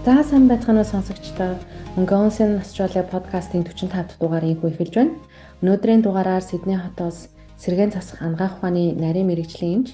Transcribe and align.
За 0.00 0.24
сайн 0.24 0.48
байцгаана 0.48 0.80
уу 0.80 0.88
сонсогчдоо. 0.88 1.60
Mongolian 1.92 2.56
Australia 2.64 3.04
podcast-ийн 3.04 3.68
45 3.68 3.92
дахь 3.92 4.16
дугаарыг 4.16 4.64
эхэлж 4.64 4.94
байна. 4.96 5.12
Өнөөдрийн 5.60 6.00
дугаараар 6.00 6.40
Сидней 6.40 6.80
хотоос 6.80 7.28
сэргээн 7.60 7.92
засах 7.92 8.24
ангаах 8.24 8.56
ухааны 8.56 8.96
нарийн 8.96 9.28
мэрэгжлийн 9.28 9.84
эмч, 9.84 9.88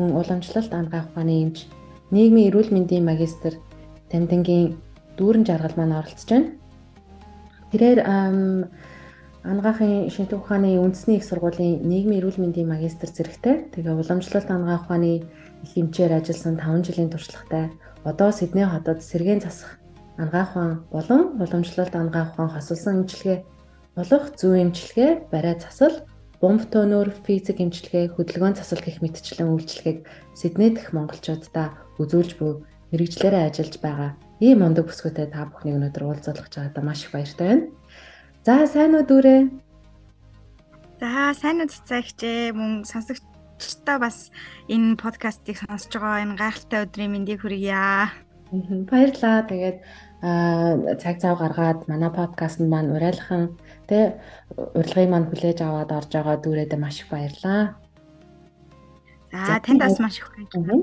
мөн 0.00 0.16
уламжлалт 0.16 0.72
ангаах 0.72 1.12
ухааны 1.12 1.44
эмч, 1.44 1.68
нийгмийн 2.08 2.48
эрүүл 2.48 2.72
мэндийн 2.72 3.04
магистр 3.04 3.60
Тамтангийн 4.08 4.80
дүүрэн 5.20 5.44
жаргал 5.44 5.76
маань 5.76 5.92
оролцож 5.92 6.30
байна. 6.32 6.56
Тэрээр 7.68 8.00
ангаахын 9.44 10.08
шинжлэх 10.08 10.40
ухааны 10.40 10.80
үндэсний 10.80 11.20
их 11.20 11.28
сургуулийн 11.28 11.84
нийгмийн 11.84 12.24
эрүүл 12.24 12.40
мэндийн 12.40 12.64
магистр 12.64 13.12
зэрэгтэй 13.12 13.68
тэгээ 13.76 13.92
уламжлалт 13.92 14.48
ангаах 14.48 14.88
ухааны 14.88 15.20
их 15.64 15.72
эмчээр 15.76 16.16
ажилласан 16.16 16.56
5 16.56 16.88
жилийн 16.88 17.12
туршлагатай 17.12 17.68
одоо 18.04 18.30
Сидней 18.32 18.66
хотод 18.66 19.02
сэргээн 19.02 19.40
засах 19.40 19.78
ангаах 20.16 20.50
ухаан 20.52 20.72
болон 20.90 21.22
уламжлалт 21.40 21.94
ангаах 21.94 22.32
ухаан 22.34 22.50
хосолсон 22.54 23.02
эмчилгээ 23.02 23.44
болох 23.96 24.32
зүй 24.38 24.62
эмчилгээ, 24.64 25.28
барай 25.32 25.58
засал, 25.58 26.06
бомб 26.40 26.62
төнөр, 26.72 27.12
физик 27.26 27.60
эмчилгээ, 27.60 28.14
хөдөлгөөн 28.14 28.56
засал 28.56 28.80
гэх 28.80 29.02
мэтчлэн 29.02 29.50
үйлчлэгийг 29.52 30.06
Сидней 30.32 30.70
дэх 30.72 30.94
монголчуудаа 30.96 31.76
үзүүлж 31.98 32.38
буй 32.38 32.64
мэрэгчлэрээ 32.94 33.50
ажиллаж 33.50 33.76
байгаа. 33.82 34.10
Ийм 34.40 34.64
мундаг 34.64 34.88
бүсгүйтэй 34.88 35.28
та 35.28 35.50
бүхнийг 35.52 35.76
өнөөдөр 35.76 36.04
уулзуулах 36.06 36.48
чагаадаа 36.48 36.84
маш 36.86 37.04
их 37.04 37.12
баяртай 37.12 37.46
байна. 37.46 37.68
За 38.46 38.64
сайн 38.64 38.96
уу 38.96 39.04
дүүрээ? 39.04 39.40
За 40.96 41.34
сайн 41.36 41.60
уу 41.60 41.68
цэцэгчээ 41.68 42.56
мөн 42.56 42.88
сонсогч 42.88 43.20
сонсогчдоо 43.60 43.98
бас 44.00 44.32
энэ 44.68 44.96
подкастыг 44.96 45.56
сонсож 45.60 45.92
байгаа 45.92 46.24
энэ 46.24 46.40
гайхалтай 46.40 46.80
өдрийн 46.84 47.12
мэндийг 47.12 47.40
хүргье. 47.44 48.08
Баярлалаа. 48.88 49.44
Тэгээд 49.48 49.78
цаг 51.00 51.14
цав 51.20 51.38
гаргаад 51.38 51.88
манай 51.88 52.10
подкастт 52.10 52.60
маань 52.64 52.92
урайлахан 52.96 53.56
тэ 53.88 54.16
урилгыг 54.56 55.08
маань 55.12 55.28
хүлээж 55.28 55.58
аваад 55.60 55.92
орж 55.92 56.10
байгаа 56.12 56.36
дүүрээдээ 56.40 56.80
маш 56.80 57.04
их 57.04 57.08
баярлалаа. 57.12 57.76
За 59.30 59.60
танд 59.60 59.80
бас 59.80 60.00
маш 60.00 60.16
их 60.18 60.28
баярлалаа. 60.32 60.80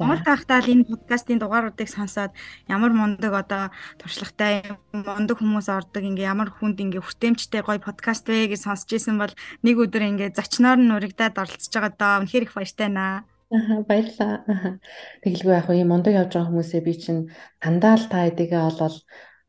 Монгол 0.00 0.24
таахтаа 0.24 0.64
л 0.64 0.72
энэ 0.72 0.88
подкастын 0.88 1.36
дугааруудыг 1.36 1.84
сонсоод 1.92 2.32
ямар 2.72 2.96
мундаг 2.96 3.32
одоо 3.36 3.64
туршлагатай 4.00 4.64
мундаг 4.96 5.36
хүмүүс 5.36 5.68
ордог 5.68 6.00
ингээ 6.00 6.32
ямар 6.32 6.48
хүнд 6.48 6.80
ингээ 6.80 7.04
хүртээмжтэй 7.04 7.60
гоё 7.60 7.84
подкаст 7.84 8.24
вэ 8.24 8.48
гэж 8.48 8.64
сонсч 8.64 8.96
исэн 8.96 9.20
бол 9.20 9.32
нэг 9.60 9.76
өдөр 9.76 10.08
ингээ 10.08 10.32
зочноор 10.32 10.80
нь 10.80 10.94
урагдаад 10.96 11.36
оролцож 11.36 11.68
байгаа 11.76 11.92
доо 12.00 12.14
үнэхээр 12.24 12.46
их 12.48 12.56
баяртай 12.56 12.88
наа. 12.88 13.28
Аа 13.52 13.84
баярлаа. 13.84 14.32
Тэгэлгүй 15.20 15.52
яг 15.52 15.68
ийм 15.68 15.92
мундаг 15.92 16.16
явж 16.16 16.32
байгаа 16.32 16.48
хүмүүсээ 16.48 16.80
би 16.80 16.94
чинь 16.96 17.22
дандаа 17.60 18.00
л 18.00 18.08
та 18.08 18.24
эдигээ 18.24 18.62
олоод 18.72 18.96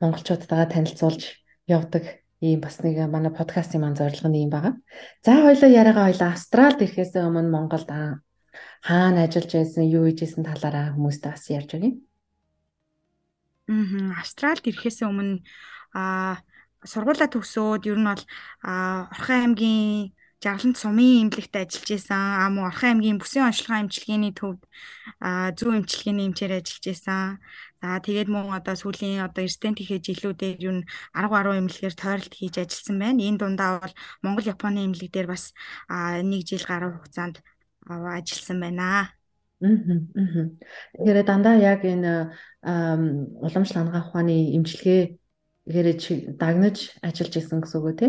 монголчуудтайгаа 0.04 0.68
танилцуулж 0.68 1.24
явдаг 1.72 2.04
ийм 2.44 2.60
бас 2.60 2.82
нэг 2.84 2.98
манай 3.08 3.32
подкастын 3.32 3.80
маань 3.80 3.96
зорилго 3.96 4.28
нь 4.28 4.44
юм 4.44 4.52
байгаа. 4.52 4.74
За 5.24 5.40
хоёлоо 5.46 5.70
яриагаа 5.70 6.12
хоёлоо 6.12 6.30
Австралид 6.34 6.84
ирэхээс 6.84 7.16
өмнө 7.24 7.54
Монголд 7.54 7.88
хаана 8.88 9.26
ажиллаж 9.26 9.52
байсан, 9.56 9.84
юу 9.88 10.04
хийж 10.08 10.20
байсан 10.24 10.44
талаараа 10.48 10.94
хүмүүст 10.96 11.24
бас 11.26 11.44
ярьж 11.50 11.72
өгье. 11.78 11.92
Аа, 13.72 14.20
Австралид 14.22 14.66
ирэхээс 14.68 15.00
өмнө 15.08 15.44
аа 15.96 16.42
сургуулаа 16.92 17.30
төгсөөд 17.32 17.84
ер 17.92 18.00
нь 18.02 18.10
бол 18.10 18.24
Орхон 18.66 19.38
аймгийн 19.54 20.12
Жаргалант 20.42 20.78
сумын 20.82 21.30
эмнэлэгт 21.30 21.54
ажиллаж. 21.54 22.10
Аа 22.10 22.50
мөн 22.50 22.66
Орхон 22.74 22.90
аймгийн 22.98 23.22
бүсийн 23.22 23.46
онцлогын 23.46 23.86
эмчилгээний 23.86 24.34
төвд 24.34 24.62
зүү 25.58 25.72
эмчилгээний 25.78 26.26
эмчээр 26.34 26.54
ажиллаж 26.58 26.86
исэн. 26.90 27.38
За 27.82 28.02
тэгээд 28.02 28.30
мөн 28.34 28.50
одоо 28.58 28.74
сүүлийн 28.74 29.22
одоо 29.22 29.46
резидент 29.46 29.78
хийхээ 29.78 30.02
жилүүдээр 30.02 30.58
ер 30.66 30.74
нь 30.82 30.88
10 31.14 31.30
гаруй 31.30 31.56
эмнэлгээр 31.62 31.94
тойролт 31.94 32.34
хийж 32.34 32.56
ажилласан 32.58 32.98
байна. 32.98 33.22
Энэ 33.22 33.38
дундаа 33.38 33.70
бол 33.86 33.94
Монгол 34.26 34.50
Японы 34.50 34.82
эмнэлэг 34.82 35.14
дээр 35.14 35.28
бас 35.30 35.54
нэг 36.26 36.42
жил 36.50 36.66
гаруй 36.66 36.98
хугацаанд 36.98 37.46
ажилласан 37.88 38.60
байна. 38.62 39.14
Тэгэхээр 39.62 41.26
дандаа 41.26 41.56
яг 41.62 41.86
энэ 41.86 42.34
уламжлал 42.62 43.86
хангаах 43.86 44.10
ухааны 44.10 44.58
эмчилгээгээр 44.58 45.88
дагнаж 46.42 46.98
ажиллаж 47.06 47.34
исэн 47.38 47.62
гэсэн 47.62 47.78
үг 47.78 47.86
үү 47.86 47.98
те? 48.02 48.08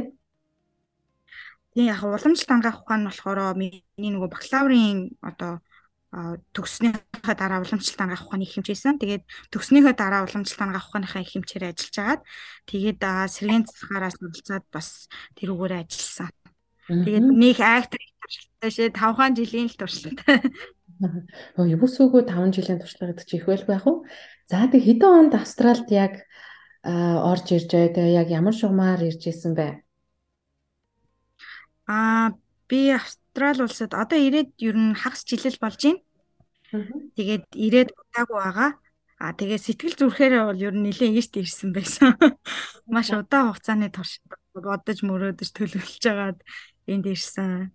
Тийм 1.77 1.93
яг 1.93 2.01
уламжлалт 2.05 2.49
хангаах 2.49 2.81
ухаан 2.85 3.05
нь 3.05 3.09
болохоор 3.09 3.57
миний 3.57 4.13
нөгөө 4.13 4.33
бакалаврын 4.33 5.13
одоо 5.21 5.61
төгснөхийн 6.53 7.37
дараа 7.37 7.65
уламжлалт 7.65 8.01
хангаах 8.01 8.25
ухааны 8.29 8.45
их 8.45 8.53
хэмжээсэн. 8.57 9.01
Тэгээд 9.01 9.25
төгснөхийн 9.53 9.97
дараа 9.97 10.25
уламжлалт 10.29 10.61
хангаах 10.61 10.89
ухааныхаа 10.89 11.25
их 11.25 11.33
хэмжээр 11.33 11.73
ажиллаж 11.73 11.97
агаад 11.97 12.23
тэгээд 12.69 13.01
сэргийн 13.01 13.65
засгаараас 13.65 14.17
суралцаад 14.21 14.65
бас 14.69 15.09
тэрүүгээр 15.41 15.73
ажилласан. 15.81 16.29
Тэгээд 16.89 17.27
нэг 17.29 17.57
актер 17.61 18.12
туршлагатай 18.23 18.71
шээ 18.71 18.89
5 18.95 19.37
жилийн 19.39 19.69
л 19.69 19.79
туршлагатай. 19.79 20.39
Оо 21.59 21.67
юусөөгөө 21.67 22.23
5 22.31 22.55
жилийн 22.57 22.79
туршлага 22.79 23.11
гэдэг 23.13 23.27
чи 23.27 23.37
их 23.43 23.47
байлгүй 23.51 23.75
яах 23.75 23.87
вэ? 23.87 23.95
За 24.47 24.71
тэг 24.71 24.83
хэдэн 24.87 25.11
онд 25.11 25.33
Австралид 25.35 25.91
яг 25.91 26.15
орж 26.83 27.47
ирж 27.55 27.71
байгаа 27.71 27.95
тэгээ 27.95 28.19
яг 28.23 28.29
ямар 28.31 28.55
шугамаар 28.55 29.03
ирж 29.03 29.23
исэн 29.31 29.55
бэ? 29.59 29.83
Аа 31.91 32.35
би 32.71 32.95
Австрали 32.95 33.63
улсад 33.67 33.95
одоо 33.95 34.19
ирээд 34.19 34.55
ер 34.63 34.77
нь 34.79 34.95
хагас 34.95 35.27
жилэл 35.27 35.59
болж 35.63 35.81
байна. 35.83 36.01
Тэгээд 37.19 37.45
ирээд 37.53 37.91
удаагүй 37.93 38.39
байгаа. 38.39 38.71
А 39.23 39.31
тэгээ 39.39 39.61
сэтгэл 39.63 39.95
зүрхээр 39.99 40.35
бол 40.51 40.59
ер 40.59 40.75
нь 40.75 40.83
нэлээд 40.83 41.15
ийшт 41.15 41.35
ирсэн 41.39 41.71
байсан. 41.71 42.19
Маш 42.91 43.15
удаан 43.15 43.55
хугацааны 43.55 43.87
турш 43.95 44.19
бодож 44.51 44.99
мөрөөдөж 45.07 45.49
төлөвлөж 45.55 46.03
байгаад 46.03 46.39
энд 46.91 47.07
ирсэн. 47.07 47.71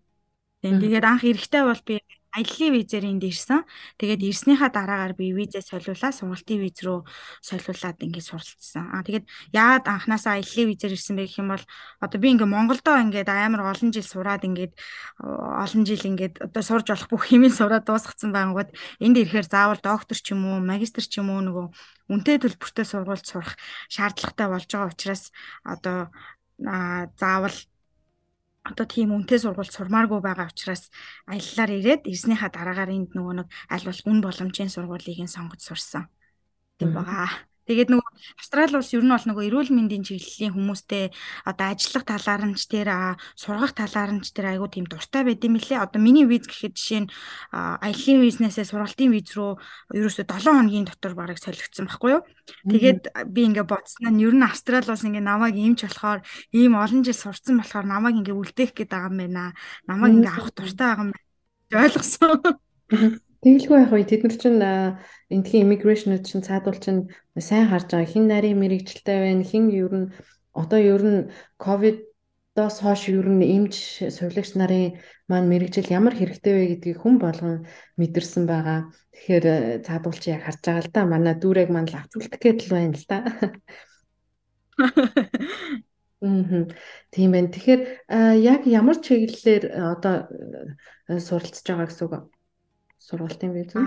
Тэгээд 0.62 1.06
анх 1.06 1.24
эрэхтэй 1.24 1.64
бол 1.64 1.82
би 1.86 2.02
аяллаа 2.38 2.70
визээр 2.74 3.06
энд 3.10 3.24
ирсэн. 3.26 3.66
Тэгээд 3.98 4.22
ирснийхаа 4.30 4.70
дараагаар 4.70 5.14
би 5.18 5.34
визээ 5.34 5.64
солиулаад 5.66 6.14
сургалтын 6.14 6.60
виз 6.62 6.78
рүү 6.86 7.00
солиулаад 7.42 7.98
ингээд 7.98 8.30
суралцсан. 8.30 8.94
Аа 8.94 9.02
тэгээд 9.02 9.26
яагаад 9.54 9.86
анханасаа 9.90 10.38
аяллаа 10.38 10.66
визээр 10.70 10.94
ирсэн 10.94 11.16
бэ 11.18 11.26
гэх 11.26 11.42
юм 11.42 11.50
бол 11.54 11.66
одоо 12.02 12.18
би 12.22 12.28
ингээд 12.34 12.54
Монголдоо 12.54 12.96
ингээд 13.06 13.30
амар 13.30 13.62
олон 13.74 13.90
жил 13.90 14.06
сураад 14.06 14.44
ингээд 14.46 14.74
олон 15.22 15.84
жил 15.86 16.04
ингээд 16.06 16.36
одоо 16.46 16.62
сурж 16.62 16.86
болох 16.94 17.10
бүх 17.10 17.24
хэмээн 17.26 17.58
сураад 17.58 17.86
дуусгацсан 17.90 18.30
байнгут 18.34 18.70
энд 19.02 19.18
ирэхээр 19.18 19.48
заавал 19.50 19.82
доктор 19.82 20.18
ч 20.18 20.34
юм 20.38 20.46
уу, 20.46 20.62
магистр 20.62 21.06
ч 21.06 21.18
юм 21.18 21.34
уу 21.34 21.42
нөгөө 21.42 21.66
үнэтэй 22.12 22.38
төлбөртэй 22.38 22.86
сургуульд 22.86 23.26
сурах 23.26 23.58
шаардлагатай 23.90 24.48
болж 24.50 24.70
байгаа 24.70 24.94
учраас 24.94 25.34
одоо 25.66 26.14
заавал 26.58 27.58
одоо 28.70 28.86
тийм 28.86 29.16
үнэтэй 29.16 29.40
сургуульд 29.42 29.74
сурмааргүй 29.74 30.20
байгаа 30.22 30.52
учраас 30.52 30.92
аяллаар 31.32 31.72
ирээд 31.80 32.04
ирснийхаа 32.12 32.52
дараагаар 32.52 32.92
энд 32.92 33.12
нөгөө 33.16 33.34
нэг 33.40 33.48
аль 33.74 33.86
болох 33.88 34.06
үн 34.06 34.20
боломжийн 34.22 34.72
сургуулийг 34.72 35.20
нь 35.24 35.32
сонгож 35.32 35.62
сурсан. 35.64 36.12
Тийм 36.78 36.92
байгаа. 36.94 37.48
Тэгээд 37.68 37.92
нөгөө 37.92 38.12
Австрали 38.40 38.80
улс 38.80 38.96
ер 38.96 39.04
нь 39.04 39.12
бол 39.12 39.28
нөгөө 39.28 39.44
эрүүл 39.52 39.72
мэндийн 39.76 40.04
чиглэлийн 40.08 40.56
хүмүүстэй 40.56 41.12
одоо 41.44 41.66
ажиллах 41.68 42.06
талаар 42.08 42.44
нь 42.48 42.56
ч 42.56 42.64
тэр 42.72 43.20
сургах 43.36 43.76
талаар 43.76 44.16
нь 44.16 44.24
ч 44.24 44.32
тэр 44.32 44.56
айгүй 44.56 44.70
тийм 44.72 44.86
дуртай 44.88 45.28
байд 45.28 45.44
юм 45.44 45.60
лээ. 45.60 45.84
Одоо 45.84 46.00
миний 46.00 46.24
виз 46.24 46.48
гэхэд 46.48 46.80
жишээ 46.80 47.02
нь 47.04 47.12
аяллаа 47.52 48.18
визнээсээ 48.24 48.66
сургалтын 48.72 49.12
виз 49.12 49.28
рүү 49.36 49.52
ерөөсөө 50.00 50.26
7 50.32 50.48
хоногийн 50.48 50.88
дотор 50.88 51.14
бараг 51.20 51.38
солигдсон 51.44 51.92
байхгүй 51.92 52.12
юу? 52.16 52.24
Тэгээд 52.72 53.02
би 53.28 53.42
ингээ 53.52 53.68
бодсноо 53.68 54.16
нь 54.16 54.24
ер 54.24 54.32
нь 54.32 54.48
Австрали 54.48 54.88
улс 54.88 55.04
ингээ 55.04 55.28
намайг 55.28 55.60
иймч 55.60 55.84
болохоор 55.84 56.24
ийм 56.56 56.80
олон 56.80 57.04
жил 57.04 57.20
сурцсан 57.20 57.60
болохоор 57.60 57.84
намайг 57.84 58.16
ингээ 58.16 58.40
үлдээх 58.40 58.72
гээд 58.72 58.92
байгаа 58.96 59.12
юм 59.12 59.20
байна. 59.20 59.52
Намайг 59.92 60.16
ингээ 60.16 60.32
авах 60.32 60.56
дуртай 60.56 60.88
байгаа 60.88 61.04
юм 61.04 61.12
байна. 61.12 61.84
ойлгосон. 61.84 62.40
Тэгэлгүй 63.46 63.78
яг 63.86 63.92
үе 63.94 64.06
тэд 64.10 64.22
нар 64.26 64.36
чинь 64.42 64.62
эндхийн 65.30 65.64
immigration 65.70 66.18
чинь 66.26 66.42
цаадуул 66.42 66.80
чинь 66.82 67.14
сайн 67.38 67.70
харж 67.70 67.94
байгаа 67.94 68.10
хин 68.10 68.26
нарийн 68.26 68.58
мэрэгчлээ 68.58 69.20
байна 69.26 69.46
хин 69.46 69.70
ер 69.70 69.94
нь 69.94 70.08
одоо 70.58 70.80
ер 70.82 71.04
нь 71.06 71.20
ковидоос 71.62 72.82
хойш 72.82 73.14
ер 73.14 73.30
нь 73.30 73.46
эмч 73.46 73.76
сувилагч 74.16 74.58
нарын 74.58 74.98
маань 75.30 75.50
мэрэгжил 75.54 75.94
ямар 75.94 76.18
хэрэгтэй 76.18 76.54
вэ 76.58 76.64
гэдгийг 76.74 76.98
хүн 77.02 77.16
болгон 77.22 77.70
мэдэрсэн 78.02 78.44
байгаа. 78.50 78.90
Тэгэхээр 79.14 79.46
цаадуул 79.86 80.18
чи 80.18 80.34
яг 80.34 80.42
харж 80.42 80.62
байгаа 80.66 80.82
л 80.82 80.94
да. 80.96 81.02
Манай 81.06 81.36
дүүрэг 81.38 81.70
маань 81.70 81.90
л 81.94 82.00
авцуулдаг 82.02 82.42
гэдэл 82.42 82.74
байна 82.74 82.98
л 82.98 83.06
да. 83.06 83.18
Мм. 86.26 86.74
Тийм 87.14 87.30
байна. 87.32 87.54
Тэгэхээр 87.54 87.82
яг 88.42 88.62
ямар 88.66 88.98
чиглэлээр 88.98 89.64
одоо 89.94 90.26
суралцж 91.22 91.62
байгаа 91.70 91.86
гэсэн 91.86 92.06
үг? 92.10 92.37
Сургалтын 93.06 93.52
виз 93.56 93.72
үү? 93.78 93.86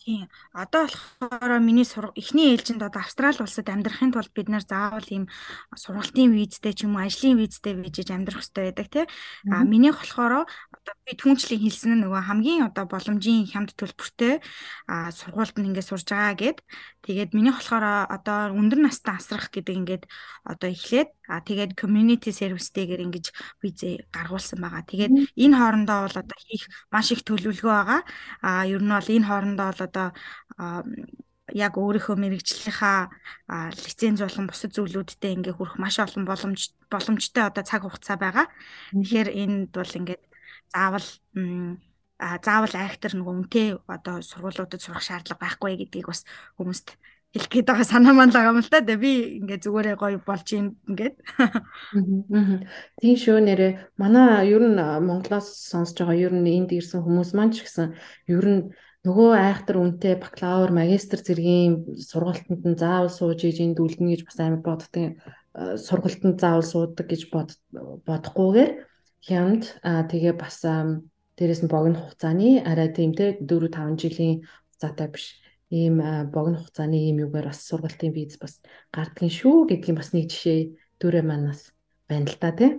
Тийм. 0.00 0.28
Одоо 0.54 0.88
болохоор 1.20 1.60
миний 1.60 1.84
эхний 2.16 2.56
ээлжинд 2.56 2.80
одоо 2.82 3.02
Австрали 3.04 3.36
улсад 3.44 3.68
амьдрахын 3.68 4.12
тулд 4.12 4.32
бид 4.32 4.48
нар 4.48 4.64
заавал 4.64 5.04
ийм 5.12 5.28
сургалтын 5.76 6.32
визтэй 6.32 6.72
ч 6.72 6.88
юм 6.88 6.96
уу 6.96 7.04
ажлын 7.04 7.36
визтэй 7.36 7.76
бийж 7.76 8.08
амьдрах 8.08 8.40
хэрэгтэй 8.40 8.64
байдаг 8.72 8.88
тий. 8.88 9.04
А 9.52 9.60
минийх 9.60 10.00
болохоор 10.00 10.48
одоо 10.48 10.94
би 11.04 11.12
түнчлэн 11.20 11.60
хэлсэн 11.60 11.92
нь 11.92 12.02
нөгөө 12.08 12.22
хамгийн 12.32 12.64
одоо 12.72 12.88
боломжийн 12.88 13.44
хямд 13.44 13.76
төлбөртэй 13.76 14.40
а 14.88 15.12
сургуульд 15.12 15.60
нь 15.60 15.68
ингээд 15.68 15.88
сурж 15.92 16.08
байгаа 16.08 16.32
гэд. 16.32 16.58
Тэгээд 17.04 17.36
минийх 17.36 17.60
болохоор 17.60 18.08
одоо 18.08 18.56
өндөр 18.56 18.80
настай 18.88 19.20
асрах 19.20 19.52
гэдэг 19.52 19.76
ингээд 19.84 20.04
одоо 20.48 20.68
эхлээд 20.72 21.12
а 21.30 21.44
тэгээд 21.44 21.78
community 21.78 22.32
service-тэйгээр 22.34 23.04
ингэж 23.06 23.26
визээ 23.62 24.08
гаргуулсан 24.10 24.58
байгаа. 24.64 24.82
Тэгээд 24.82 25.12
энэ 25.38 25.56
хоорондоо 25.60 25.98
бол 26.08 26.16
одоо 26.24 26.38
хийх 26.42 26.64
маш 26.90 27.12
их 27.14 27.22
төлөвлөгөө 27.22 27.70
байгаа. 27.70 28.00
А 28.42 28.66
ер 28.66 28.82
нь 28.82 28.90
бол 28.90 29.08
энэ 29.14 29.28
хоорондоо 29.28 29.66
бол 29.70 29.80
одоо 29.90 30.08
яг 31.54 31.74
өөрийнхөө 31.74 32.16
мэрэгжлийнхаа 32.16 33.10
лиценз 33.74 34.22
болон 34.22 34.46
бусад 34.46 34.70
зүйлүүдтэй 34.74 35.34
ингээ 35.34 35.54
хүрэх 35.58 35.76
маш 35.82 35.98
олон 35.98 36.24
боломж 36.24 36.70
боломжтой 36.90 37.44
одоо 37.50 37.64
цаг 37.66 37.82
хугацаа 37.82 38.16
байгаа. 38.16 38.46
Тэгэхээр 38.94 39.28
энд 39.34 39.74
бол 39.74 39.92
ингээд 39.98 40.22
заавал 40.70 41.06
заавал 42.20 42.74
актер 42.76 43.12
нөгөө 43.16 43.34
үнтэй 43.34 43.68
одоо 43.88 44.22
сургуулиудад 44.22 44.80
сурах 44.80 45.02
шаардлага 45.02 45.42
байхгүй 45.42 45.80
гэдгийг 45.80 46.06
бас 46.06 46.22
хүмүүст 46.60 46.94
хэлэх 47.30 47.48
гээд 47.48 47.66
байгаа 47.70 47.86
санаа 47.86 48.14
маань 48.14 48.30
л 48.30 48.36
байгаа 48.36 48.52
юм 48.52 48.60
л 48.60 48.70
та. 48.70 48.82
Би 48.82 49.40
ингээ 49.40 49.62
зүгээрээ 49.62 49.96
гоё 49.96 50.18
болж 50.20 50.46
юм 50.52 50.76
ингээд. 50.90 51.14
Тийм 53.00 53.16
шүү 53.16 53.38
нэрээ 53.40 53.72
манай 53.96 54.50
ер 54.50 54.62
нь 54.66 54.76
Монголоос 54.78 55.48
сонсож 55.70 56.02
байгаа 56.02 56.18
ер 56.26 56.34
нь 56.34 56.50
энд 56.50 56.74
ирсэн 56.74 57.00
хүмүүс 57.06 57.30
маань 57.38 57.54
ч 57.54 57.62
гэсэн 57.64 57.94
ер 58.28 58.46
нь 58.50 58.62
нөгөө 59.06 59.30
айхтар 59.32 59.76
үнэтэй 59.80 60.14
бакалавр, 60.20 60.70
магистр 60.76 61.24
зэргийн 61.24 61.96
сургалтанд 62.04 62.64
нь 62.68 62.76
заавал 62.76 63.08
сууж 63.08 63.48
иж 63.48 63.58
энд 63.64 63.80
үлдэнэ 63.80 64.12
гэж 64.12 64.22
бас 64.28 64.38
амар 64.44 64.60
боддог. 64.60 65.16
Э, 65.56 65.80
сургалтанд 65.80 66.36
заавал 66.36 66.66
суудаг 66.66 67.06
гэж 67.08 67.32
бодохгүйгээр 67.32 68.70
хямд 69.24 69.62
тэгээ 69.80 70.34
бас 70.36 70.60
дээрэс 71.36 71.60
нь 71.64 71.72
богино 71.72 71.98
хугацааны 72.00 72.60
арай 72.70 72.88
тийм 72.92 73.16
те 73.16 73.40
4 73.40 73.72
5 73.72 73.96
жилийн 73.96 74.44
хугацаатай 74.44 75.08
биш 75.08 75.26
ийм 75.72 75.96
богино 76.34 76.60
хугацааны 76.60 76.98
ийм 77.00 77.24
юугаар 77.24 77.48
бас 77.48 77.64
сургалтын 77.68 78.12
виз 78.12 78.36
бас 78.36 78.60
гардгийн 78.92 79.32
шүү 79.32 79.68
гэдгийг 79.68 79.96
бас 79.96 80.12
нэг 80.12 80.28
жишээ 80.28 80.60
дөрөө 81.00 81.24
манаас 81.24 81.72
байна 82.08 82.28
л 82.28 82.36
та 82.36 82.52
тий. 82.52 82.70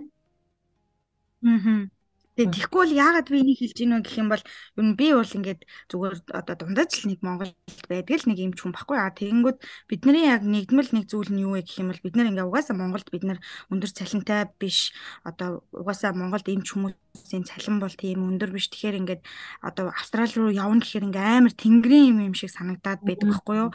Аа. 1.42 2.01
Тэгээ 2.32 2.48
тэгэхгүй 2.48 2.80
бол 2.80 2.96
яагаад 2.96 3.28
би 3.28 3.36
энийг 3.44 3.58
хэлж 3.60 3.76
гинэ 3.76 4.00
гэх 4.00 4.16
юм 4.16 4.28
бол 4.32 4.40
ер 4.40 4.84
нь 4.88 4.96
би 4.96 5.12
бол 5.12 5.36
ингээд 5.36 5.60
зүгээр 5.92 6.14
одоо 6.32 6.54
дундаж 6.56 6.90
л 7.04 7.12
нэг 7.12 7.20
Монголд 7.20 7.52
байдаг 7.92 8.16
л 8.24 8.28
нэг 8.32 8.38
юм 8.40 8.52
ч 8.56 8.64
хүн 8.64 8.72
баггүй. 8.72 8.96
Аа 8.96 9.12
тэгэнгүүт 9.12 9.58
бидний 9.84 10.24
яг 10.24 10.40
нэгдмэл 10.40 10.96
нэг 10.96 11.12
зүйл 11.12 11.28
нь 11.28 11.44
юу 11.44 11.60
вэ 11.60 11.68
гэх 11.68 11.84
юм 11.84 11.92
бол 11.92 12.00
бид 12.00 12.16
нэр 12.16 12.32
ингээ 12.32 12.48
угаасаа 12.48 12.72
Монголд 12.72 13.08
бид 13.12 13.24
нар 13.28 13.38
өндөр 13.68 13.92
цалинтай 13.92 14.48
биш. 14.56 14.96
Одоо 15.28 15.60
угаасаа 15.76 16.16
Монголд 16.16 16.48
эмч 16.48 16.72
хүмүүсийн 16.72 17.44
цалин 17.44 17.76
бол 17.84 17.92
тийм 17.92 18.24
өндөр 18.24 18.48
биш. 18.48 18.72
Тэгэхээр 18.72 19.00
ингээд 19.04 19.22
одоо 19.60 19.92
Австрали 19.92 20.32
руу 20.32 20.48
явна 20.48 20.80
гэхээр 20.80 21.12
ингээ 21.12 21.36
амар 21.36 21.52
тэнгэрийн 21.52 22.16
юм 22.16 22.32
юм 22.32 22.34
шиг 22.38 22.48
санагдаад 22.48 23.04
байдаг 23.04 23.28
байхгүй 23.28 23.56
юу? 23.60 23.70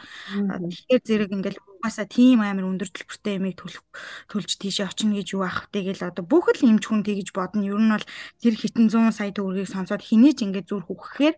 Тэгэхээр 0.66 1.02
зэрэг 1.06 1.30
ингээл 1.30 1.62
угаасаа 1.78 2.06
тийм 2.10 2.42
амар 2.42 2.66
өндөр 2.66 2.90
төлбөртэй 2.90 3.38
ямиг 3.38 3.54
төлөх 3.62 3.86
төлж 4.26 4.58
тийшээ 4.58 4.90
очино 4.90 5.14
гэж 5.14 5.38
юу 5.38 5.46
ах 5.46 5.70
тэгэл 5.70 6.10
одоо 6.10 6.26
бүх 6.26 6.50
л 6.50 6.66
эмч 6.66 6.90
хүн 6.90 7.06
тэгж 7.06 7.30
бодно. 7.30 7.62
Ер 7.62 7.78
нь 7.78 7.94
бол 7.94 8.06
тэр 8.42 8.54
хитэн 8.58 8.90
100 8.90 9.14
сая 9.14 9.30
төгрөгийг 9.30 9.70
сонсоод 9.70 10.02
хинээж 10.02 10.42
ингээд 10.42 10.66
зүр 10.66 10.82
хөвгөхээр 10.90 11.36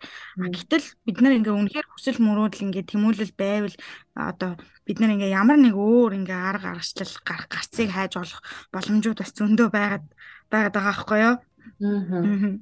гэтэл 0.56 0.87
бид 1.04 1.19
нар 1.20 1.37
ингээ 1.37 1.52
үнэхээр 1.52 1.87
хүсэл 1.92 2.19
мөрөөдөл 2.25 2.64
ингээ 2.72 2.88
тэмүүлэл 2.88 3.37
байвал 3.37 3.76
одоо 4.16 4.56
бид 4.88 4.98
нар 4.98 5.12
ингээ 5.14 5.37
ямар 5.37 5.60
нэг 5.60 5.76
өөр 5.76 6.16
ингээ 6.25 6.40
арга 6.40 6.72
аргачлал 6.72 7.14
гарах 7.22 7.48
гарцыг 7.52 7.88
хайж 7.92 8.12
олох 8.16 8.40
боломжууд 8.72 9.20
бас 9.20 9.32
зөндөө 9.37 9.69
байгаад 9.69 10.04
байгаад 10.48 10.75
байгаа 10.75 10.88
байхгүй 10.88 11.19
юу? 11.20 11.37
Аа. 11.84 12.56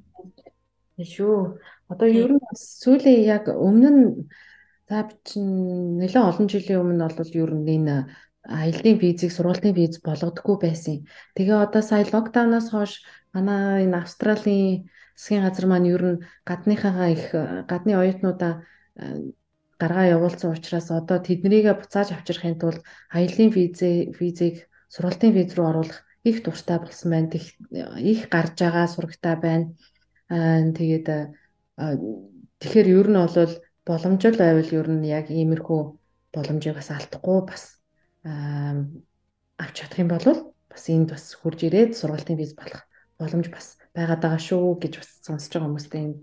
Шүү. 0.99 1.55
Одоо 1.87 2.07
ер 2.11 2.31
нь 2.35 2.43
сүүлийн 2.53 3.23
яг 3.23 3.47
өмнө 3.47 3.89
нь 3.89 4.05
За 4.89 5.05
би 5.05 5.13
чинь 5.21 6.01
нэлээд 6.01 6.27
олон 6.29 6.47
жилийн 6.49 6.81
өмнө 6.81 7.13
бол 7.13 7.31
ер 7.43 7.51
нь 7.53 7.69
энэ 7.77 7.95
аяллаа 8.41 8.95
визийг 8.97 9.31
сургалтын 9.33 9.77
виз 9.77 10.01
болгодоггүй 10.01 10.57
байсан. 10.65 11.05
Тэгээ 11.37 11.57
одоо 11.65 11.81
сая 11.85 12.09
локдауноос 12.09 12.73
хойш 12.73 13.05
манай 13.29 13.85
энэ 13.85 14.01
Австралийн 14.01 14.89
засгийн 15.13 15.45
газар 15.45 15.65
маань 15.69 15.91
ер 15.93 16.03
нь 16.11 16.23
гадныхаагаа 16.49 17.09
их 17.13 17.25
гадны 17.69 17.93
оюутнуудаа 18.01 18.65
гаргаа 19.77 20.05
явуулсан 20.15 20.57
учраас 20.57 20.89
одоо 20.89 21.17
тэднийгээ 21.21 21.75
буцааж 21.77 22.09
авчрахын 22.11 22.57
тулд 22.57 22.81
аяллаа 23.13 23.47
визээ 23.53 24.17
визийг 24.17 24.55
сургалтын 24.89 25.31
виз 25.37 25.53
рүү 25.53 25.65
оруулах 25.69 25.99
их 26.25 26.41
дуртай 26.43 26.77
болсон 26.81 27.09
байна. 27.13 27.29
Их 28.01 28.25
гарч 28.33 28.57
байгаа 28.57 28.87
сурагтай 28.89 29.35
байна. 29.37 29.65
Аа 30.33 30.65
тэгээд 30.73 31.07
тэгэхээр 32.59 32.87
ер 32.99 33.07
нь 33.13 33.21
бол 33.21 33.53
боломжтой 33.89 34.33
байвал 34.37 34.69
ер 34.79 34.87
нь 34.93 35.09
яг 35.09 35.33
иймэрхүү 35.33 35.81
боломжийг 36.33 36.77
бас 36.77 36.89
алдахгүй 36.93 37.39
бас 37.49 37.63
авч 39.57 39.75
чадах 39.75 39.99
юм 40.03 40.09
бол 40.13 40.25
бас 40.69 40.83
энд 40.93 41.09
бас 41.09 41.33
хурж 41.41 41.65
ирээд 41.65 41.97
сургалтын 41.97 42.37
виз 42.37 42.53
болох 42.53 42.85
боломж 43.17 43.49
бас 43.49 43.81
байгаад 43.97 44.21
байгаа 44.21 44.41
шүү 44.41 44.77
гэж 44.77 44.93
бас 45.01 45.09
сонсож 45.25 45.49
байгаа 45.49 45.69
хүмүүстээ 45.73 46.01
энэ 46.05 46.17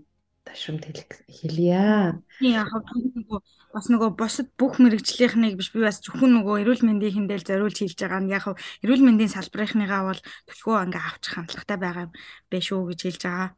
ташрамд 0.47 0.83
хэлье. 1.27 2.15
Яг 2.39 2.71
нөгөө 2.71 3.39
бас 3.75 3.85
нөгөө 3.91 4.09
босод 4.15 4.47
бүх 4.55 4.79
мэрэгжлийнхнийг 4.79 5.59
биш 5.59 5.69
би 5.75 5.83
бас 5.83 5.99
зөвхөн 5.99 6.39
нөгөө 6.39 6.63
эрүүл 6.63 6.87
мэндийн 6.87 7.27
хэмдээл 7.27 7.47
зориулж 7.47 7.77
хэлж 7.83 7.99
байгаа 7.99 8.21
нь 8.23 8.31
яг 8.31 8.47
эрүүл 8.81 9.03
мэндийн 9.03 9.35
салбарынхныгаа 9.35 10.01
бол 10.07 10.21
төлхөө 10.47 10.87
ингээ 10.87 11.03
авчих 11.03 11.33
хандлагатай 11.35 11.77
байгаа 11.77 12.05
байх 12.47 12.63
шүү 12.63 12.81
гэж 12.95 12.99
хэлж 13.03 13.21
байгаа. 13.27 13.49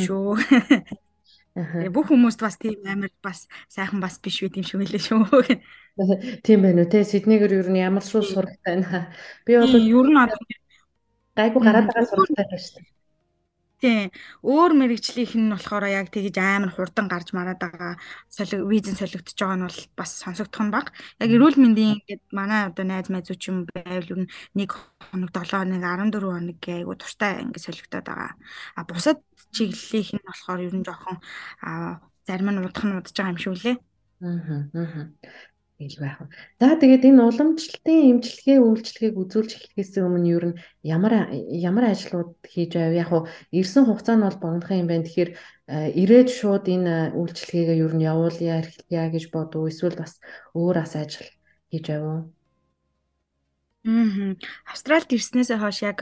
Шүү. 0.00 0.38
Тэгээ 1.54 1.94
бүх 1.94 2.10
хүмүүст 2.10 2.40
бас 2.42 2.58
тийм 2.58 2.82
амар 2.82 3.14
бас 3.22 3.46
сайхан 3.70 4.02
бас 4.02 4.18
биш 4.18 4.42
үү 4.42 4.50
юм 4.58 4.66
шиг 4.66 4.82
хэлээ 4.82 5.02
шүү. 5.06 5.22
Тийм 6.44 6.66
байна 6.66 6.82
уу 6.82 6.90
те 6.90 7.06
Сиднейгэр 7.06 7.62
ер 7.62 7.68
нь 7.70 7.78
ямар 7.78 8.02
шууд 8.02 8.26
сурагтай 8.26 8.82
байна. 8.82 9.14
Би 9.46 9.54
бол 9.54 9.70
ер 9.70 10.06
нь 10.10 10.18
гайгүй 11.38 11.62
гараад 11.62 11.86
байгаа 11.86 12.10
сурагтай 12.10 12.42
байна 12.42 12.58
шүү. 12.58 12.82
Тийм. 13.82 14.08
Өөр 14.40 14.72
мэрэгчлийнх 14.80 15.34
нь 15.36 15.52
болохоор 15.52 15.84
яг 15.90 16.08
тэгж 16.14 16.36
амар 16.40 16.72
хурдан 16.72 17.06
гарч 17.10 17.28
мараад 17.36 17.60
байгаа 17.60 17.92
солиг 18.32 18.62
визэн 18.70 18.96
солигдож 18.96 19.36
байгаа 19.36 19.58
нь 19.58 19.66
бол 19.66 19.80
бас 19.98 20.10
сонсогдох 20.22 20.62
нь 20.64 20.74
баг. 20.74 20.86
Яг 21.20 21.30
эрүүл 21.34 21.58
мэндийн 21.60 22.00
ингээд 22.00 22.22
манай 22.32 22.60
одоо 22.70 22.84
найз 22.86 23.08
найзууд 23.12 23.40
ч 23.42 23.44
юм 23.50 23.58
байвал 23.68 24.08
ер 24.14 24.20
нь 24.24 24.32
нэг 24.56 24.70
хоног 25.10 25.30
7 25.36 25.52
хоног 25.52 25.82
14 25.84 26.22
хоног 26.22 26.58
айгу 26.64 26.94
туртай 26.96 27.32
ингээд 27.44 27.66
солигдоод 27.66 28.06
байгаа. 28.08 28.32
А 28.78 28.80
бусад 28.88 29.18
чиглэлийнх 29.52 30.10
нь 30.16 30.26
болохоор 30.28 30.60
ер 30.64 30.74
нь 30.78 30.86
жоохон 30.86 31.16
зарим 32.26 32.48
нь 32.50 32.60
удах 32.64 32.84
нь 32.86 32.96
удаж 32.96 33.12
байгаа 33.12 33.32
юм 33.34 33.42
шүү 33.42 33.54
лээ. 33.60 33.76
Аа 34.24 35.04
ил 35.78 35.96
байх. 35.98 36.22
За 36.60 36.78
тэгээд 36.78 37.02
энэ 37.02 37.22
уламжлалтын 37.26 38.22
эмчилгээ 38.22 38.58
үйлчлэгийг 38.62 39.16
үзүүлж 39.18 39.50
эхлэхээс 39.58 39.98
өмнө 40.06 40.30
ер 40.30 40.44
нь 40.54 40.58
ямар 40.86 41.34
ямар 41.50 41.90
ажлууд 41.90 42.38
хийж 42.46 42.78
байв? 42.78 42.94
Яг 42.94 43.10
уу 43.10 43.22
ирсэн 43.50 43.84
хугацаа 43.90 44.14
нь 44.14 44.22
бол 44.22 44.38
богинохан 44.38 44.80
юм 44.86 44.88
байна. 44.88 45.06
Тэгэхээр 45.06 45.30
ирээд 45.98 46.28
шууд 46.30 46.64
энэ 46.70 46.94
үйлчлэгээ 47.18 47.82
ер 47.82 47.92
нь 47.98 48.06
явуулъя, 48.06 48.62
эрхлэе 48.62 49.10
гэж 49.10 49.24
бодов. 49.34 49.66
Эсвэл 49.66 49.98
бас 49.98 50.22
өөр 50.54 50.76
ас 50.78 50.94
ажил 50.94 51.26
хийж 51.74 51.84
байв 51.90 52.04
уу? 52.06 52.20
Мм. 53.84 54.40
Австралид 54.64 55.12
ирснээсээ 55.12 55.60
хойш 55.60 55.84
яг 55.84 56.00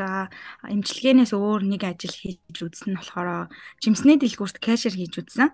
эмчилгээнээс 0.69 1.33
өөр 1.35 1.67
нэг 1.67 1.83
ажил 1.83 2.15
хийж 2.15 2.59
үзсэн 2.63 2.95
нь 2.95 2.99
болохоор 3.01 3.51
жимсний 3.83 4.21
дэлгүүрт 4.21 4.63
кэшер 4.63 4.95
хийж 4.95 5.19
үзсэн. 5.19 5.51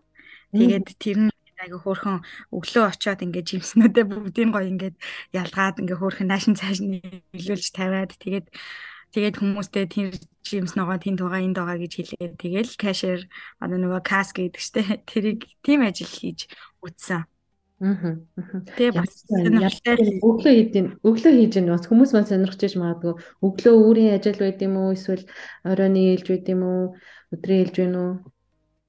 Тэгээд 0.52 0.88
тэр 1.00 1.19
нь 1.25 1.38
айгу 1.68 1.84
хөөрхөн 1.84 2.25
өглөө 2.56 2.84
очиод 2.88 3.20
ингээд 3.20 3.50
жимснүүдээ 3.52 4.04
бүгдийг 4.08 4.48
гоё 4.48 4.66
ингээд 4.72 4.96
ялгаад 5.37 5.76
ингээд 5.84 6.00
хөөрхөн 6.00 6.28
наашин 6.32 6.56
цааш 6.56 6.80
нийлүүлж 6.80 7.66
тавиад 7.76 8.16
тэгээд 8.16 8.48
тэгээд 9.12 9.37
хүмүүстэй 9.37 9.84
тэр 9.92 10.16
жимс 10.48 10.72
ногоо 10.72 10.96
тэнд 10.96 11.20
байгаа 11.20 11.44
энд 11.44 11.56
байгаа 11.60 11.78
гэж 11.84 11.92
хэлээ. 11.96 12.40
Тэгэл 12.40 12.72
кэшер 12.80 13.20
одоо 13.60 13.78
нөгөө 13.78 14.00
кас 14.00 14.32
гэдэг 14.32 14.60
штэ 14.60 15.04
тэрийг 15.04 15.44
тийм 15.60 15.84
ажил 15.84 16.08
хийж 16.08 16.48
үтсэн. 16.80 17.28
Аа. 17.78 18.18
Тэгээ 18.75 18.92
бас 18.96 19.22
өглөө 19.30 20.52
хийдин 20.56 20.87
өглөө 21.04 21.32
хийж 21.37 21.52
гэн 21.56 21.70
бас. 21.70 21.87
Хүмүүс 21.87 22.10
маань 22.10 22.26
сонирхож 22.26 22.62
иж 22.66 22.75
магадгүй. 22.75 23.14
Өглөө 23.44 23.75
өөрийн 23.78 24.16
ажил 24.18 24.40
байд 24.40 24.58
юм 24.66 24.75
уу? 24.82 24.96
Эсвэл 24.96 25.25
оройны 25.62 26.18
ээлж 26.18 26.26
байд 26.26 26.46
юм 26.50 26.62
уу? 26.66 26.82
Өдрийн 27.30 27.60
ээлж 27.62 27.76
байна 27.78 27.98
уу? 28.02 28.12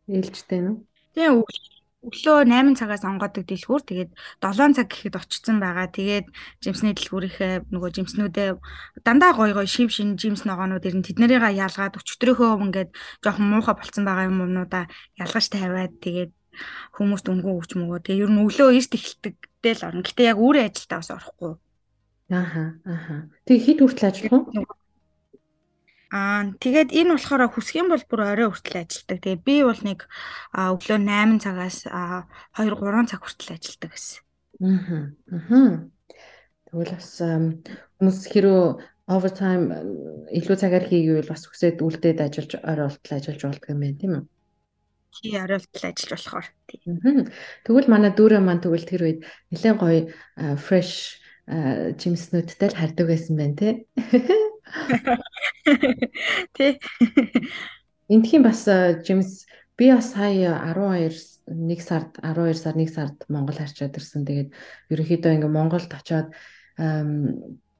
Ээлжтэй 0.10 0.62
нь 0.66 0.90
Тэгээ 1.14 1.36
өглөө 1.38 1.79
8 2.00 2.80
цагаас 2.80 3.04
онгодог 3.04 3.44
дэлгүүр 3.44 3.84
тэгээд 3.84 4.12
7 4.40 4.72
цаг 4.72 4.88
гэхэд 4.88 5.20
очсон 5.20 5.60
байгаа. 5.60 5.92
Тэгээд 5.92 6.32
жимсний 6.64 6.96
дэлгүүрийнхээ 6.96 7.68
нөгөө 7.76 7.90
жимснүүдээ 7.92 8.50
дандаа 9.04 9.36
гой 9.36 9.52
гой 9.52 9.68
шив 9.68 9.92
шин 9.92 10.16
жимс 10.16 10.48
ногоонууд 10.48 10.88
ирэн 10.88 11.04
тэднэрийгээ 11.04 11.60
ялгаад 11.60 12.00
өчтөрийнхөө 12.00 12.64
ингээд 12.64 12.90
жоохон 13.20 13.48
муухай 13.52 13.76
болцсон 13.76 14.08
байгаа 14.08 14.32
юм 14.32 14.40
уунуудаа 14.48 14.88
ялгаж 15.20 15.46
тавиад 15.52 16.00
тэгээд 16.00 16.32
хүмүүст 16.96 17.28
өнгөө 17.28 17.54
өгч 17.60 17.72
мөгөө. 17.76 18.00
Тэгээ 18.00 18.24
ер 18.24 18.32
нь 18.32 18.42
өглөө 18.48 18.70
эрт 18.80 18.94
эхэлдэг 18.96 19.36
тэл 19.60 19.84
орно. 19.84 20.04
Гэтэ 20.08 20.24
яг 20.32 20.38
өөрөө 20.40 20.64
ажилдаа 20.72 21.00
бас 21.04 21.12
орохгүй. 21.12 21.54
Ааха 22.32 22.64
ааха. 22.88 23.16
Тэгээ 23.44 23.66
хэд 23.66 23.80
хүртэл 23.84 24.08
ажиллах 24.08 24.48
вэ? 24.56 24.79
Аа 26.10 26.58
тэгээд 26.58 26.90
энэ 26.90 27.14
болохоор 27.14 27.54
хүсэх 27.54 27.86
юм 27.86 27.94
бол 27.94 28.02
бүр 28.10 28.22
орой 28.34 28.50
хүртэл 28.50 28.82
ажилладаг. 28.82 29.18
Тэгээ 29.22 29.46
би 29.46 29.56
бол 29.62 29.82
нэг 29.86 30.00
өглөө 30.58 31.00
8 31.06 31.38
цагаас 31.38 31.86
2 31.86 32.26
3 32.58 33.06
цаг 33.14 33.22
хүртэл 33.22 33.54
ажилладаг 33.54 33.92
гэсэн. 33.94 34.22
Аа. 34.66 35.14
Аа. 35.30 35.70
Тэгвэл 36.66 36.94
бас 36.98 37.10
хүмүүс 37.22 38.20
хэрөө 38.26 38.62
overtime 39.10 39.66
илүү 40.34 40.58
цагаар 40.58 40.86
хийгээвэл 40.86 41.30
бас 41.30 41.46
хүсээд 41.50 41.82
үлдээд 41.82 42.20
ажиллаж 42.26 42.52
орой 42.62 42.90
болтол 42.90 43.14
ажиллаж 43.18 43.42
болдго 43.46 43.74
юм 43.74 43.82
байна 43.82 43.98
тийм 44.02 44.14
үү? 44.18 44.26
Тий, 45.14 45.34
орой 45.38 45.58
болтол 45.62 45.86
ажиллаж 45.90 46.12
болохоор. 46.14 46.48
Тэгвэл 47.66 47.90
манай 47.90 48.12
дүүрээ 48.14 48.42
маань 48.42 48.62
тэгвэл 48.62 48.86
тэр 48.86 49.02
үед 49.06 49.20
нэлээд 49.50 49.78
гоё 49.82 50.02
fresh 50.62 51.18
жимснүүдтэй 51.50 52.70
л 52.70 52.78
хардаг 52.78 53.06
байсан 53.10 53.34
байна 53.34 53.56
тий. 53.58 53.74
Тий. 56.56 56.80
Эндхийн 58.10 58.44
бас 58.44 58.66
жимс 59.06 59.46
би 59.78 59.92
бас 59.94 60.14
сая 60.14 60.54
12 60.76 61.40
1 61.50 61.82
сард 61.82 62.18
12 62.22 62.58
сар 62.58 62.76
1 62.76 62.88
сард 62.94 63.18
Монгол 63.30 63.58
харчаад 63.58 63.98
ирсэн. 63.98 64.26
Тэгээд 64.26 64.50
ерөнхийдөө 64.94 65.32
ингээ 65.34 65.50
Монголд 65.50 65.90
очиод 65.94 66.34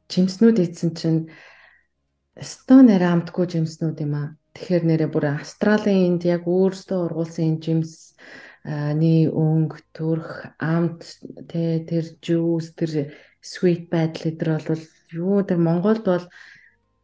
жимснүүд 0.10 0.58
ийдсэн 0.58 0.92
чинь 0.98 1.22
стон 2.42 2.90
нэрэ 2.90 3.06
амтгүй 3.06 3.46
жимснүүд 3.46 3.98
юм 4.02 4.14
аа. 4.18 4.28
Тэгэхээр 4.58 4.84
нэрэ 4.90 5.08
бүр 5.14 5.38
Австралийн 5.38 6.18
энд 6.18 6.24
яг 6.26 6.50
өөрсдөө 6.50 7.00
ургуулсан 7.06 7.62
жимс 7.62 8.18
ны 8.66 9.30
өнгө 9.30 9.78
төрх 9.96 10.52
амт 10.60 11.06
тэ 11.48 11.86
тэр 11.86 12.06
жуус 12.20 12.74
тэр 12.76 13.14
sweet 13.40 13.88
байдал 13.94 14.30
эдэр 14.34 14.50
бол 14.68 14.84
юу 15.14 15.40
тэр 15.48 15.60
Монголд 15.62 16.04
бол 16.04 16.26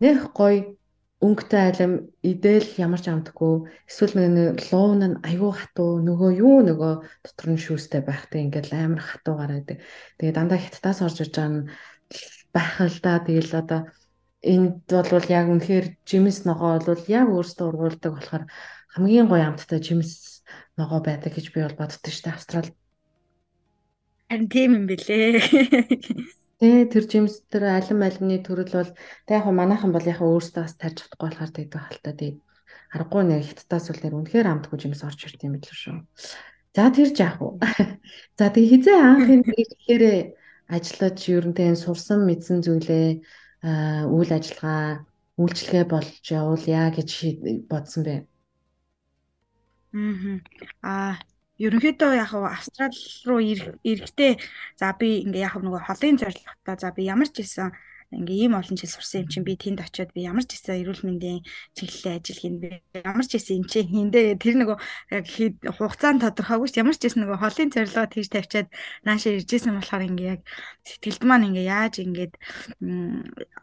нэх 0.05 0.19
гоё 0.37 0.77
өнгөтэй 1.25 1.61
айлам 1.65 1.93
идэл 2.21 2.69
ямар 2.85 3.01
ч 3.01 3.09
амтгүй 3.09 3.53
эсвэл 3.89 4.13
нэг 4.19 4.61
луун 4.69 5.01
нь 5.09 5.19
аюу 5.25 5.51
хатуу 5.55 6.03
нөгөө 6.07 6.31
юу 6.45 6.59
нөгөө 6.69 6.93
дотор 7.25 7.47
нь 7.49 7.63
шүүстэй 7.65 8.01
байхтай 8.05 8.45
ингээд 8.45 8.69
амар 8.75 9.01
хатуу 9.01 9.35
гараад. 9.39 9.81
Тэгээ 10.19 10.35
дандаа 10.37 10.59
хятадаас 10.61 10.99
орж 11.01 11.17
иж 11.25 11.31
байгаа 11.33 11.51
нь 11.55 11.67
байх 12.53 12.75
л 12.83 12.99
да. 13.01 13.13
Тэгэл 13.25 13.53
одоо 13.61 13.81
энд 14.43 14.85
бол 14.85 15.27
яг 15.39 15.45
үнэхээр 15.49 15.85
жимс 16.05 16.45
ногоо 16.45 16.77
бол 16.83 17.03
яг 17.09 17.27
өөртөө 17.33 17.65
ургуулдаг 17.67 18.11
болохоор 18.13 18.43
хамгийн 18.93 19.27
гоё 19.31 19.43
амттай 19.49 19.79
жимс 19.81 20.45
ногоо 20.77 20.99
байдаг 21.01 21.33
гэж 21.33 21.45
би 21.49 21.65
бол 21.65 21.79
боддог 21.79 22.11
шүү 22.13 22.23
дээ 22.29 22.35
Австрал. 22.37 22.69
Харин 24.29 24.49
тийм 24.53 24.71
юм 24.77 24.85
бэлээ. 24.85 25.41
Тэ 26.55 26.87
тэр 26.87 27.03
жимс 27.11 27.43
тэр 27.51 27.67
алим 27.67 27.99
алимны 28.05 28.39
төрөл 28.39 28.71
бол 28.71 28.91
тэ 29.27 29.35
яг 29.35 29.45
манайхан 29.51 29.91
бол 29.91 30.07
яг 30.07 30.23
өөртөө 30.23 30.63
бас 30.63 30.75
тарж 30.79 31.03
чадахгүй 31.03 31.27
болохоор 31.27 31.51
тэгдэг 31.51 31.81
хальтаа 31.83 32.13
тэгээд 32.15 32.37
аргагүй 32.95 33.23
нэг 33.27 33.43
хиттаас 33.43 33.91
бол 33.91 34.01
нэр 34.01 34.17
үнэхээр 34.23 34.47
амтгүй 34.47 34.77
жимс 34.79 35.03
орж 35.03 35.19
ирд 35.27 35.43
юм 35.43 35.59
билүү 35.59 35.75
шүү. 35.75 35.99
За 36.75 36.87
тэр 36.95 37.11
жаах 37.11 37.39
уу. 37.43 37.59
За 38.39 38.47
тэг 38.55 38.65
хизээ 38.71 38.99
анхын 39.03 39.43
гэхээр 39.43 40.03
ажиллаж 40.71 41.17
ерөнтэй 41.27 41.75
энэ 41.75 41.83
сурсан 41.83 42.23
мэдсэн 42.23 42.63
зүйлээ 42.63 43.07
үйл 44.15 44.31
ажиллагаа 44.31 45.03
үйлчлэгээ 45.35 45.85
болж 45.91 46.23
явуулъя 46.31 46.87
гэж 46.95 47.09
бодсон 47.67 48.01
бэ. 48.07 48.15
Аа 50.83 51.19
ерөнхийдөө 51.59 52.11
яг 52.19 52.31
Австрал 52.35 52.95
руу 53.27 53.39
ирэхдээ 53.39 54.33
за 54.79 54.91
би 54.99 55.23
ингээ 55.23 55.47
яг 55.47 55.55
нөгөө 55.59 55.81
холын 55.87 56.19
зорилготой 56.19 56.75
за 56.79 56.89
би 56.91 57.01
ямар 57.07 57.29
ч 57.31 57.39
байсан 57.43 57.71
ингээ 58.19 58.47
ийм 58.47 58.53
олон 58.55 58.75
жил 58.79 58.91
сурсан 58.91 59.25
юм 59.25 59.29
чинь 59.31 59.47
би 59.47 59.53
тэнд 59.59 59.83
очиод 59.83 60.11
би 60.15 60.23
ямар 60.23 60.45
ч 60.47 60.55
гэсэн 60.55 60.81
эрүүл 60.81 61.03
мэндийн 61.07 61.41
чиглэлийн 61.75 62.17
ажил 62.19 62.39
хийн 62.39 62.55
би 62.61 62.69
ямар 62.95 63.25
ч 63.27 63.31
гэсэн 63.35 63.63
энэ 63.63 63.69
чинь 63.71 63.91
хиндэ 63.91 64.39
тэр 64.39 64.55
нөгөө 64.61 64.77
яг 65.15 65.25
хугацаанд 65.75 66.23
тодорхойгүй 66.23 66.69
ч 66.71 66.75
ямар 66.79 66.95
ч 66.95 67.01
гэсэн 67.05 67.21
нөгөө 67.23 67.39
холын 67.41 67.69
зорилгоо 67.73 68.07
тийж 68.07 68.27
тавьчаад 68.31 68.67
наашаа 69.05 69.35
иржсэн 69.35 69.75
болохоор 69.75 70.07
ингээ 70.09 70.31
яг 70.35 70.41
сэтгэлд 70.87 71.23
маань 71.27 71.47
ингээ 71.49 71.69
яаж 71.69 71.93
ингээд 72.03 72.33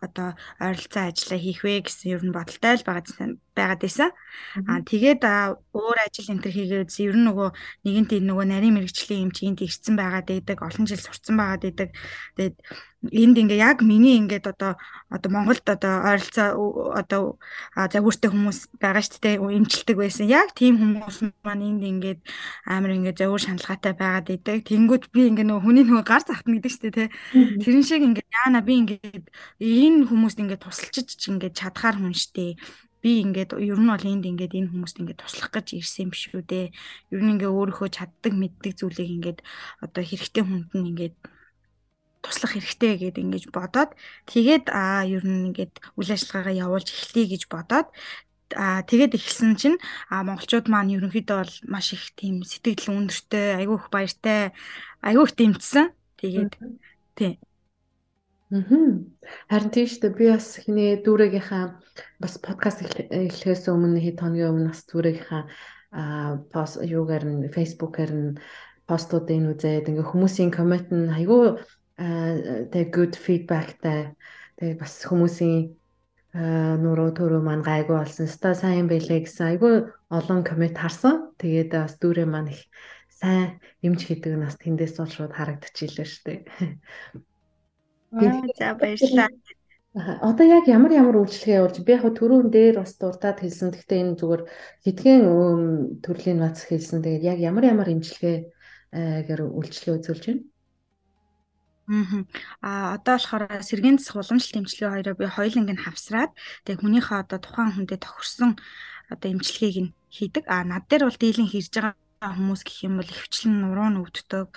одоо 0.05 0.29
ойролцоо 0.61 1.03
ажиллаа 1.09 1.41
хийх 1.41 1.61
вэ 1.65 1.87
гэсэн 1.87 2.13
ер 2.15 2.23
нь 2.27 2.37
бодолтой 2.37 2.75
л 2.77 2.87
байгаа 2.87 3.39
байгаад 3.57 3.81
байсан. 3.85 4.11
Аа 4.69 4.81
тэгээд 4.81 5.21
өөр 5.77 5.99
ажил 6.05 6.33
энэ 6.33 6.43
төр 6.43 6.55
хийгээд 6.57 6.91
ер 7.05 7.17
нь 7.17 7.27
нөгөө 7.29 7.49
нэгэнт 7.85 8.11
энэ 8.17 8.29
нөгөө 8.29 8.47
нарийн 8.49 8.77
мэрэгчлийн 8.77 9.25
юм 9.29 9.33
чинь 9.37 9.59
тэгсэн 9.61 9.95
байгаад 9.97 10.27
байдаг, 10.29 10.59
олон 10.65 10.85
жил 10.89 11.03
сурцсан 11.05 11.37
байгаад 11.37 11.63
байдаг. 11.65 11.89
Тэгээд 12.37 12.57
энд 13.11 13.35
ингээ 13.35 13.59
яг 13.59 13.83
миний 13.83 14.15
ингээд 14.23 14.47
одоо 14.47 14.79
одоо 15.11 15.31
Монголд 15.35 15.67
одоо 15.67 16.07
ойролцоо 16.07 16.95
одоо 16.95 17.23
загвартай 17.75 18.31
хүмүүс 18.31 18.59
байгаа 18.79 19.03
шүү 19.03 19.19
дээ 19.19 19.37
эмчилдэг 19.43 19.97
байсан. 19.99 20.31
Яг 20.31 20.55
тийм 20.55 20.79
хүмүүс 20.79 21.35
маань 21.43 21.67
энд 21.67 21.83
ингээд 21.83 22.21
амар 22.63 22.95
ингээ 22.95 23.19
загвар 23.19 23.43
шаналгаатай 23.43 23.95
байгаад 23.99 24.31
идэг. 24.31 24.63
Тэнгүүд 24.71 25.11
би 25.11 25.21
ингээ 25.35 25.47
нөгөө 25.51 25.65
хүний 25.67 25.83
нөгөө 25.83 26.07
гар 26.07 26.23
захтна 26.23 26.55
гэдэг 26.63 26.71
шүү 26.71 26.95
дээ. 26.95 27.09
Тэрэн 27.67 27.83
шиг 27.83 28.03
ингээ 28.07 28.27
яана 28.31 28.63
би 28.63 28.73
ингээд 28.87 29.27
энэ 29.59 30.07
хүмүүст 30.07 30.39
ингээ 30.39 30.63
тусалчиж 30.63 31.19
ингээ 31.27 31.59
чадхаар 31.59 31.99
хүн 31.99 32.15
шүү 32.15 32.33
дээ 32.39 32.53
би 33.03 33.19
ингээд 33.19 33.59
ер 33.59 33.79
нь 33.83 33.91
бол 33.91 33.99
энд 33.99 34.25
ингээд 34.31 34.55
энэ 34.55 34.71
хүмүүст 34.71 35.03
ингээд 35.03 35.27
туслах 35.27 35.51
гэж 35.51 35.75
ирсэн 35.75 36.07
юм 36.07 36.11
биш 36.15 36.31
үү 36.31 36.47
дээ. 36.47 36.67
Ер 37.11 37.21
нь 37.27 37.35
ингээд 37.35 37.51
өөрийнхөө 37.51 37.91
чаддаг 37.91 38.31
мэддэг 38.31 38.79
зүйлийг 38.79 39.11
ингээд 39.11 39.39
одоо 39.83 40.03
хэрэгтэй 40.07 40.43
хүнд 40.47 40.71
нь 40.71 40.89
ингээд 40.95 41.19
туслах 42.23 42.55
хэрэгтэй 42.55 42.95
гэдэг 43.03 43.23
ингэж 43.23 43.45
бодоод 43.51 43.91
тэгээд 44.31 44.71
аа 44.71 45.03
ер 45.05 45.27
нь 45.27 45.51
ингээд 45.51 45.75
үйл 45.99 46.11
ажиллагаагаа 46.15 46.61
явуулж 46.65 46.89
эхлэе 46.89 47.27
гэж 47.35 47.43
бодоод 47.51 47.91
а 48.57 48.83
тэгээд 48.85 49.17
эхэлсэн 49.17 49.53
чинь 49.57 49.79
а 50.13 50.23
монголчууд 50.23 50.69
маань 50.69 50.95
ерөнхийдөө 50.97 51.39
бол 51.43 51.55
маш 51.69 51.93
их 51.97 52.13
тийм 52.17 52.45
сэтгэл 52.45 52.93
өндөртэй 52.93 53.59
айгүй 53.61 53.77
их 53.81 53.89
баяртай 53.91 54.53
айгүй 55.01 55.25
их 55.27 55.35
дэмжсэн 55.37 55.87
тэгээд 56.21 56.53
тий. 57.17 57.41
Харин 59.49 59.71
тийм 59.73 59.87
шүү 59.89 60.01
дээ. 60.05 60.19
Би 60.19 60.27
бас 60.29 60.61
хинээ 60.61 61.01
дүүрэгийнхаа 61.05 61.65
бас 62.21 62.35
подкаст 62.37 62.85
эхлэхээс 62.85 63.73
өмнө 63.73 63.97
хэд 63.97 64.21
хоногийн 64.21 64.53
өмнө 64.53 64.71
бас 64.73 64.85
дүүрэгийнхаа 64.93 65.43
а 65.93 66.37
пост 66.53 66.81
юугаар 66.81 67.25
нь 67.25 67.49
фейсбүүкээр 67.53 68.13
нь 68.13 68.31
постуудыг 68.89 69.57
үзээд 69.57 69.89
ингээ 69.89 70.09
хүмүүсийн 70.09 70.53
коммент 70.53 70.89
нь 70.93 71.09
айгүй 71.09 71.61
тэг 72.03 72.87
good 72.91 73.15
feedbackтай 73.15 74.15
тэг 74.59 74.79
бас 74.83 74.99
хүмүүсийн 75.07 75.71
нуруу 76.33 77.13
төрөө 77.13 77.43
маань 77.45 77.63
гайгүй 77.63 77.97
болсон. 77.97 78.27
Ста 78.27 78.57
сайн 78.57 78.89
байлээ 78.89 79.23
гэсэн 79.23 79.47
айгүй 79.55 79.93
олон 80.09 80.41
коммент 80.43 80.81
харсан. 80.81 81.37
Тэгээд 81.37 81.71
бас 81.77 82.01
дүүрээ 82.01 82.27
маань 82.27 82.57
их 82.57 82.65
сайн 83.13 83.61
эмч 83.85 84.09
хийдэг 84.09 84.33
нь 84.35 84.45
бас 84.45 84.57
тэндээс 84.57 84.97
бол 84.97 85.13
шууд 85.13 85.33
харагдчихлээ 85.37 86.09
шүү 86.09 86.25
дээ. 86.25 86.41
За 88.59 88.75
баярлалаа. 88.81 89.29
Одоо 90.25 90.47
яг 90.49 90.65
ямар 90.73 90.93
ямар 90.97 91.21
үйлчлэгээ 91.21 91.61
явуулж 91.61 91.77
би 91.85 91.93
яг 91.93 92.05
түрүүн 92.17 92.49
дээр 92.49 92.81
бас 92.81 92.97
дуртад 92.97 93.45
хэлсэн. 93.45 93.77
Гэхдээ 93.77 94.01
энэ 94.01 94.17
зүгээр 94.17 94.43
хэдхэн 94.89 95.23
төрлийн 96.01 96.41
бац 96.41 96.65
хэлсэн. 96.65 97.05
Тэгээд 97.05 97.29
яг 97.29 97.39
ямар 97.45 97.65
ямар 97.69 97.89
эмчилгээ 97.93 98.37
гэр 99.29 99.41
үйлчлэгээ 99.53 99.97
үзүүлж 100.01 100.25
байна? 100.33 100.43
Аа 101.89 102.95
одоо 102.97 103.19
болохоор 103.19 103.45
сэргийн 103.67 103.99
засах 103.99 104.23
уламжлалт 104.23 104.59
эмчилгээ 104.61 104.91
хоёроо 104.93 105.15
би 105.19 105.27
хоёуланг 105.27 105.71
нь 105.75 105.85
хавсраад 105.85 106.31
тэг 106.67 106.79
хүнийхээ 106.81 107.19
одоо 107.27 107.39
тухайн 107.43 107.71
хүндээ 107.75 107.99
тохирсон 108.03 108.51
одоо 109.13 109.29
эмчилгээг 109.35 109.77
нь 109.83 109.95
хийдэг. 110.15 110.45
Аа 110.47 110.63
над 110.63 110.87
дээр 110.87 111.03
бол 111.11 111.19
дийлэн 111.19 111.51
хийж 111.51 111.67
байгаа 111.75 111.97
хүмүүс 112.23 112.63
гэх 112.63 112.79
юм 112.87 112.95
бол 113.03 113.11
хөвчлэн 113.11 113.55
нуруу 113.61 113.89
нь 113.91 114.01
өвддөг. 114.03 114.49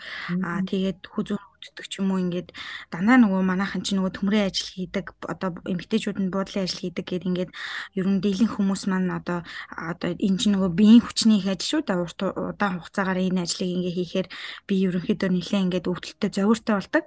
Аа 0.45 0.61
тэгээд 0.69 1.01
хүзүүн 1.09 1.43
өвддөг 1.65 1.85
ч 1.89 1.93
юм 1.99 2.13
уу 2.13 2.21
ингээд 2.21 2.53
дандаа 2.93 3.17
нөгөө 3.19 3.41
манайхан 3.41 3.81
чи 3.81 3.97
нөгөө 3.97 4.13
төмрийн 4.13 4.47
ажил 4.49 4.69
хийдэг 4.69 5.05
одоо 5.25 5.49
эмгтээчүүд 5.65 6.17
нь 6.21 6.31
буудлын 6.33 6.65
ажил 6.69 6.81
хийдэг 6.85 7.05
гэд 7.09 7.27
ингээд 7.29 7.51
ер 7.97 8.05
нь 8.05 8.21
дийлэн 8.21 8.53
хүмүүс 8.53 8.85
маань 8.85 9.09
одоо 9.09 9.41
одоо 9.73 10.13
энэ 10.13 10.39
чи 10.39 10.47
нөгөө 10.53 10.71
биеийн 10.77 11.03
хүчний 11.03 11.41
их 11.41 11.49
ажил 11.49 11.81
шүү 11.81 11.81
дээ 11.89 12.03
урт 12.05 12.19
удаан 12.21 12.77
хугацаагаар 12.79 13.19
энэ 13.25 13.43
ажлыг 13.43 13.69
ингээ 13.69 13.95
хийхээр 13.97 14.27
би 14.67 14.73
ерөнхийдөө 14.85 15.29
нэлээ 15.33 15.63
ингээд 15.65 15.89
өвдөлтөй 15.89 16.29
зовиртой 16.29 16.75
болдог. 16.77 17.03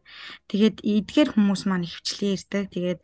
Тэгээд 0.50 0.76
эдгээр 0.82 1.28
хүмүүс 1.34 1.62
маань 1.68 1.86
хөвчлээ 1.86 2.32
ирдэг. 2.36 2.64
Тэгээд 2.74 3.00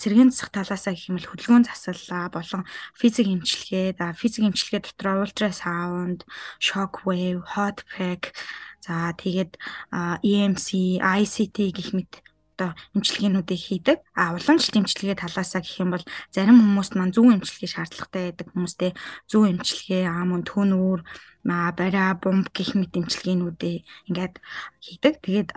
сэргийн 0.00 0.30
засах 0.32 0.50
талаасаа 0.54 0.92
гэх 0.94 1.08
юм 1.10 1.16
бол 1.18 1.30
хөдөлгөөн 1.30 1.64
засал 1.66 2.30
болон 2.32 2.62
физик 2.96 3.26
эмчилгээ, 3.26 3.98
физик 4.16 4.44
эмчилгээ 4.48 4.80
дотор 4.84 5.26
ультрасаунд, 5.26 6.24
shock 6.60 7.04
wave, 7.06 7.42
hot 7.54 7.84
pack 7.92 8.32
За 8.84 9.12
тэгээд 9.16 9.58
EMC, 10.22 10.68
ICT 11.00 11.56
гэх 11.76 11.90
мэт 11.96 12.12
одоо 12.56 12.72
эмчилгээнүүдийг 12.96 13.60
хийдэг. 13.60 13.98
А 14.16 14.32
уламжлалт 14.32 14.80
эмчилгээ 14.80 15.20
талаасаа 15.20 15.60
гэх 15.60 15.76
юм 15.84 15.92
бол 15.92 16.04
зарим 16.32 16.56
хүмүүст 16.56 16.96
маань 16.96 17.12
зөв 17.12 17.28
эмчилгээ 17.28 17.68
шаардлагатай 17.68 18.22
байдаг 18.32 18.48
хүмүүстэй 18.48 18.90
зөв 19.28 19.42
эмчилгээ 19.44 20.08
аа 20.08 20.24
мөн 20.24 20.42
түүнүүр 20.48 21.00
бариа 21.46 22.16
бомб 22.16 22.48
гих 22.56 22.74
мэт 22.74 22.96
эмчилгээнүүдээ 22.96 23.76
ингээд 24.08 24.34
хийдэг. 24.80 25.14
Тэгээд 25.22 25.50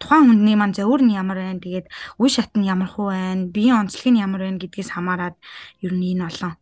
тухайн 0.00 0.24
хүнний 0.30 0.56
маань 0.56 0.76
зөвөр 0.78 1.02
нь 1.04 1.18
ямар 1.18 1.38
байна, 1.42 1.60
тэгээд 1.60 1.86
үе 2.22 2.28
шат 2.30 2.54
нь 2.54 2.70
ямар 2.70 2.88
хуу 2.88 3.10
байна, 3.10 3.50
биеийн 3.50 3.84
онцлог 3.84 4.08
нь 4.14 4.22
ямар 4.22 4.46
байна 4.46 4.62
гэдгээс 4.62 4.94
хамаарат 4.94 5.36
ер 5.84 5.92
нь 5.92 6.16
энэ 6.16 6.24
олон 6.30 6.54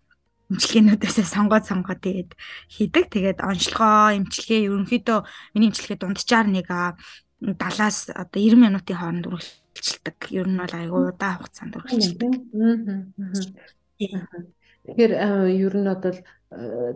эмчилгээнүүдээсээ 0.52 1.26
сонгоод 1.26 1.64
сонгоод 1.64 2.00
тэгээд 2.04 2.30
хийдэг. 2.68 3.04
Тэгээд 3.09 3.38
онцлогоо 3.40 4.12
эмчилгээ 4.21 4.68
ерөнхийдөө 4.68 5.18
миний 5.56 5.73
эмчилгээ 5.73 5.99
дунджаар 5.99 6.47
нэг 6.52 6.68
70-аас 6.68 8.12
одоо 8.12 8.38
90 8.38 8.61
минутын 8.61 8.97
хооронд 9.00 9.26
үргэлжилдэг. 9.32 10.18
Ер 10.37 10.47
нь 10.47 10.61
бол 10.61 10.75
айгүй 10.76 11.02
удаан 11.11 11.37
хугацаанд 11.40 11.76
үргэлжилдэг. 11.80 12.32
Тэгэхээр 14.85 15.12
ер 15.56 15.75
нь 15.80 15.88
одоо 15.88 16.12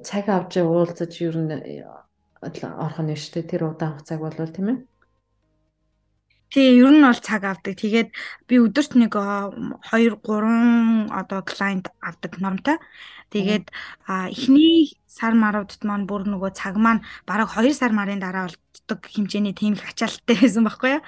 цаг 0.04 0.26
авч 0.28 0.52
уулзаж 0.60 1.12
ер 1.25 1.36
нь 1.40 1.56
орох 2.44 3.00
нь 3.00 3.16
шүү 3.16 3.32
дээ. 3.40 3.50
Тэр 3.50 3.62
удаан 3.72 3.96
хугацааг 3.96 4.20
бол 4.20 4.36
тийм 4.52 4.68
ээ. 4.70 4.78
Тий, 6.50 6.78
ер 6.78 6.90
нь 6.94 7.02
бол 7.02 7.20
цаг 7.20 7.42
авдаг. 7.42 7.74
Тэгээд 7.74 8.14
би 8.46 8.54
өдөрт 8.62 8.94
нэг 8.94 9.12
2 9.18 10.14
3 10.22 11.10
одоо 11.10 11.40
клиент 11.42 11.90
авдаг 11.98 12.38
нормтой. 12.38 12.78
Тэгээд 13.34 13.74
эхний 14.06 14.94
сар 15.10 15.34
маруудад 15.34 15.82
маань 15.82 16.06
бүр 16.06 16.22
нөгөө 16.30 16.54
цаг 16.54 16.78
маань 16.78 17.02
бараг 17.26 17.50
2 17.50 17.74
сар 17.74 17.90
марын 17.90 18.22
дараа 18.22 18.46
болдог 18.46 19.00
хэмжээний 19.10 19.54
тийм 19.58 19.74
их 19.74 19.82
ачаалттай 19.90 20.36
байсан 20.42 20.62
байхгүй 20.62 20.90
юу. 20.96 21.02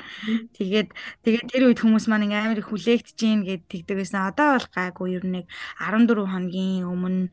Тэгээд 0.59 0.89
тэгээд 1.23 1.47
тэр 1.47 1.63
үед 1.71 1.79
хүмүүс 1.79 2.11
маань 2.11 2.27
ингээм 2.27 2.45
амар 2.51 2.59
их 2.59 2.69
хүлээгдэж 2.75 3.15
гин 3.15 3.47
гэд 3.47 3.63
тэгдэг 3.71 3.97
байсан. 4.03 4.27
Одоо 4.27 4.59
бол 4.59 4.69
гайгүй 4.75 5.09
ер 5.15 5.25
нь 5.25 5.35
нэг 5.39 5.47
14 5.79 6.27
хоногийн 6.27 6.83
өмнө 6.91 7.31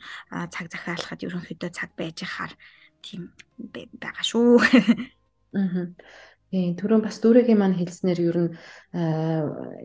цаг 0.54 0.70
захиалахад 0.70 1.26
ерөнхийдөө 1.26 1.72
цаг 1.74 1.90
байж 1.98 2.22
хаар 2.22 2.54
тийм 3.02 3.34
байгаа 3.98 4.22
шүү. 4.22 4.62
Аа. 5.56 5.88
Тийм 6.56 6.76
түрүүн 6.80 7.04
бас 7.04 7.20
дүүрэгийн 7.20 7.60
маань 7.60 7.76
хэлснээр 7.76 8.20
ер 8.32 8.38
нь 8.48 8.52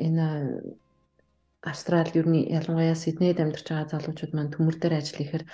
энэ 0.07 0.27
Австралид 1.67 2.15
ер 2.15 2.29
нь 2.31 2.47
ялангуяа 2.47 2.95
Сиднейд 2.95 3.43
амьдарч 3.43 3.67
байгаа 3.75 3.91
залуучууд 3.91 4.33
маань 4.39 4.55
төмөр 4.55 4.79
дээр 4.79 5.03
ажил 5.03 5.19
ихээр 5.19 5.45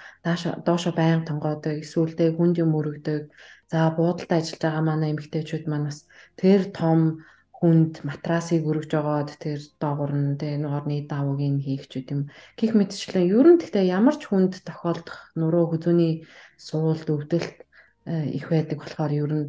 доошо 0.60 0.92
байнга 0.92 1.24
тонгоодог, 1.32 1.80
эсвэл 1.80 2.12
хүнд 2.36 2.60
юм 2.60 2.76
өргөдөг. 2.76 3.32
За 3.72 3.88
буудалд 3.96 4.28
ажиллаж 4.28 4.60
байгаа 4.60 4.84
манай 4.84 5.16
эмэгтэйчүүд 5.16 5.64
маань 5.66 5.88
бас 5.88 6.04
тэр 6.36 6.68
том 6.76 7.24
хүнд 7.58 8.04
матрасыг 8.04 8.68
өргөж 8.68 8.92
жогоод 8.92 9.30
тэр 9.40 9.58
доогуур 9.80 10.12
нь 10.12 10.36
тэ 10.36 10.60
нуурны 10.60 11.08
давуугийн 11.08 11.64
хийгч 11.64 11.92
үт 11.96 12.08
юм. 12.12 12.22
Гэх 12.60 12.76
мэтчлэн 12.76 13.32
ер 13.32 13.46
нь 13.56 13.58
гэхдээ 13.58 13.88
ямар 13.88 14.20
ч 14.20 14.28
хүнд 14.28 14.60
тохиолдох 14.68 15.32
нуруу 15.32 15.64
хүзүүний 15.72 16.28
суулт 16.60 17.08
өвдөлт 17.08 17.56
их 18.36 18.46
байдаг 18.52 18.78
болохоор 18.84 19.12
ер 19.16 19.32
нь 19.32 19.46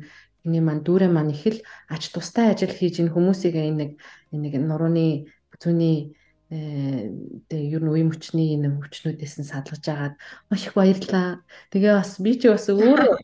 Эний 0.48 0.64
маань 0.64 0.82
дүүрээ 0.88 1.12
маань 1.12 1.36
их 1.36 1.44
л 1.44 1.60
ач 1.92 2.08
тустай 2.16 2.56
ажил 2.56 2.72
хийж 2.72 3.04
ин 3.04 3.12
хүмүүсийг 3.12 3.60
нэг 3.60 4.00
нэг 4.32 4.54
нурууны 4.64 5.28
зүүнний 5.60 6.16
тэгээ 6.48 7.76
ер 7.76 7.84
нь 7.84 7.92
үе 7.92 8.04
мөчний 8.08 8.56
энэ 8.56 8.80
хүчнүүдээс 8.80 9.44
нь 9.44 9.50
садлаж 9.52 9.84
агаад 9.84 10.16
маш 10.48 10.64
их 10.64 10.80
баярлаа. 10.80 11.44
Тэгээ 11.76 12.00
бас 12.00 12.16
би 12.24 12.40
чи 12.40 12.48
бас 12.48 12.72
өөрөө 12.72 13.20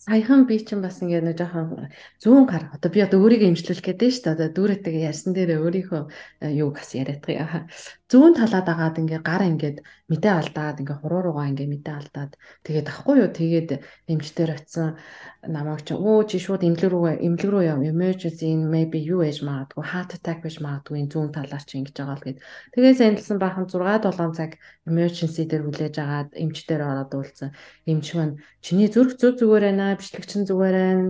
саяхан 0.00 0.48
би 0.48 0.56
чинь 0.64 0.80
бас 0.80 1.04
ингээд 1.04 1.24
нэг 1.28 1.36
жоохон 1.36 1.92
зүүн 2.24 2.44
гар. 2.48 2.72
Одоо 2.72 2.88
би 2.88 3.04
одоо 3.04 3.20
өөрийгөө 3.20 3.52
имжлүүлэх 3.52 3.84
гээд 3.84 4.00
байна 4.00 4.14
шүү 4.16 4.24
дээ. 4.24 4.32
Одоо 4.32 4.48
дүүрэттэйгээ 4.56 5.08
ярьсан 5.12 5.32
дээр 5.36 5.60
өөрийнхөө 5.60 6.02
э, 6.40 6.48
юуг 6.56 6.80
бас 6.80 6.90
яриад 6.96 7.20
байгаа. 7.20 7.68
Зүүн 8.08 8.32
талаад 8.32 8.68
агаад 8.72 8.96
ингээд 8.96 9.22
гар 9.22 9.44
ингээд 9.44 9.78
мэдээ 10.08 10.34
алдаад 10.40 10.80
ингээд 10.80 11.00
хуруу 11.04 11.20
руугаа 11.20 11.52
ингээд 11.52 11.70
мэдээ 11.70 11.94
алдаад. 12.00 12.32
Тэгээд 12.64 12.88
ахгүй 12.88 13.16
юу? 13.20 13.28
Тэгээд 13.28 13.70
эмчтэр 14.08 14.50
очисон 14.56 14.96
намайг 15.44 15.84
чи 15.84 15.94
өө 15.94 16.26
чи 16.26 16.36
шууд 16.40 16.64
эмнэлэг 16.64 16.90
рүү 16.90 17.04
эмнэлэг 17.20 17.50
рүү 17.52 17.64
яв. 17.68 17.78
Emergency 17.84 18.56
maybe 18.56 18.98
юу 19.04 19.20
ээж 19.20 19.44
магадгүй 19.44 19.84
heart 19.84 20.16
attack 20.16 20.40
биш 20.42 20.58
магадгүй 20.64 21.06
зүүн 21.06 21.30
талаар 21.30 21.64
чи 21.64 21.78
ингэж 21.78 21.96
байгаа 21.96 22.16
л 22.18 22.24
гээд 22.26 22.38
тэгээ 22.74 22.98
сандалсан 22.98 23.38
бахан 23.38 23.64
6 23.70 23.78
7 24.10 24.36
цаг 24.36 24.58
emergency 24.90 25.46
дээр 25.46 25.64
хүлээж 25.64 25.96
агаад 26.02 26.30
эмчтэр 26.34 26.82
ороод 26.82 27.12
уулзсан. 27.14 27.54
Эмч 27.86 28.06
маань 28.18 28.42
чиний 28.60 28.90
зүрх 28.90 29.16
зүг 29.16 29.40
зүгээр 29.40 29.64
байна 29.70 29.89
бичлэгч 29.98 30.30
нь 30.38 30.48
зүгээр 30.48 30.76
байна 30.76 31.06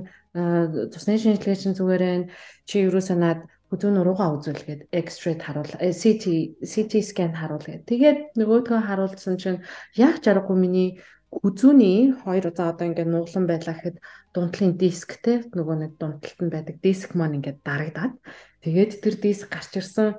цусны 0.94 1.18
шинжилгээч 1.18 1.62
нь 1.68 1.78
зүгээр 1.78 2.02
байна 2.06 2.26
чи 2.64 2.86
юу 2.86 3.02
санаад 3.02 3.44
хүзүүн 3.70 3.94
нуруугаа 3.98 4.34
үзүүлгээд 4.34 4.90
X-ray 4.90 5.38
харуул 5.38 5.70
CT 5.78 6.58
CT 6.62 6.92
scan 7.06 7.34
харуул 7.38 7.62
гэдэг. 7.62 7.86
Тэгээд 7.86 8.18
нөгөөдгөө 8.34 8.80
харуулсан 8.82 9.38
чинь 9.38 9.62
яг 9.94 10.18
жаргагүй 10.22 10.58
миний 10.58 10.88
хүзүүний 11.30 12.18
хоёр 12.26 12.50
за 12.50 12.74
одоо 12.74 12.90
ингээд 12.90 13.10
нуглан 13.14 13.46
байлаа 13.46 13.74
гэхэд 13.78 14.02
дунтлын 14.34 14.74
диск 14.74 15.22
те 15.22 15.46
нөгөө 15.54 15.76
нэг 15.78 15.92
дунталт 16.02 16.38
нь 16.42 16.50
байдаг 16.50 16.82
диск 16.82 17.14
маань 17.14 17.38
ингээд 17.38 17.62
дарагдаад 17.62 18.18
тэгээд 18.66 18.92
тэр 18.98 19.14
диск 19.22 19.46
гарч 19.46 19.78
ирсэн 19.78 20.18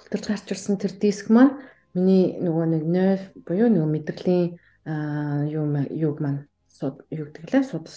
хөлтөрж 0.00 0.24
гарч 0.32 0.46
ирсэн 0.48 0.80
тэр 0.80 0.96
диск 0.96 1.28
маань 1.28 1.60
миний 1.92 2.40
нөгөө 2.40 2.66
нэг 2.72 2.82
нерв 2.88 3.22
буюу 3.44 3.68
нөгөө 3.68 3.90
мэдрэлийн 3.92 4.56
юу 5.52 5.64
юуг 5.92 6.18
маань 6.24 6.48
юу 7.10 7.26
гэдэг 7.28 7.46
лээ 7.52 7.64
судал 7.64 7.94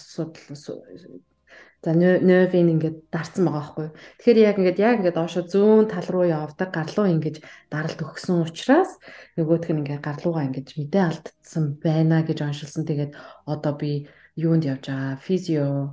за 1.84 1.92
нервийн 1.92 2.80
ингээд 2.80 3.12
дарцсан 3.12 3.44
байгаа 3.44 3.60
байхгүй. 3.60 3.88
Тэгэхээр 4.16 4.38
яг 4.40 4.56
ингээд 4.56 4.78
яг 4.80 4.96
ингээд 5.04 5.18
доошо 5.20 5.44
зүүн 5.44 5.84
тал 5.92 6.08
руу 6.08 6.24
явдаг 6.24 6.72
гарлуу 6.72 7.06
ингэж 7.12 7.44
даралт 7.68 8.00
өгсөн 8.00 8.40
учраас 8.48 8.96
нөгөөх 9.36 9.68
нь 9.68 9.80
ингээд 9.84 10.00
гарлуугаа 10.00 10.48
ингэж 10.48 10.68
мэдээ 10.80 11.04
алдсан 11.04 11.76
байна 11.84 12.24
гэж 12.24 12.40
оншилсан. 12.40 12.88
Тэгээд 12.88 13.12
одоо 13.44 13.72
би 13.76 14.08
юунд 14.40 14.64
явж 14.64 14.88
байгаа? 14.88 15.20
Физио 15.20 15.92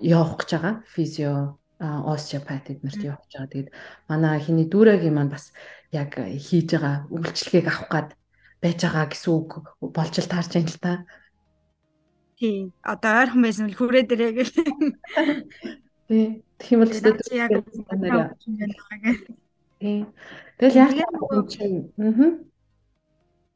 явах 0.00 0.40
гэж 0.40 0.50
байгаа. 0.56 0.74
Физио 0.88 1.60
остеопат 1.84 2.72
эднэрт 2.72 3.04
явж 3.04 3.28
байгаа. 3.28 3.52
Тэгээд 3.52 3.70
манай 4.08 4.40
хиний 4.40 4.64
дүүрэгийн 4.72 5.12
маань 5.12 5.28
бас 5.36 5.52
яг 5.92 6.16
хийж 6.16 6.80
байгаа 6.80 7.12
үйлчлэгийг 7.12 7.68
авах 7.68 7.88
гад 7.92 8.08
байж 8.64 8.80
байгаа 8.80 9.12
гэсэн 9.12 9.32
үг 9.36 9.50
болж 9.84 10.14
л 10.16 10.32
таарч 10.32 10.50
байна 10.56 10.72
л 10.72 10.80
та. 10.80 10.92
Тий. 12.44 12.72
Одоо 12.84 13.12
ойрхон 13.24 13.40
байсан 13.40 13.72
л 13.72 13.76
хүрээ 13.78 14.04
дээрээ 14.04 14.32
гэл. 14.36 14.52
Тий. 16.08 16.44
Тэгэх 16.60 16.72
юм 16.76 16.80
бол 16.84 16.92
ч 16.92 17.00
яг 17.32 17.50
Тий. 19.80 20.04
Тэгэл 20.60 20.76
яг 20.76 20.90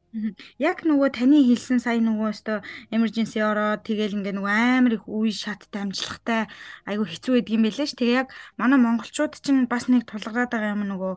Аа. 0.09 0.33
Яг 0.57 0.89
нөгөө 0.89 1.13
таны 1.13 1.45
хэлсэн 1.45 1.85
сая 1.85 2.01
нөгөө 2.01 2.33
өстө 2.33 2.55
emergency 2.89 3.45
ороод 3.45 3.85
тэгэл 3.85 4.17
ингээ 4.17 4.41
нөгөө 4.41 4.55
амар 4.81 4.97
их 4.97 5.05
үе 5.05 5.29
шаттай 5.37 5.85
амжилттай 5.85 6.49
айгу 6.89 7.05
хэцүү 7.05 7.45
байдаг 7.45 7.53
юм 7.53 7.63
байлээ 7.69 7.87
ш. 7.87 7.93
Тэгээ 7.93 8.17
яг 8.25 8.29
манай 8.57 8.81
монголчууд 8.81 9.37
чинь 9.37 9.69
бас 9.69 9.85
нэг 9.93 10.09
тулгараад 10.09 10.49
байгаа 10.49 10.73
юм 10.81 10.89
нөгөө 10.89 11.13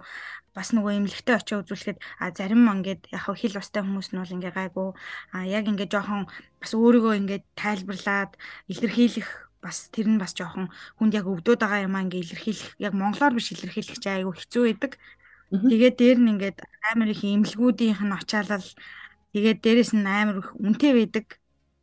бас 0.55 0.75
нөгөө 0.75 0.93
эмнэлэгтээ 0.99 1.35
очиж 1.39 1.57
үзүүлэхэд 1.63 1.97
а 2.19 2.31
зарим 2.35 2.67
ингээд 2.67 3.01
яг 3.15 3.23
хэл 3.23 3.59
устай 3.61 3.81
хүмүүс 3.83 4.11
нь 4.11 4.19
бол 4.19 4.35
ингээ 4.35 4.53
гайгүй 4.57 4.89
а 5.35 5.37
яг 5.47 5.65
ингээ 5.71 5.87
жоохон 5.93 6.27
бас 6.59 6.71
өөрийгөө 6.75 7.13
ингээ 7.23 7.39
тайлбарлаад 7.55 8.31
илэрхийлэх 8.71 9.29
бас 9.63 9.77
тэр 9.93 10.07
нь 10.11 10.19
бас 10.21 10.33
жоохон 10.35 10.67
хүнд 10.97 11.13
яг 11.15 11.25
өвдөд 11.29 11.61
байгаа 11.61 11.85
юм 11.87 11.95
аа 11.95 12.03
ингээ 12.05 12.23
илэрхийлэх 12.25 12.69
яг 12.85 12.93
монголоор 12.97 13.33
биш 13.37 13.47
илэрхийлэх 13.53 13.97
чинь 14.01 14.15
айгүй 14.17 14.33
хэцүү 14.35 14.63
байдаг. 14.67 14.91
Тэгээд 15.51 15.95
дээр 16.01 16.19
нь 16.19 16.31
ингээд 16.33 16.57
амар 16.91 17.09
их 17.13 17.21
эмнэлгүүдийнх 17.23 18.01
нь 18.03 18.15
очаалал 18.17 18.67
тэгээд 19.31 19.59
дээрэс 19.63 19.91
нь 19.95 20.07
амар 20.07 20.37
их 20.41 20.49
үнэтэй 20.57 20.91
байдаг. 20.97 21.25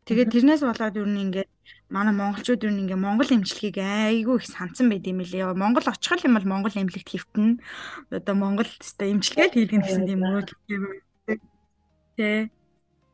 Тэгээд 0.09 0.33
тэрнээс 0.35 0.63
болоод 0.67 0.95
юу 1.01 1.07
нэг 1.07 1.23
ингээд 1.25 1.51
манай 1.89 2.13
монголчууд 2.13 2.65
юу 2.65 2.73
нэг 2.73 2.93
Монгол 3.01 3.29
эмчилгээг 3.33 3.79
айгүй 3.81 4.37
их 4.41 4.47
сансан 4.47 4.93
байд 4.93 5.09
юм 5.09 5.25
лээ. 5.25 5.57
Монгол 5.57 5.87
очих 5.89 6.25
юм 6.25 6.37
бол 6.37 6.45
Монгол 6.45 6.75
эмнэлэгт 6.77 7.09
хэвтэн. 7.09 7.61
Одоо 8.13 8.35
Монгол 8.37 8.69
тест 8.69 9.01
эмчилгээд 9.01 9.57
хийлгэн 9.57 9.83
гэсэн 9.85 10.05
тийм 10.05 10.21
өөр 10.25 10.47
юм. 10.69 10.85
Тэ. 12.17 12.53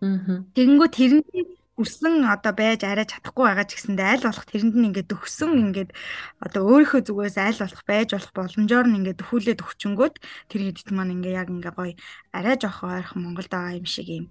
Тэгэнгүүт 0.03 0.93
тэрний 0.95 1.45
өссөн 1.75 2.23
одоо 2.31 2.53
байж 2.55 2.87
арай 2.87 3.03
чадахгүй 3.03 3.51
байгаа 3.51 3.67
ч 3.67 3.75
гэсэндээ 3.75 4.07
аль 4.15 4.27
болох 4.27 4.47
тэрэнд 4.47 4.75
нь 4.79 4.87
ингээд 4.95 5.11
өгсөн 5.11 5.53
ингээд 5.75 5.91
одоо 6.39 6.63
өөрийнхөө 6.71 7.03
зүгээс 7.03 7.37
аль 7.43 7.59
болох 7.59 7.83
байж 7.83 8.09
болох 8.15 8.33
боломжоор 8.39 8.87
нь 8.87 8.99
ингээд 9.03 9.23
өхүүлээд 9.27 9.65
өгчөнгөд 9.65 10.15
тэр 10.51 10.61
хэдт 10.71 10.89
маань 10.95 11.19
ингээд 11.19 11.39
яг 11.43 11.49
ингээд 11.51 11.75
гоё 11.75 11.95
арай 12.31 12.55
жоох 12.63 12.79
ойрхон 12.87 13.27
Монголд 13.27 13.51
байгаа 13.51 13.75
юм 13.75 13.87
шиг 13.91 14.07
юм 14.07 14.27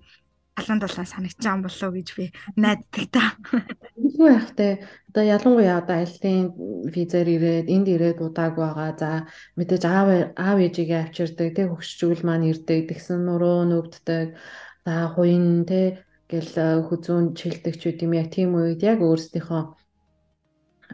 алан 0.59 0.79
дулаан 0.79 1.09
санагдаж 1.09 1.43
байгаа 1.43 1.65
болов 1.65 1.83
уу 1.83 1.95
гэж 1.97 2.09
би 2.17 2.25
найддаг 2.55 3.05
та. 3.09 3.23
Яах 3.97 4.49
те 4.57 4.67
одоо 5.09 5.23
ялангуяа 5.35 5.81
одоо 5.81 5.97
айлтын 5.97 6.53
визээр 6.93 7.27
ирээд 7.35 7.67
энд 7.75 7.87
ирээд 7.89 8.19
удааг 8.21 8.53
байгаа. 8.57 8.91
За 8.99 9.09
мэдээж 9.57 9.83
аав 9.85 10.07
аав 10.37 10.57
ээжигээ 10.61 11.01
авчирдаг 11.09 11.49
те 11.57 11.61
хөгшчүүл 11.65 12.21
маань 12.25 12.49
ирдэг 12.51 12.89
тэгсэн 12.89 13.25
нуруу 13.25 13.65
нөвддөг. 13.65 14.37
За 14.85 14.93
хуин 15.13 15.65
те 15.65 16.05
гэл 16.29 16.53
хүзүүн 16.87 17.33
чилдэгчүүд 17.39 18.03
юм 18.05 18.13
яг 18.21 18.29
тийм 18.33 18.53
үед 18.57 18.81
яг 18.85 18.99
өөрсдийнхөө 19.01 19.63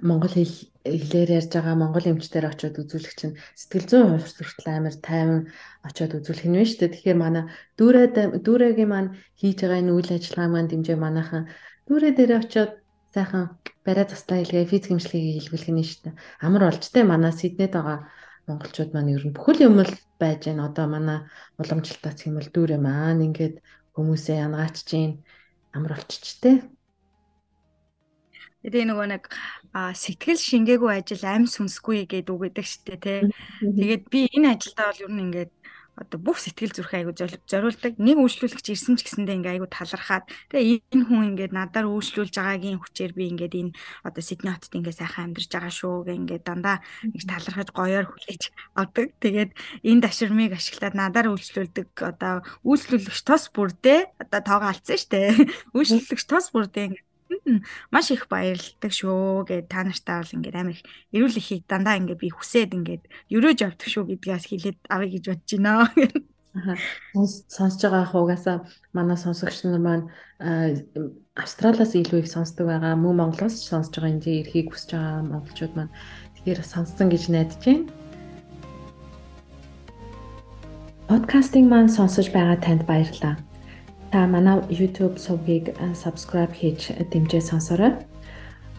монгол 0.08 0.34
хэл 0.36 0.56
хэлээр 0.90 1.30
ярьж 1.40 1.52
байгаа 1.54 1.76
монгол 1.78 2.06
эмчтэр 2.10 2.46
очиод 2.50 2.76
үзүүлэх 2.82 3.14
чинь 3.20 3.36
сэтгэл 3.60 3.88
зүйн 3.90 4.08
хувьд 4.18 4.38
хүртэл 4.42 4.70
амар 4.74 4.96
тайван 4.98 5.42
очиод 5.86 6.12
үзүүлэх 6.18 6.48
нь 6.50 6.58
шүү 6.66 6.80
дээ. 6.80 6.94
Тэгэхээр 6.94 7.18
манай 7.22 7.44
дүүрээ 7.78 8.08
дүүрэгийн 8.46 8.90
маань 8.90 9.10
хийж 9.40 9.58
байгаа 9.62 9.82
энэ 9.82 9.94
үйл 9.94 10.10
ажиллагаа 10.18 10.50
маань 10.54 10.70
дэмжээ 10.72 10.98
манайхан 10.98 11.44
дүүрээ 11.88 12.14
дээр 12.16 12.32
очиод 12.42 12.72
сайхан 13.14 13.44
барай 13.86 14.06
заслаа 14.10 14.38
хэлгээ 14.40 14.70
физик 14.72 14.92
имчилгээг 14.94 15.38
хэлбэлэх 15.38 15.72
нь 15.74 15.86
шүү 15.90 16.02
дээ. 16.10 16.16
Амар 16.46 16.64
болж 16.70 16.84
тээ 16.94 17.04
манай 17.06 17.34
Сиднейд 17.34 17.74
байгаа 17.74 18.00
монголчууд 18.48 18.92
маань 18.94 19.14
ер 19.14 19.24
нь 19.26 19.36
бүхэл 19.36 19.66
юм 19.68 19.82
л 19.82 19.94
байж 20.22 20.40
гэн 20.46 20.62
одоо 20.62 20.86
манай 20.90 21.20
уламжлалтаас 21.62 22.20
юм 22.28 22.38
бол 22.38 22.50
дүүрээ 22.54 22.82
маань 22.82 23.26
ингээд 23.28 23.56
хүмүүсээ 23.94 24.38
янгаачж 24.46 24.88
гин 24.90 25.12
амар 25.76 25.94
болчих 25.98 26.38
тээ. 26.44 26.58
Тэгээ 28.60 28.86
нөгөө 28.92 29.08
нэг 29.16 29.24
сэтгэл 29.72 30.36
шингээгүй 30.36 30.92
ажил 30.92 31.24
амь 31.24 31.48
сүнсгүй 31.48 32.04
гэдэг 32.12 32.34
үг 32.36 32.44
гэдэг 32.52 32.66
штэ 32.68 32.96
тий. 33.00 33.20
Тэгээд 33.64 34.04
би 34.12 34.28
энэ 34.36 34.60
ажилдаа 34.60 34.92
бол 34.92 35.04
ер 35.08 35.12
нь 35.16 35.24
ингээд 35.32 35.52
одоо 36.00 36.20
бүх 36.20 36.40
сэтгэл 36.40 36.72
зүрх 36.72 36.94
айгу 36.96 37.12
зориулдаг. 37.12 38.00
Нэг 38.00 38.18
үйлчлүүлэгч 38.24 38.68
ирсэн 38.72 38.96
ч 38.96 39.04
гэсэндээ 39.04 39.36
ингээ 39.40 39.54
айгу 39.60 39.68
талархаад 39.68 40.26
тэгээ 40.48 40.96
энэ 40.96 41.06
хүн 41.08 41.28
ингээд 41.36 41.52
надаар 41.52 41.88
үйлчлүүлж 41.92 42.34
байгаагийн 42.40 42.80
хүчээр 42.80 43.14
би 43.16 43.24
ингээд 43.36 43.54
энэ 43.60 43.76
одоо 44.08 44.24
Сидней 44.24 44.56
хотод 44.56 44.76
ингээ 44.80 44.96
сайхан 44.96 45.36
амьдарч 45.36 45.50
байгаа 45.52 45.74
шүү 45.76 45.96
гэ 46.08 46.20
ингээ 46.24 46.40
дандаа 46.48 46.78
нэг 47.04 47.24
талархаж 47.28 47.70
гоёор 47.76 48.08
хүлээж 48.08 48.44
авдаг. 48.80 49.08
Тэгээд 49.20 49.52
энэ 49.84 50.04
даширмыг 50.04 50.52
ашиглаад 50.56 50.96
надаар 50.96 51.28
үйлчлүүлдэг 51.36 51.90
одоо 52.00 52.48
үйлчлүүлэгч 52.64 53.20
тос 53.28 53.52
бүрдээ 53.52 54.00
одоо 54.24 54.40
тоогоо 54.40 54.72
алдсан 54.72 55.00
штэ. 55.00 55.36
Үйлчлүүлэгч 55.76 56.24
тос 56.32 56.56
бүрдээ 56.56 56.86
ингээ 56.96 57.09
маш 57.92 58.12
их 58.12 58.28
баярлагдав 58.30 58.94
шүү 58.94 59.46
гэд 59.50 59.70
та 59.70 59.84
нартай 59.86 60.22
бол 60.22 60.36
ингээд 60.38 60.60
амар 60.60 60.76
их 60.78 60.84
эрүүл 61.14 61.40
ихийг 61.40 61.64
дандаа 61.70 61.98
ингээд 61.98 62.22
би 62.22 62.30
хүсээд 62.34 62.74
ингээд 62.78 63.04
өрөөж 63.34 63.60
авдаг 63.66 63.90
шүү 63.90 64.04
гэдгээс 64.10 64.46
хэлээд 64.50 64.80
авъя 64.90 65.10
гэж 65.14 65.24
бодож 65.30 65.52
байна. 65.58 65.90
Сонсож 67.14 67.82
байгаа 67.86 68.04
ах 68.04 68.16
угаасаа 68.18 68.58
манай 68.94 69.18
сонсогч 69.18 69.64
нар 69.64 69.80
маань 69.80 70.06
Австралиас 71.38 71.94
илүү 71.94 72.26
их 72.26 72.30
сонсдог 72.34 72.66
байгаа. 72.68 72.98
Мөн 72.98 73.16
Монголоос 73.22 73.62
ч 73.62 73.70
сонсож 73.70 74.02
байгаа 74.02 74.14
энэ 74.18 74.42
эрхийг 74.42 74.74
хүсэж 74.74 74.90
байгаа 74.98 75.22
монголчууд 75.30 75.74
маань 75.78 75.94
тэгэхээр 76.42 76.60
сонссон 76.66 77.08
гэж 77.14 77.24
найдаж 77.30 77.62
байна. 77.62 77.86
Подкастинг 81.10 81.68
маань 81.70 81.94
сонсож 81.94 82.28
байгаа 82.34 82.58
танд 82.58 82.84
баярлалаа 82.90 83.49
та 84.12 84.28
манай 84.28 84.60
YouTube 84.70 85.18
сувгийг 85.18 85.66
subscribe 85.94 86.54
хийж 86.54 86.90
дэмжээ 87.12 87.42
сонсорой. 87.42 87.94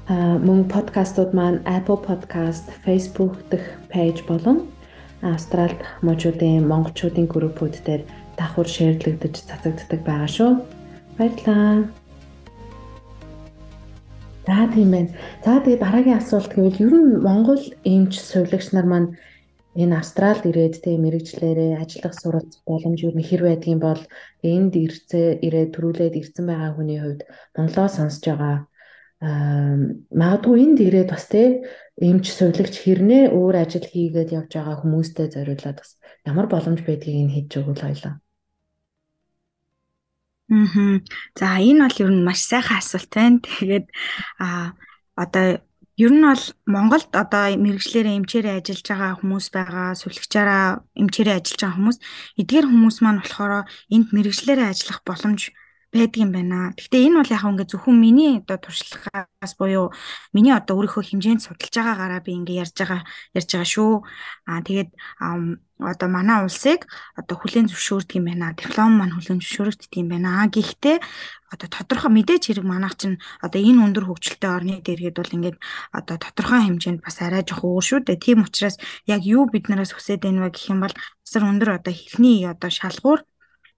А 0.08 0.38
мөн 0.38 0.66
подкастууд 0.66 1.30
маань 1.34 1.62
Apple 1.64 2.00
Podcast, 2.02 2.66
Facebook 2.84 3.38
дэх 3.50 3.62
пэйж 3.92 4.26
болон 4.26 4.66
Австрал 5.22 5.68
дахь 5.68 6.02
мужуудын 6.02 6.66
монголчуудын 6.66 7.30
группүүд 7.30 7.74
дээр 7.86 8.02
давхар 8.34 8.66
шеэрлэгдэж 8.66 9.34
цацагддаг 9.46 10.00
байгаа 10.02 10.30
шүү. 10.36 10.50
Баярлалаа. 11.18 11.86
За 14.48 14.66
тийм 14.74 14.90
байна. 14.90 15.10
За 15.44 15.60
тэгээ 15.62 15.78
дараагийн 15.78 16.18
асуулт 16.18 16.50
гэвэл 16.50 16.82
ер 16.82 16.94
нь 16.96 17.22
Монгол 17.22 17.62
эмч 17.84 18.18
сувилагч 18.18 18.72
нар 18.72 18.86
маань 18.88 19.14
энэ 19.78 19.94
Австралид 20.02 20.44
ирээд 20.50 20.74
тэ 20.82 20.98
мэрэгчлэрээ 20.98 21.78
ажиллах 21.78 22.14
суралц 22.18 22.58
боломж 22.66 22.98
юу 23.06 23.14
хэр 23.14 23.42
байдгийн 23.46 23.78
бол 23.78 24.02
энд 24.42 24.72
ирцээ 24.74 25.38
ирээд 25.46 25.70
төрүүлээд 25.74 26.14
ирсэн 26.18 26.44
байгаа 26.50 26.70
хүний 26.74 26.98
хувьд 26.98 27.22
Монголоо 27.54 27.88
сонсож 27.88 28.24
байгаа 28.26 28.56
магадгүй 30.20 30.56
энд 30.64 30.78
ирээд 30.80 31.08
бас 31.12 31.28
тэ 31.30 31.62
эмч 32.00 32.26
сувилагч 32.32 32.74
хэрнээ 32.80 33.30
өөр 33.36 33.54
ажил 33.62 33.86
хийгээд 33.86 34.34
явж 34.38 34.50
байгаа 34.56 34.76
хүмүүстэй 34.80 35.28
зориулаад 35.30 35.78
бас 35.78 35.90
ямар 36.24 36.46
боломж 36.48 36.80
байдгийг 36.82 37.28
нь 37.28 37.34
хийж 37.34 37.50
өгвөл 37.60 37.84
хоёлаа. 37.84 38.14
Аа. 40.50 40.98
За 41.38 41.60
энэ 41.62 41.84
бол 41.84 41.98
ер 42.02 42.10
нь 42.10 42.26
маш 42.26 42.40
сайхан 42.42 42.80
асуулт 42.80 43.12
байна. 43.14 43.38
Тэгээд 43.38 43.86
а 44.40 44.74
одоо 45.14 45.62
Ер 46.04 46.12
нь 46.16 46.24
бол 46.24 46.44
Монголд 46.74 47.10
одоо 47.22 47.44
мэрэгчлэрээ 47.64 48.18
эмчээрээ 48.20 48.54
ажиллаж 48.58 48.86
байгаа 48.88 49.12
хүмүүс 49.20 49.46
байгаа, 49.56 49.88
сүлгчаараа 50.00 50.64
эмчээрээ 51.02 51.36
ажиллаж 51.36 51.60
байгаа 51.60 51.76
хүмүүс, 51.76 51.98
эдгээр 52.40 52.66
хүмүүс 52.68 52.96
маань 53.04 53.20
болохоор 53.20 53.52
энд 53.94 54.08
мэрэгчлэрээ 54.16 54.66
ажиллах 54.72 55.00
боломж 55.04 55.40
байдгийн 55.92 56.30
байна. 56.32 56.72
Гэхдээ 56.78 57.04
энэ 57.06 57.18
бол 57.18 57.34
яг 57.34 57.44
ингээ 57.44 57.70
зөвхөн 57.70 57.96
миний 57.98 58.32
одоо 58.40 58.58
туршлагаас 58.62 59.52
буюу 59.58 59.86
миний 60.32 60.54
одоо 60.54 60.74
өөрийнхөө 60.78 61.04
хэмжээнд 61.04 61.44
судалж 61.44 61.74
байгаагаараа 61.74 62.20
би 62.22 62.32
ингээ 62.38 62.60
ярьж 62.62 62.74
байгаа 62.78 63.00
ярьж 63.34 63.50
байгаа 63.50 63.70
шүү. 63.74 63.92
Аа 64.46 64.60
тэгээд 64.62 64.90
одоо 65.80 66.08
манай 66.08 66.44
улсыг 66.44 66.86
одоо 67.16 67.36
хүлээн 67.40 67.68
зөвшөөрдөг 67.72 68.16
юм 68.20 68.26
байна. 68.28 68.52
Диплом 68.52 68.92
маань 69.00 69.14
хүлээн 69.16 69.40
зөвшөөрөгддөг 69.40 69.92
юм 69.96 70.08
байна. 70.12 70.44
Гэхдээ 70.46 70.96
одоо 71.50 71.68
тодорхой 71.68 72.12
мэдээч 72.14 72.42
хэрэг 72.46 72.66
манайх 72.68 72.94
чинь 73.00 73.18
одоо 73.42 73.60
энэ 73.60 73.82
өндөр 73.84 74.04
хөгжилтэй 74.06 74.50
орны 74.50 74.74
дээргээд 74.84 75.16
бол 75.18 75.34
ингээд 75.36 75.56
одоо 75.90 76.16
тодорхой 76.20 76.60
хэмжээнд 76.62 77.00
бас 77.02 77.16
арай 77.24 77.42
жоох 77.42 77.64
өөр 77.64 77.84
шүү 77.84 78.00
дээ. 78.06 78.22
Тийм 78.22 78.46
учраас 78.46 78.76
яг 79.10 79.22
юу 79.26 79.50
бид 79.50 79.66
нараас 79.66 79.90
хүсэж 79.96 80.20
байна 80.22 80.46
вэ 80.46 80.54
гэх 80.54 80.70
юм 80.70 80.80
бол 80.84 80.94
асар 81.26 81.42
өндөр 81.48 81.82
одоо 81.82 81.94
хэлний 81.94 82.46
одоо 82.46 82.70
шалгуур 82.70 83.20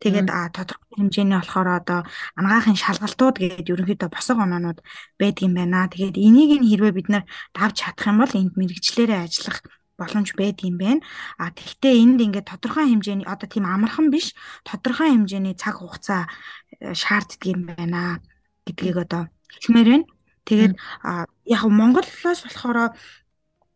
Тэгээд 0.03 0.35
а 0.35 0.51
тодорхой 0.51 0.99
хэмжээний 0.99 1.39
болохоор 1.39 1.69
одоо 1.79 2.01
ангаахын 2.35 2.75
шалгалтууд 2.75 3.39
гэдэг 3.39 3.71
ерөнхийдөө 3.71 4.11
босго 4.11 4.43
оноонууд 4.43 4.83
байдаг 5.15 5.43
юм 5.47 5.55
байна. 5.55 5.87
Тэгээд 5.87 6.19
энийг 6.19 6.51
нь 6.59 6.67
хэрвээ 6.67 6.93
бид 6.99 7.09
нар 7.09 7.25
давж 7.55 7.87
чадах 7.87 8.11
юм 8.11 8.19
бол 8.19 8.35
энд 8.35 8.53
мэрэгчлэрээ 8.59 9.21
ажиллах 9.23 9.63
боломж 10.03 10.35
байдаг 10.35 10.67
юм 10.67 10.77
байна. 10.83 11.01
А 11.39 11.55
тэгвэл 11.55 12.03
энд 12.03 12.19
ингээд 12.27 12.51
тодорхой 12.51 12.91
хэмжээний 12.91 13.29
одоо 13.31 13.47
тийм 13.47 13.71
амархан 13.71 14.11
биш 14.11 14.35
тодорхой 14.67 15.15
хэмжээний 15.15 15.55
цаг 15.55 15.79
хугацаа 15.79 16.27
э, 16.83 16.95
шаарддаг 16.99 17.43
юм 17.47 17.71
байна 17.71 18.19
гэдгийг 18.67 18.99
одоо 19.07 19.31
хэлмээр 19.63 19.89
байна. 19.95 20.07
Тэгээд 20.43 20.75
яг 21.47 21.63
Монголоос 21.71 22.43
болохоор 22.43 22.99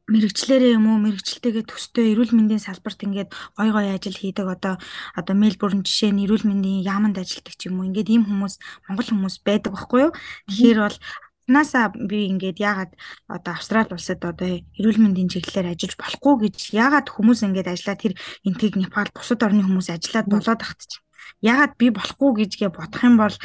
мэрэгчлэрээ 0.06 0.78
юм 0.78 0.86
уу 0.86 1.02
мэрэгчлэлтэйгээ 1.02 1.66
төстэй 1.66 2.14
эрүүл 2.14 2.30
мэндийн 2.30 2.62
салбарт 2.62 3.02
ингээд 3.02 3.30
гой 3.58 3.68
гой 3.74 3.86
ажил 3.90 4.14
хийдэг 4.14 4.46
одоо 4.46 4.74
одоо 5.18 5.34
Мельбурн 5.34 5.82
жишээ 5.82 6.14
нь 6.14 6.22
эрүүл 6.22 6.46
мэндийн 6.46 6.86
яаманд 6.86 7.18
ажилладаг 7.18 7.54
ч 7.58 7.66
юм 7.66 7.82
уу 7.82 7.90
ингээд 7.90 8.14
ийм 8.14 8.22
хүмүүс 8.22 8.54
монгол 8.86 9.10
хүмүүс 9.10 9.42
байдаг 9.42 9.74
байхгүй 9.74 10.00
юу 10.06 10.12
тэгэхээр 10.46 10.78
бол 10.78 10.98
Наасаа 11.46 11.94
би 11.94 12.26
ингээд 12.26 12.58
яагаад 12.58 12.92
одоо 13.30 13.52
Австрали 13.54 13.94
улсад 13.94 14.20
одоо 14.24 14.62
эрүүл 14.78 14.98
мэндийн 14.98 15.30
чиглэлээр 15.30 15.72
ажиллаж 15.78 15.94
болохгүй 15.94 16.34
гэж 16.42 16.56
яагаад 16.74 17.06
хүмүүс 17.06 17.40
ингээд 17.46 17.70
ажиллаад 17.70 18.02
тэр 18.02 18.14
энтгийг 18.42 18.74
Непал 18.74 19.10
бусад 19.14 19.46
орны 19.46 19.62
хүмүүс 19.62 19.88
ажиллаад 19.94 20.26
болоод 20.26 20.60
тахт 20.60 20.80
чинь 20.90 21.06
яагаад 21.46 21.72
би 21.78 21.86
болохгүй 21.94 22.30
гэжгээ 22.42 22.70
бодох 22.74 23.02
юм 23.06 23.16
бол 23.22 23.36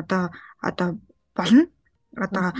одоо 0.00 0.32
одоо 0.64 0.88
болно. 1.36 1.68
Одоо 2.16 2.56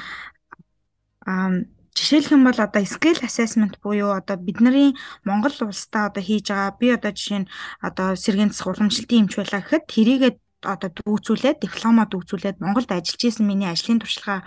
аа 1.24 1.64
Жишээлх 1.96 2.36
юм 2.36 2.44
бол 2.44 2.60
одоо 2.60 2.84
skill 2.84 3.16
assessment 3.24 3.80
буюу 3.80 4.12
одоо 4.12 4.36
бидний 4.36 4.92
Монгол 5.24 5.56
улстай 5.64 6.04
одоо 6.12 6.22
хийж 6.22 6.52
байгаа 6.52 6.76
би 6.76 6.92
одоо 6.92 7.12
жишээ 7.16 7.40
нь 7.40 7.50
одоо 7.80 8.12
сэргийн 8.12 8.52
засаг 8.52 8.76
уламжлалтын 8.76 9.20
эмч 9.24 9.32
байлаа 9.40 9.64
гэхэд 9.64 9.84
тэрийгээ 9.88 10.32
одоо 10.66 10.90
дүүцүүлээд 10.90 11.62
диплома 11.62 12.04
дүүцүүлээд 12.10 12.60
Монголд 12.60 12.90
ажиллаж 12.90 13.22
исэн 13.22 13.46
миний 13.46 13.70
ажлын 13.70 14.02
туршлагаа 14.02 14.42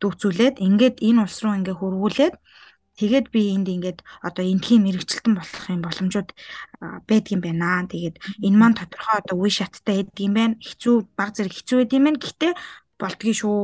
дүүцүүлээд 0.00 0.56
ингээд 0.62 0.96
энэ 1.02 1.22
улс 1.26 1.38
руу 1.42 1.54
ингээ 1.58 1.76
хөрвүүлээд 1.78 2.34
тэгээд 2.94 3.26
би 3.34 3.40
энд 3.54 3.68
ингээд 3.74 3.98
одоо 4.22 4.44
энтхийн 4.46 4.86
мэрэгчлэлтэн 4.86 5.34
болох 5.34 5.64
юм 5.66 5.82
боломжууд 5.82 6.30
байдгийн 7.10 7.42
байна. 7.42 7.90
Тэгээд 7.90 8.16
энэ 8.46 8.58
маань 8.58 8.78
тодорхой 8.78 9.18
одоо 9.18 9.36
үе 9.42 9.50
шаттай 9.50 10.06
байдгийн 10.06 10.34
байна. 10.34 10.54
Хэцүү 10.62 10.94
баг 11.18 11.34
зэрэг 11.34 11.54
хэцүү 11.58 11.76
байдгийн 11.82 12.04
байна. 12.06 12.22
Гэхдээ 12.22 12.52
болдгий 13.02 13.34
шүү. 13.34 13.58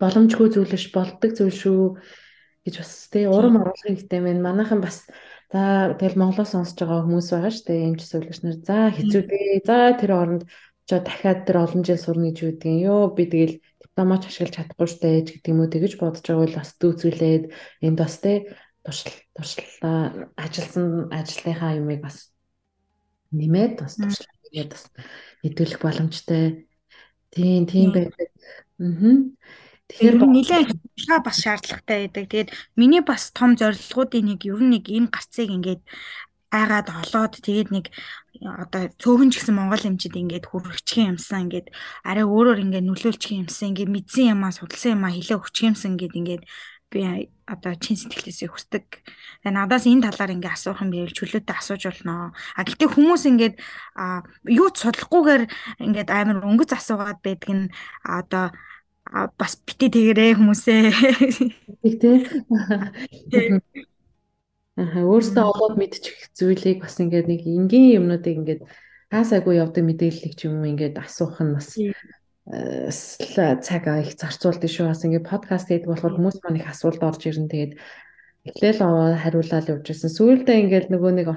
Боломжгүй 0.00 0.48
зүйл 0.48 0.72
биш 0.72 0.88
болдог 0.88 1.30
зүйл 1.36 1.52
шүү 1.52 1.80
гэж 2.64 2.74
бас 2.80 2.92
тий 3.12 3.28
урам 3.28 3.60
оруулахын 3.60 3.92
хэрэгтэй 3.92 4.20
байна. 4.24 4.44
Манайхан 4.48 4.80
бас 4.80 5.04
за 5.48 5.96
тэгэл 5.96 6.20
Монголоос 6.20 6.52
сонсож 6.52 6.76
байгаа 6.76 7.04
хүмүүс 7.08 7.28
байгаа 7.32 7.52
шүү 7.52 7.66
дээ. 7.68 7.86
Эмч 7.88 8.00
зөвлөгч 8.04 8.38
нар 8.44 8.56
за 8.60 8.78
хэцүү 8.92 9.22
дээ. 9.24 9.64
За 9.64 9.76
тэр 9.96 10.12
оронд 10.12 10.42
ч 10.84 10.90
дахиад 10.92 11.48
тэр 11.48 11.56
олон 11.64 11.82
жил 11.84 12.00
сурна 12.00 12.28
гэж 12.28 12.38
үүдгийн. 12.44 12.84
Йоо 12.84 13.12
би 13.16 13.24
тэгэл 13.24 13.60
дипломоч 13.80 14.28
ашиглаж 14.28 14.54
чадахгүй 14.56 14.88
шүү 14.88 15.00
дээ 15.00 15.16
гэдэг 15.24 15.50
юм 15.52 15.60
уу 15.64 15.72
тэгэж 15.72 15.92
бодож 15.96 16.24
байгаа 16.24 16.44
бол 16.44 16.58
бас 16.60 16.70
дүүцүүлээд 16.80 17.44
энд 17.84 17.98
бас 17.98 18.14
тий 18.20 18.36
туршил 18.84 19.16
туршлаа 19.36 20.00
ажилласан 20.36 20.88
ажлынхаа 21.12 21.72
юмыг 21.80 22.00
бас 22.04 22.32
нэмээд 23.32 23.72
бас 23.84 23.96
туршлаа 23.96 24.36
тэгээд 24.48 24.70
бас 24.72 24.84
нэдүүлэх 25.44 25.80
боломжтой. 25.82 26.68
Тийм 27.32 27.68
тийм 27.68 27.92
байдаг. 27.92 28.32
Аа. 28.80 29.28
Тэгэхээр 29.88 30.16
нэлээд 30.24 30.68
судалгаа 30.98 31.22
бас 31.22 31.38
шаардлагатай 31.38 32.10
байдаг. 32.10 32.24
Тэгээд 32.26 32.50
миний 32.74 33.02
бас 33.06 33.30
том 33.30 33.54
зорилгоудын 33.54 34.34
нэг 34.34 34.40
ер 34.50 34.58
нь 34.58 34.72
нэг 34.74 34.84
энэ 34.90 35.08
гарцыг 35.14 35.48
ингээд 35.48 35.82
айгаад 36.50 36.88
олоод 36.90 37.32
тэгээд 37.38 37.68
нэг 37.70 37.86
одоо 38.42 38.88
цөөхөн 38.98 39.30
ч 39.30 39.42
гэсэн 39.42 39.54
монгол 39.54 39.82
эмчид 39.84 40.14
ингээд 40.16 40.48
хүрхчихэн 40.48 41.18
юмсан 41.18 41.46
ингээд 41.46 41.68
арай 42.06 42.24
өөрөөр 42.24 42.62
ингээд 42.64 42.88
нөлөөлчих 42.88 43.34
юмсан 43.36 43.74
ингээд 43.74 43.90
мэдсэн 43.92 44.32
юмаа 44.32 44.52
судалсан 44.54 44.96
юмаа 44.96 45.12
хэлээ 45.12 45.38
өгчих 45.38 45.68
юмсан 45.68 45.98
ингээд 45.98 46.18
ингээд 46.18 46.42
би 46.88 47.28
одоо 47.44 47.74
чин 47.76 47.96
сэтгэлээсээ 48.00 48.48
хүсдэг. 48.48 48.84
Тэгээ 49.44 49.52
надаас 49.52 49.84
энэ 49.84 50.08
талаар 50.08 50.32
ингээ 50.32 50.52
асуух 50.56 50.80
юм 50.80 50.90
байвал 50.92 51.12
чөлөөтэй 51.12 51.56
асууж 51.56 51.82
болно. 51.84 52.32
А 52.32 52.60
гэтээ 52.64 52.88
хүмүүс 52.88 53.22
ингээд 53.28 53.54
юу 54.48 54.68
ч 54.72 54.76
судлахгүйгээр 54.88 55.42
ингээд 55.84 56.08
амар 56.08 56.44
өнгөц 56.48 56.72
асуугаад 56.72 57.20
байдаг 57.20 57.50
нь 57.52 57.66
одоо 58.04 58.56
бас 59.38 59.56
бити 59.64 59.88
тэгэрээ 59.88 60.36
хүмүүсээ. 60.36 60.82
Тэг 61.82 61.94
тий. 62.00 62.16
Аа 64.78 65.02
өөрөөсөө 65.02 65.42
олоод 65.42 65.74
мэдчих 65.74 66.30
зүйлийг 66.38 66.86
бас 66.86 67.02
ингээд 67.02 67.26
нэг 67.26 67.42
энгийн 67.42 67.98
юмнуудыг 67.98 68.34
ингээд 68.38 68.62
хаасаагүй 69.10 69.58
явдаг 69.58 69.82
мэдээллийг 69.82 70.34
ч 70.38 70.46
юм 70.46 70.62
уу 70.62 70.70
ингээд 70.70 71.02
асуух 71.02 71.40
нь 71.42 71.56
бас 71.56 71.74
цаг 73.66 73.84
их 74.04 74.14
зарцуулдаг 74.14 74.70
шүү. 74.70 74.86
Бас 74.88 75.02
ингээд 75.02 75.26
подкаст 75.26 75.68
хийдэг 75.68 75.90
болохоор 75.90 76.14
хүмүүс 76.16 76.38
маань 76.44 76.60
их 76.60 76.68
асуулт 76.70 77.02
орж 77.02 77.26
ирэн 77.26 77.48
тэгээд 77.50 77.72
эхлээл 78.48 78.80
хариулаад 79.22 79.66
явж 79.68 79.84
байсан. 79.88 80.10
Сүүлдээ 80.16 80.56
ингээд 80.64 80.86
нөгөө 80.92 81.12
нэг 81.16 81.28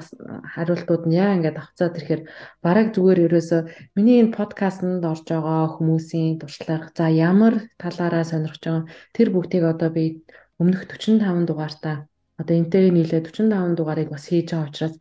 хариултууд 0.55 1.03
нь 1.07 1.17
яа 1.19 1.35
ингээд 1.35 1.57
авцаад 1.59 1.97
ирэхээр 1.99 2.21
бараг 2.63 2.87
зүгээр 2.95 3.19
ерөөсөө 3.27 3.61
миний 3.95 4.17
энэ 4.23 4.35
подкастт 4.35 4.83
орж 4.83 5.25
байгаа 5.27 5.75
хүмүүсийн 5.75 6.39
туршлага 6.41 6.89
за 6.95 7.05
ямар 7.11 7.67
талаараа 7.81 8.23
сонирхож 8.23 8.63
байгаа 8.63 8.83
тэр 9.15 9.27
бүгдийг 9.35 9.63
одоо 9.67 9.89
би 9.91 10.23
өмнөх 10.61 10.87
45 10.87 11.47
дугаартаа 11.49 12.07
одоо 12.41 12.55
энтэйг 12.57 12.93
нийлээ 12.93 13.21
45 13.27 13.77
дугаарыг 13.77 14.09
бас 14.11 14.25
хийж 14.29 14.49
байгаа 14.51 14.69
учраас 14.69 14.95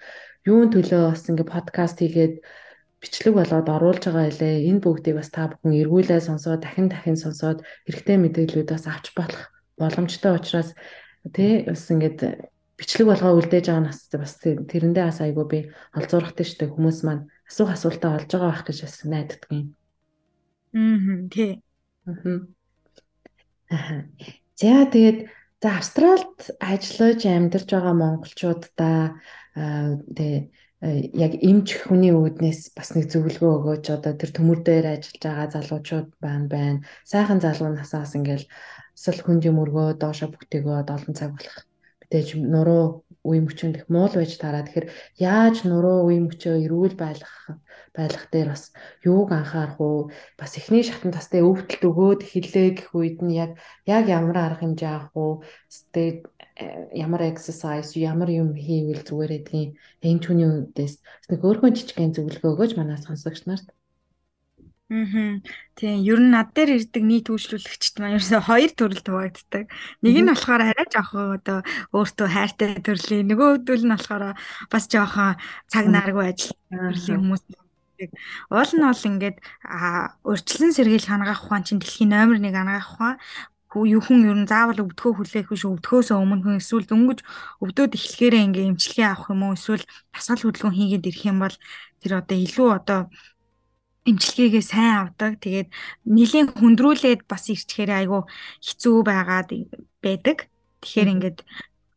юун 0.45 0.69
төлөө 0.73 1.03
бас 1.13 1.23
ингээ 1.31 1.53
подкаст 1.55 1.97
хийгээд 2.01 2.35
бичлэг 3.01 3.35
болоод 3.37 3.69
оруулж 3.77 4.03
байгаа 4.05 4.29
илээ 4.29 4.55
энэ 4.69 4.83
бүгдийг 4.85 5.17
бас 5.17 5.31
та 5.33 5.49
бүхэн 5.49 5.79
эргүүлээ 5.81 6.21
сонсоод 6.21 6.61
дахин 6.65 6.89
дахин 6.93 7.17
сонсоод 7.17 7.65
хэрэгтэй 7.89 8.17
мэдээллүүд 8.21 8.69
бас 8.73 8.85
авч 8.89 9.07
болох 9.17 9.43
боломжтой 9.81 10.33
учраас 10.37 10.77
тий 11.29 11.69
бас 11.69 11.85
ингээд 11.93 12.49
бичлэг 12.81 13.13
болгоо 13.13 13.37
үлдээж 13.37 13.69
байгаа 13.69 13.85
нас 13.85 14.09
бас 14.09 14.41
тэрэндээ 14.41 15.05
бас 15.05 15.21
айгу 15.21 15.45
би 15.45 15.69
олзуурахтай 15.93 16.49
штэ 16.49 16.73
хүмүүс 16.73 17.05
маань 17.05 17.29
асуух 17.45 17.77
асуултаа 17.77 18.17
олж 18.17 18.33
байгаа 18.33 18.57
байх 18.57 18.65
гэж 18.65 18.89
бас 18.89 18.97
найддаг 19.05 19.45
юм. 19.53 19.77
Аа 20.73 21.29
тий. 21.29 21.61
Аа. 22.09 24.09
За 24.57 24.89
тэгээд 24.89 25.29
За 25.61 25.77
Австралид 25.77 26.57
ажиллаж 26.57 27.21
амьдарч 27.29 27.69
байгаа 27.69 27.93
монголчуудаа 27.93 29.21
тэгээ 30.17 30.41
яг 31.21 31.33
эмч 31.37 31.85
хүний 31.85 32.17
үүднээс 32.17 32.73
бас 32.73 32.97
нэг 32.97 33.13
зөвлөгөө 33.13 33.53
өгөөж 33.61 33.85
одоо 33.93 34.17
тэр 34.17 34.33
төмөр 34.33 34.65
дээр 34.65 34.97
ажиллаж 34.97 35.21
байгаа 35.21 35.53
залуучууд 35.53 36.09
байна 36.17 36.49
байна. 36.49 36.81
Сайхан 37.05 37.45
залуу 37.45 37.77
насаас 37.77 38.17
ингээл 38.17 38.49
эсвэл 39.01 39.25
хүнжи 39.25 39.49
мөргөө 39.57 39.97
доошо 39.97 40.29
бүтээгөөд 40.29 40.89
олон 40.93 41.15
цаг 41.17 41.33
болох. 41.33 41.65
Мэдээж 42.05 42.29
нуруу 42.37 42.85
үе 43.25 43.41
мөчөнд 43.41 43.75
их 43.81 43.87
муул 43.89 44.13
байж 44.13 44.37
тараа. 44.37 44.61
Тэгэхээр 44.69 44.93
яаж 45.17 45.57
нуруу 45.65 46.05
үе 46.09 46.21
мөчөө 46.21 46.69
эрүүл 46.69 46.97
байлгах 47.01 47.57
байлгах 47.97 48.27
дээр 48.29 48.49
бас 48.53 48.65
юуг 49.05 49.33
анхаарах 49.33 49.81
уу? 49.81 50.13
Бас 50.37 50.53
эхний 50.61 50.85
шатанд 50.85 51.17
бас 51.17 51.29
тэ 51.33 51.41
өвдөлт 51.41 51.81
өгөөд 51.89 52.21
хэлээ 52.29 52.69
гэх 52.77 52.91
үед 52.93 53.19
нь 53.25 53.41
яг 53.41 53.57
яг 53.89 54.05
ямар 54.09 54.37
арга 54.37 54.61
хэмжээ 54.61 54.93
авах 54.93 55.15
уу? 55.17 55.33
Тэгээд 55.97 56.19
э, 56.61 56.65
ямар 57.01 57.23
exercise 57.25 57.97
ямар 57.97 58.29
юм 58.29 58.53
хийвэл 58.53 59.01
зүгээр 59.01 59.33
эдгийн 59.41 59.71
энэ 60.05 60.23
түүний 60.23 60.49
үдээс 60.71 60.95
нэг 61.33 61.41
өөрхөн 61.41 61.73
жижигхэн 61.73 62.15
зөвлөгөө 62.15 62.53
өгөөж 62.53 62.73
манаас 62.77 63.09
сонсогч 63.09 63.49
нарт 63.49 63.69
Аа. 64.91 65.39
Тийм, 65.79 66.03
ер 66.03 66.19
нь 66.19 66.35
над 66.35 66.51
дээр 66.51 66.83
ирдэг 66.83 67.05
нийт 67.07 67.31
үйлчлүүлэгчд 67.31 68.03
маань 68.03 68.19
ерөөсөй 68.19 68.43
хоёр 68.43 68.71
төрөл 68.75 69.03
хуваагддаг. 69.07 69.65
Нэг 70.03 70.17
нь 70.19 70.31
болохоор 70.35 70.63
арай 70.67 70.87
жоохон 70.91 71.39
одоо 71.39 71.59
өөртөө 71.95 72.27
хайртай 72.27 72.83
төрлийн, 72.83 73.31
нөгөөдөл 73.31 73.87
нь 73.87 73.95
болохоор 73.95 74.35
бас 74.67 74.85
жоохон 74.91 75.39
цаг 75.71 75.87
нааргүй 75.95 76.27
ажил 76.35 76.59
төрлийн 76.75 77.23
хүмүүс 77.23 77.43
Уул 78.51 78.73
нь 78.73 78.87
бол 78.89 79.07
ингээд 79.11 79.37
урьдчилан 80.25 80.73
сэргийлэх 80.73 81.13
анагаах 81.13 81.45
ухаан 81.45 81.65
чинь 81.69 81.81
дэлхийн 81.85 82.11
номер 82.17 82.41
1 82.41 82.57
анагаах 82.57 82.89
ухаан 82.97 83.17
юу 83.77 84.03
хүн 84.03 84.27
ер 84.27 84.39
нь 84.41 84.51
заавал 84.51 84.83
өвдгөө 84.83 85.13
хүлээх 85.15 85.49
биш 85.53 85.63
өвдгөөсөө 85.69 86.17
өмнө 86.19 86.43
хүн 86.43 86.59
эсвэл 86.59 86.91
дөнгөж 86.91 87.21
өвдөд 87.63 87.95
эхлэхээрээ 87.95 88.47
ингээ 88.49 88.69
эмчилгээ 88.73 89.09
авах 89.13 89.31
юм 89.31 89.43
уу 89.47 89.55
эсвэл 89.55 89.85
дасгал 90.11 90.43
хөдөлгөөн 90.43 90.75
хийгээд 90.75 91.09
ирэх 91.13 91.25
юм 91.31 91.39
бол 91.45 91.57
тэр 92.03 92.13
одоо 92.19 92.39
илүү 92.41 92.69
одоо 92.75 93.01
эмчилгээгээ 94.09 94.65
сайн 94.65 95.13
авдаг. 95.13 95.41
Тэгээд 95.45 95.69
нэлийн 96.09 96.49
хүндрүүлээд 96.57 97.29
бас 97.29 97.45
ирчхээр 97.53 97.91
айгүй 98.05 98.23
хэцүү 98.65 98.97
байгаад 99.05 99.49
байдаг. 100.01 100.49
Тэгэхээр 100.81 101.13
ингээд 101.15 101.39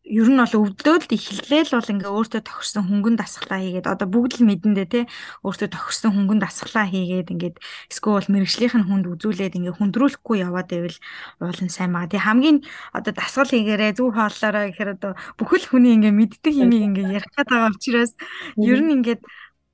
ер 0.03 0.27
нь 0.27 0.35
бол 0.35 0.67
өвдлөөл 0.67 1.07
эхлээл 1.07 1.71
бол 1.79 1.91
ингээ 1.95 2.11
өөртөө 2.11 2.41
тохирсон 2.43 2.83
хөнгөн 2.91 3.15
дасглаа 3.15 3.63
хийгээд 3.63 3.87
одоо 3.87 4.07
бүгд 4.11 4.43
л 4.43 4.47
мэдэндээ 4.51 4.87
те 4.91 5.01
өөртөө 5.47 5.69
тохирсон 5.71 6.11
хөнгөн 6.11 6.43
дасглаа 6.43 6.91
хийгээд 6.91 7.31
ингээд 7.31 7.55
эсвэл 7.87 8.27
мэрэгжлийнх 8.27 8.75
нь 8.75 8.87
хүнд 8.91 9.07
үзүүлээд 9.07 9.55
ингээ 9.63 9.79
хүндрүүлэхгүй 9.79 10.37
яваад 10.43 10.67
байвал 10.75 10.97
уул 11.39 11.59
нь 11.63 11.71
сайн 11.71 11.95
байгаа. 11.95 12.11
Тэгээ 12.11 12.27
хамгийн 12.27 12.57
одоо 12.91 13.13
дасгал 13.15 13.47
хийгээрээ 13.47 13.91
зүг 13.95 14.11
хооллоороо 14.11 14.63
гэхээр 14.67 14.91
одоо 14.99 15.11
бүхэл 15.39 15.65
хүний 15.71 15.95
ингээ 15.95 16.11
мэддэг 16.11 16.51
юмыг 16.51 16.83
ингээ 16.83 17.23
ярих 17.23 17.31
гээд 17.31 17.47
байгаа 17.47 17.71
учраас 17.71 18.11
ер 18.59 18.79
нь 18.83 18.91
ингээд 18.99 19.21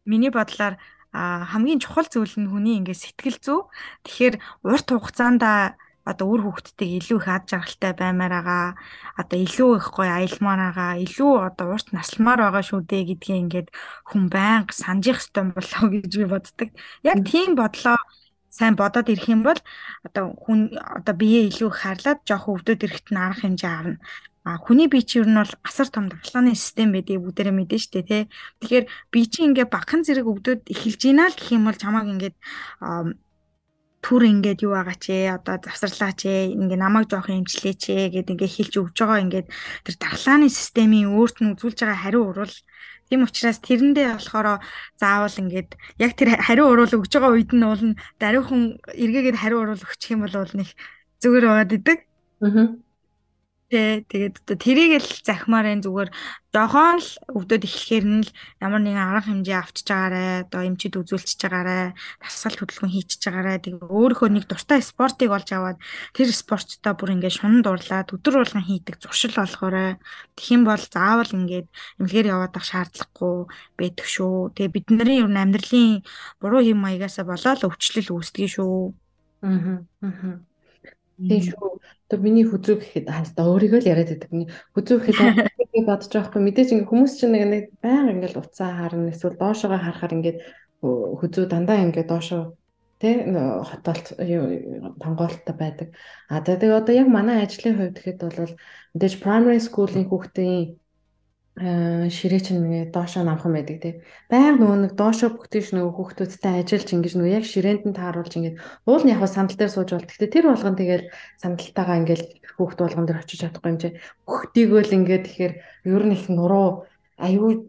миний 0.05 0.29
бодлоор 0.29 0.77
а 1.13 1.45
хамгийн 1.51 1.81
чухал 1.81 2.07
зүйл 2.09 2.35
нь 2.37 2.49
хүний 2.51 2.77
ингээд 2.79 3.01
сэтгэл 3.01 3.37
зүй. 3.41 3.61
Тэгэхээр 4.05 4.35
урт 4.65 4.87
хугацаанд 4.93 5.41
одоо 6.09 6.27
үр 6.33 6.41
хөвгтдийг 6.45 7.05
илүү 7.05 7.17
их 7.21 7.27
ад 7.29 7.43
жаргалтай 7.51 7.93
баймаар 7.93 8.33
байгаа. 8.33 8.65
Одоо 9.21 9.37
илүү 9.45 9.69
их 9.77 9.87
гоё 9.93 10.11
аялмаар 10.17 10.61
байгаа. 10.73 10.91
Илүү 11.05 11.31
одоо 11.49 11.65
урт 11.75 11.87
насламаар 11.93 12.39
байгаа 12.49 12.63
шүү 12.65 12.81
дээ 12.89 13.03
гэдгийг 13.09 13.41
ингээд 13.43 13.67
хүн 14.09 14.23
байнга 14.33 14.73
санджих 14.73 15.21
ёстой 15.21 15.43
болоо 15.53 15.85
гэж 15.93 16.11
би 16.17 16.25
боддог. 16.25 16.69
Яг 17.05 17.17
тийм 17.29 17.53
бодлоо 17.59 17.97
сайн 18.49 18.73
бодоод 18.75 19.07
ирэх 19.13 19.29
юм 19.29 19.41
бол 19.45 19.59
одоо 20.07 20.33
хүн 20.43 20.73
одоо 20.97 21.13
биеэ 21.21 21.53
илүү 21.53 21.69
харлаад 21.69 22.19
жоох 22.25 22.45
өвдөд 22.49 22.81
ирэхт 22.85 23.07
нь 23.13 23.21
арга 23.21 23.41
хэмжээ 23.45 23.73
авна. 23.77 23.97
А 24.49 24.57
хүний 24.57 24.89
бие 24.89 25.05
чинь 25.05 25.21
ер 25.21 25.29
нь 25.29 25.37
бол 25.37 25.53
асар 25.61 25.93
том 25.93 26.09
дархлааны 26.09 26.57
систем 26.57 26.89
байдгийг 26.89 27.21
бүгдээрээ 27.21 27.53
мэдэн 27.53 27.81
штэ 27.85 28.01
тий. 28.01 28.23
Тэгэхээр 28.65 28.85
бие 29.13 29.25
чинь 29.29 29.53
ингээ 29.53 29.69
багхан 29.69 30.01
зэрэг 30.01 30.25
өвдөд 30.25 30.73
эхэлж 30.73 31.01
ийна 31.05 31.29
л 31.29 31.37
гэх 31.37 31.53
юм 31.53 31.69
бол 31.69 31.77
чамааг 31.77 32.09
ингээд 32.09 32.35
түр 34.01 34.21
ингээд 34.25 34.65
юу 34.65 34.73
байгаа 34.73 34.97
ч 34.97 35.05
ээ 35.13 35.37
одоо 35.37 35.61
завсарлаач 35.61 36.25
ээ 36.25 36.57
ингээ 36.57 36.81
намайг 36.81 37.13
жоох 37.13 37.29
эмчлээч 37.29 37.93
ээ 37.93 38.09
гэд 38.09 38.31
ингээ 38.33 38.49
хэлж 38.49 38.73
өгж 38.81 38.97
байгаа 38.97 39.21
ингээд 39.21 39.47
тэр 39.85 39.95
дархлааны 40.01 40.49
системийн 40.49 41.13
өөрт 41.13 41.45
нь 41.45 41.53
үзүүлж 41.53 41.85
байгаа 41.85 42.01
хариу 42.09 42.33
урвал 42.33 42.55
тийм 43.05 43.29
учраас 43.29 43.61
тэрэндээ 43.61 44.17
болохоор 44.17 44.65
заавал 44.97 45.35
ингээд 45.45 45.69
яг 46.01 46.11
тэр 46.17 46.41
хариу 46.41 46.73
урвал 46.73 46.97
өгж 46.97 47.11
байгаа 47.13 47.37
үед 47.37 47.53
нь 47.53 47.61
уул 47.61 47.83
нь 47.93 47.99
даруйхан 48.17 48.81
эргээгээд 48.97 49.37
хариу 49.45 49.61
урвал 49.61 49.85
өгчих 49.85 50.17
юм 50.17 50.25
бол 50.25 50.33
нэг 50.57 50.73
зүгээр 51.21 51.45
байгаад 51.45 51.75
идэг. 51.77 51.99
Аа 52.41 52.88
Тэ 53.69 54.01
тэгээд 54.09 54.35
одоо 54.41 54.57
тэрийг 54.57 54.97
л 54.97 55.09
захимаар 55.21 55.69
энэ 55.69 55.85
зүгээр 55.85 56.09
жохон 56.49 56.97
л 56.97 57.09
өвдөд 57.37 57.61
эхлэхээр 57.69 58.05
нь 58.09 58.25
л 58.25 58.29
ямар 58.65 58.81
нэгэн 58.81 58.97
арга 58.97 59.29
хэмжээ 59.29 59.57
авчиж 59.61 59.87
байгаарэ 59.93 60.49
одоо 60.49 60.61
эмчид 60.65 60.97
үзүүлчихэж 60.97 61.41
байгаарэ 61.45 61.93
дасгал 62.17 62.57
хөдөлгөөн 62.57 62.93
хийчихэж 62.97 63.23
байгаарэ. 63.29 63.61
Тэгээд 63.61 63.85
өөрийнхөө 63.93 64.29
нэг 64.33 64.45
дуртай 64.49 64.81
спортыг 64.81 65.29
олж 65.29 65.49
аваад 65.53 65.77
тэр 66.17 66.33
спорттой 66.33 66.93
бүр 66.97 67.13
ингээд 67.13 67.37
шунан 67.37 67.61
дурлаад 67.61 68.09
өдөр 68.09 68.35
болгон 68.41 68.65
хийдэг 68.65 68.95
зуршил 68.97 69.37
болохоорой 69.37 70.01
тэгэх 70.33 70.49
юм 70.49 70.63
бол 70.65 70.81
заавал 70.81 71.29
ингээд 71.29 71.67
эмнэлгээр 72.01 72.31
яваад 72.33 72.57
ах 72.57 72.65
шаардлагагүй 72.65 73.37
байдаг 73.77 74.07
шүү 74.09 74.49
тэгээд 74.57 74.73
бидний 74.73 75.21
ер 75.21 75.29
нь 75.29 75.37
амьдралын 75.37 76.01
буруу 76.41 76.65
хэм 76.65 76.81
маягаасаа 76.81 77.25
болоод 77.29 77.69
өвчлөл 77.69 78.17
үүсдэг 78.17 78.49
шүү 78.49 78.97
аа 79.45 79.85
аа 80.01 80.48
Тийм 81.19 81.41
шүү. 81.43 81.79
Одоо 82.07 82.17
миний 82.23 82.45
хүзүү 82.47 82.75
гэхэд 82.79 83.07
хаста 83.11 83.43
өөрийгөө 83.43 83.79
л 83.83 83.91
яриад 83.91 84.09
байдаг. 84.15 84.31
Хүзүү 84.73 84.97
гэхэд 85.03 85.19
бодож 85.89 86.09
байгаа 86.09 86.29
хгүй 86.31 86.41
мэдээж 86.47 86.69
ингээ 86.73 86.89
хүмүүс 86.89 87.13
чинь 87.19 87.33
нэг 87.35 87.43
нэг 87.47 87.63
байнга 87.83 88.15
ингээл 88.15 88.41
уцаа 88.41 88.71
харна 88.71 89.11
эсвэл 89.11 89.35
доошоо 89.35 89.75
харахаар 89.75 90.15
ингээд 90.15 90.37
хүзүү 90.81 91.45
дандаа 91.51 91.83
ингээ 91.83 92.05
доошоо 92.07 92.55
тэ 92.99 93.31
хотолт 93.69 94.05
тонгоолттой 94.99 95.55
байдаг. 95.55 95.87
А 96.27 96.43
тэгээ 96.43 96.79
одоо 96.79 96.93
яг 96.95 97.07
манай 97.07 97.43
ажлын 97.43 97.75
хувьд 97.79 97.95
гэхэд 97.95 98.19
бол 98.23 98.53
мэдээж 98.95 99.13
primary 99.23 99.59
school-ийн 99.63 100.07
хүүхдийн 100.07 100.79
ширээ 101.59 102.39
чинь 102.39 102.63
нэгэ 102.63 102.95
доошоо 102.95 103.27
намхан 103.27 103.51
байдаг 103.51 103.77
тий. 103.83 103.93
Баян 104.31 104.63
нөгөө 104.63 104.77
нэг 104.79 104.93
доошоо 104.95 105.35
бүгдийш 105.35 105.75
нөгөө 105.75 105.91
хүүхдүүдтэй 105.91 106.63
ажиллаж 106.63 106.89
ингэж 106.95 107.13
нөгөө 107.19 107.35
яг 107.35 107.43
ширээнд 107.43 107.83
нь 107.83 107.97
тааруулж 107.99 108.31
ингэж 108.31 108.55
уул 108.87 109.03
нь 109.03 109.11
яг 109.11 109.19
сандал 109.27 109.59
дээр 109.59 109.67
сууж 109.67 109.91
бол 109.91 110.07
гэхдээ 110.07 110.31
тэр 110.31 110.45
болгон 110.47 110.79
тэгэл 110.79 111.11
сандалтайгаа 111.43 111.99
ингээл 111.99 112.25
хүүхд 112.55 112.79
болгон 112.79 113.05
дээр 113.11 113.19
очиж 113.19 113.39
чадахгүй 113.43 113.71
юм 113.75 113.79
чи. 113.83 113.89
Хүүхдийгөө 114.23 114.81
л 114.87 114.95
ингээд 115.03 115.23
тэгэхээр 115.27 115.53
ер 115.91 116.03
нь 116.07 116.15
их 116.15 116.23
нуруу 116.31 116.87
аюу 117.19 117.67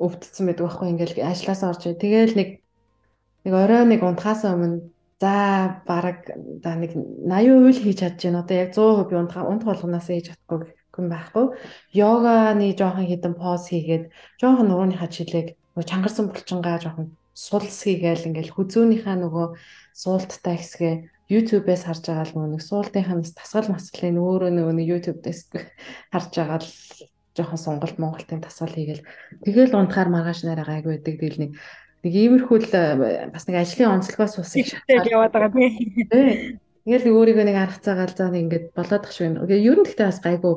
өвдсөн 0.00 0.44
байдаг 0.48 0.64
байхгүй 0.64 0.88
ингээл 0.96 1.28
ажилласаа 1.28 1.76
орж. 1.76 1.84
Тэгээл 1.84 2.34
нэг 2.40 2.48
нэг 3.44 3.52
орой 3.52 3.84
нэг 3.84 4.00
унтахаас 4.00 4.48
өмнө 4.48 4.88
за 5.20 5.84
бараг 5.84 6.24
за 6.64 6.72
нэг 6.72 6.96
80% 6.96 7.84
хийж 7.84 7.98
чадж 8.00 8.20
байна. 8.24 8.40
Одоо 8.40 8.56
яг 8.56 8.72
100% 8.72 9.08
би 9.12 9.14
унтах 9.20 9.44
унтах 9.44 9.68
болгоноос 9.76 10.08
хийж 10.08 10.32
чадахгүй 10.32 10.72
гэн 10.94 11.08
байхгүй. 11.10 11.46
Йоганы 11.92 12.72
жоохон 12.78 13.06
хідэн 13.10 13.34
поз 13.34 13.68
хийгээд 13.68 14.04
жоохон 14.40 14.66
нурууныхаа 14.70 15.10
жилийг 15.10 15.58
нөгөө 15.74 15.90
чангарсан 15.90 16.30
булчингаа 16.30 16.78
жоохон 16.78 17.18
суулсхийгээл 17.34 18.30
ингээл 18.30 18.54
хүзөөнийхаа 18.54 19.16
нөгөө 19.18 19.46
суулттай 19.90 20.56
хэсгээ 20.62 20.94
YouTube-ээс 21.34 21.82
харж 21.90 22.04
байгаа 22.06 22.26
л 22.30 22.54
нэг 22.54 22.62
суултынхаа 22.62 23.18
тасгал 23.34 23.72
масгалын 23.74 24.22
өөрөө 24.22 24.50
нөгөө 24.54 24.74
нэг 24.78 24.86
YouTube-дээс 24.92 25.40
харж 26.14 26.32
байгаа 26.38 26.60
л 26.62 26.70
жоохон 27.34 27.58
сонголт 27.58 27.98
Монголтын 27.98 28.44
тасгал 28.44 28.70
хийгээл. 28.70 29.02
Тэгэл 29.42 29.74
унтахаар 29.74 30.08
маргааш 30.14 30.46
нараа 30.46 30.78
гайг 30.78 30.86
байдаг. 30.86 31.18
Тэгэл 31.18 31.40
нэг 31.42 31.50
нэг 32.04 32.12
иймэрхүү 32.14 32.58
л 32.60 32.68
бас 33.34 33.44
нэг 33.48 33.56
ажлын 33.58 33.98
онцлогоос 33.98 34.36
бас 34.38 34.52
шатаад 34.54 35.10
яваад 35.10 35.32
байгаа 35.32 35.50
тий. 35.56 36.60
Тэгэл 36.84 37.16
өөрийгөө 37.16 37.44
нэг 37.48 37.56
арга 37.56 37.80
цагаал 37.80 38.12
заа 38.12 38.28
ингээд 38.28 38.76
болоод 38.76 39.04
ах 39.08 39.12
шиг. 39.12 39.40
Ер 39.48 39.76
нь 39.80 39.84
гэхдээ 39.88 40.08
бас 40.08 40.20
гайгүй 40.20 40.54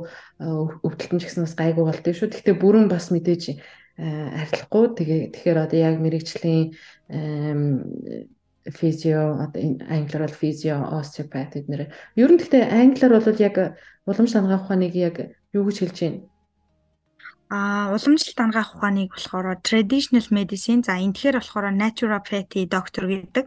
өвдөлтөн 0.84 1.20
ч 1.20 1.24
гэсэн 1.24 1.44
бас 1.48 1.56
гайгүй 1.56 1.84
болдөө 1.88 2.14
шүү. 2.14 2.28
Гэхдээ 2.36 2.56
бүрэн 2.60 2.88
бас 2.92 3.08
мэдээж 3.16 3.44
арилахгүй. 3.98 4.86
Тэгээ 5.00 5.20
тэгэхээр 5.32 5.58
одоо 5.64 5.80
яг 5.80 5.96
мэрэгчлийн 6.04 6.76
физио 8.68 9.40
одоо 9.40 9.62
англиар 9.88 10.24
бол 10.28 10.36
физио 10.36 10.84
остеопат 11.00 11.56
эднэр 11.56 11.88
ер 12.20 12.30
нь 12.32 12.40
гэхдээ 12.40 12.64
англиар 12.76 13.14
бол 13.16 13.40
яг 13.40 13.56
уламж 14.04 14.32
дангаах 14.36 14.68
ухааныг 14.68 14.94
яг 14.96 15.16
юу 15.56 15.64
гэж 15.64 15.78
хэлж 15.80 15.98
байна 16.04 16.20
А 17.50 17.96
уламжлалт 17.96 18.36
дангаах 18.36 18.76
ухааныг 18.76 19.16
болохоор 19.16 19.56
traditional 19.64 20.28
medicine 20.36 20.84
за 20.84 21.00
энэ 21.00 21.16
тэгэхээр 21.16 21.40
болохоор 21.40 21.72
naturopathy 21.72 22.68
доктор 22.68 23.08
гэдэг. 23.08 23.46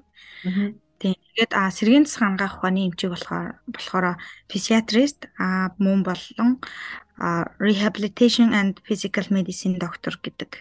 Тийм. 1.00 1.16
Тэгээд 1.16 1.52
а 1.56 1.72
сэргийн 1.72 2.04
засаг 2.04 2.28
ангаах 2.28 2.60
ухааны 2.60 2.92
эмчийг 2.92 3.16
болохоор 3.16 3.56
болохоор 3.72 4.06
physiatrist 4.52 5.32
а 5.40 5.72
мөн 5.80 6.04
болон 6.04 6.60
rehabilitation 7.56 8.52
and 8.52 8.76
physical 8.84 9.24
medicine 9.32 9.80
доктор 9.80 10.20
гэдэг. 10.20 10.60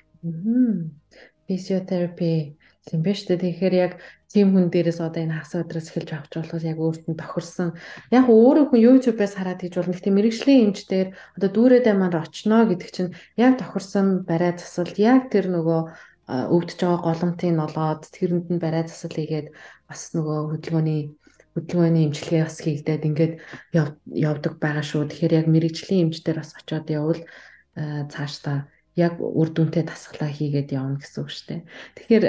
Physiotherapy 1.44 2.56
тийм 2.88 3.04
биш 3.04 3.28
үү? 3.28 3.36
Тэгэхээр 3.36 3.76
яг 3.76 4.00
тийм 4.32 4.56
хүн 4.56 4.72
дээрээс 4.72 5.04
одоо 5.04 5.22
энэ 5.28 5.44
өдрөөс 5.44 5.88
эхэлж 5.92 6.10
авч 6.16 6.32
болохоос 6.40 6.64
яг 6.64 6.80
өөрт 6.80 7.04
нь 7.12 7.20
тохирсон. 7.20 7.76
Яг 8.14 8.26
өөрөө 8.32 8.66
хүн 8.72 8.86
YouTube-ээс 8.86 9.34
хараад 9.36 9.60
хийж 9.60 9.76
болно. 9.76 9.92
Гэхдээ 9.92 10.16
мэрэгжлийн 10.16 10.64
эмч 10.70 10.80
дээр 10.88 11.08
одоо 11.36 11.50
дүүрээдээ 11.52 11.96
маань 12.00 12.16
очно 12.16 12.64
гэдэг 12.64 12.90
чинь 12.96 13.12
яг 13.36 13.60
тохирсон 13.60 14.24
барай 14.24 14.54
засал 14.56 14.94
яг 14.96 15.28
тэр 15.34 15.52
нөгөө 15.52 15.82
өвдөж 16.30 16.78
байгаа 16.78 17.02
голомтын 17.10 17.58
нолоод 17.58 18.06
тэрэнд 18.14 18.48
нь 18.54 18.62
барай 18.62 18.86
засал 18.86 19.18
хийгээд 19.18 19.48
бас 19.90 20.14
нөгөө 20.14 20.40
хөдөлгөөний 20.54 21.02
хөдөлгөөний 21.58 22.04
имчилгээ 22.08 22.44
бас 22.46 22.58
хийгдээд 22.62 23.04
ингээд 23.10 23.34
явдаг 23.74 24.54
байгаа 24.62 24.86
шүү. 24.86 25.10
Тэгэхээр 25.10 25.38
яг 25.44 25.48
мэрэгжлийн 25.50 26.14
эмчдэр 26.14 26.38
бас 26.40 26.54
очиод 26.54 26.88
явбал 26.88 27.22
цаашдаа 27.76 28.70
яг 29.00 29.18
үр 29.20 29.50
дүнтэй 29.50 29.84
дасгалаа 29.88 30.30
хийгээд 30.30 30.76
явна 30.76 31.00
гэсэн 31.00 31.20
үг 31.24 31.30
шүү 31.32 31.46
дээ. 31.50 31.62
Тэгэхээр 31.96 32.26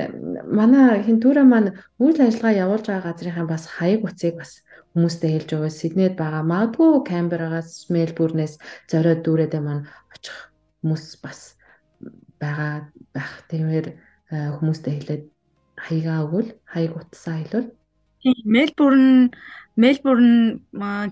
манай 0.46 1.03
хин 1.03 1.18
түрэ 1.18 1.42
маань 1.44 1.75
үйл 1.99 2.18
ажиллагаа 2.23 2.62
явуулж 2.64 2.87
байгаа 2.87 3.07
газрынхаа 3.11 3.46
бас 3.51 3.64
хаяг 3.66 4.07
утсыг 4.07 4.35
бас 4.38 4.62
хүмүүстэй 4.94 5.31
хэлж 5.35 5.51
өгөө. 5.57 5.70
Сиднейд 5.70 6.14
байгаа 6.14 6.42
магадгүй 6.46 6.90
Камберагаас, 7.11 7.90
Мельбурнээс 7.90 8.55
зориод 8.90 9.20
дүүрээдээ 9.27 9.62
маань 9.62 9.85
очих 10.14 10.51
хүмүүс 10.83 11.05
бас 11.23 11.59
байгаа 12.38 12.90
байх. 13.14 13.33
Тиймээр 13.51 13.87
хүмүүстэй 14.31 14.94
хэлээд 14.94 15.25
хаягаа 15.87 16.25
өгвөл, 16.29 16.51
хаяг 16.69 16.93
утсаа 16.97 17.40
хэлвэл 17.40 17.69
Мельбурн 18.45 19.33
Мельбурн 19.81 20.61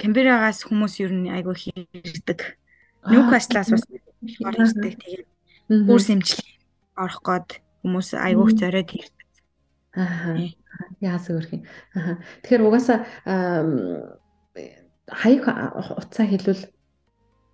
Камберагаас 0.01 0.61
хүмүүс 0.69 1.01
ер 1.01 1.13
нь 1.17 1.33
айгүй 1.33 1.57
хийрдэг. 1.73 2.61
Ньюкаслаас 3.09 3.73
бас 3.73 3.85
ордог. 4.45 4.77
Тэгээд 4.77 5.25
Курс 5.89 6.13
эмчилгээ 6.13 6.57
орох 7.01 7.25
гээд 7.25 7.49
хүмүүс 7.81 8.09
айгүйх 8.13 8.53
зориод 8.61 8.91
хийрдэг. 8.93 9.27
Аа. 9.97 10.37
Яас 11.01 11.33
өөрх 11.33 11.49
юм. 11.57 11.63
Аа. 11.97 12.21
Тэгэхээр 12.45 12.67
угаасаа 12.69 12.99
хаяг 15.09 15.45
утсаа 15.97 16.27
хэлвэл 16.29 16.69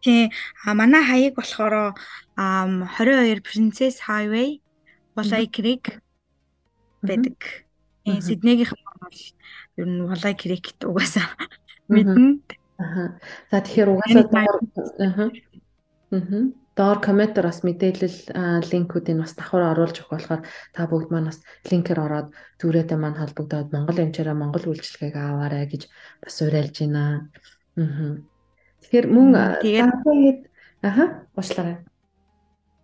тий 0.02 0.34
а 0.66 0.74
манай 0.74 1.02
хаяг 1.06 1.38
болохоор 1.38 1.94
22 2.36 3.46
Princess 3.46 4.02
Highway 4.10 4.58
Walai 5.14 5.46
Creek 5.46 6.02
байдаг. 7.04 7.38
Э 8.04 8.20
Сиднейгийнх 8.20 8.72
бол 8.74 9.20
ер 9.76 9.86
нь 9.86 10.04
Walai 10.08 10.34
Creek 10.34 10.66
угаасаа 10.84 11.28
мэднэ. 11.88 12.40
Аа. 12.80 13.20
За 13.50 13.60
тэгэхээр 13.60 13.90
угаасаа 13.92 14.24
аа. 14.98 15.30
Аа 16.10 16.64
доор 16.74 16.98
комментор 16.98 17.46
бас 17.46 17.62
мэдээлэл 17.62 18.34
линкүүдийг 18.66 19.22
бас 19.22 19.38
давхар 19.38 19.70
оруулж 19.70 20.02
өгөх 20.02 20.10
болохоор 20.10 20.42
та 20.74 20.90
бүгд 20.90 21.08
маань 21.10 21.30
бас 21.30 21.38
линкээр 21.70 22.02
ороод 22.02 22.28
зүрээтэй 22.58 22.98
маань 22.98 23.18
холбогдоод 23.18 23.70
Монгол 23.70 24.02
эмчээрээ 24.02 24.34
Монгол 24.34 24.74
үйлчлэгийг 24.74 25.14
аваарай 25.14 25.70
гэж 25.70 25.86
бас 26.18 26.36
уриалж 26.42 26.74
байна. 26.82 27.30
Аа. 27.78 28.18
Тэгэхээр 28.82 29.06
мөн 29.06 29.28
тэгээд 29.62 30.38
аха 30.82 31.04
уучлаарай. 31.38 31.76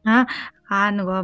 Аа 0.05 0.25
аа 0.71 0.91
нөгөө 0.95 1.21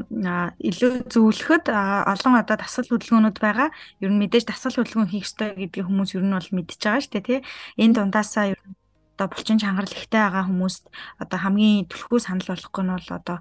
илүү 0.68 0.92
зөвлөхөд 1.06 1.70
олон 1.70 2.34
одоо 2.42 2.56
дасгал 2.58 2.90
хөдөлгөөнүүд 2.90 3.38
байгаа. 3.38 3.70
Ер 4.02 4.10
нь 4.10 4.18
мэдээж 4.18 4.44
дасгал 4.50 4.82
хөдөлгөөн 4.82 5.10
хийх 5.14 5.26
ёстой 5.30 5.54
гэдгийг 5.54 5.86
хүмүүс 5.86 6.18
ер 6.18 6.24
нь 6.26 6.34
бол 6.34 6.50
мэдчихэж 6.50 6.82
байгаа 6.82 7.02
шүү 7.06 7.12
дээ 7.14 7.26
тий. 7.30 7.40
Энэ 7.78 7.94
дундаасаа 7.94 8.44
ер 8.52 8.60
нь 8.66 8.74
одоо 9.14 9.26
булчин 9.30 9.62
чангарал 9.62 9.94
ихтэй 9.94 10.20
байгаа 10.20 10.44
хүмүүст 10.50 10.84
одоо 11.22 11.38
хамгийн 11.40 11.88
түлхүү 11.88 12.18
санал 12.20 12.50
болгох 12.50 12.76
нь 12.82 12.92
бол 12.92 13.08
одоо 13.16 13.38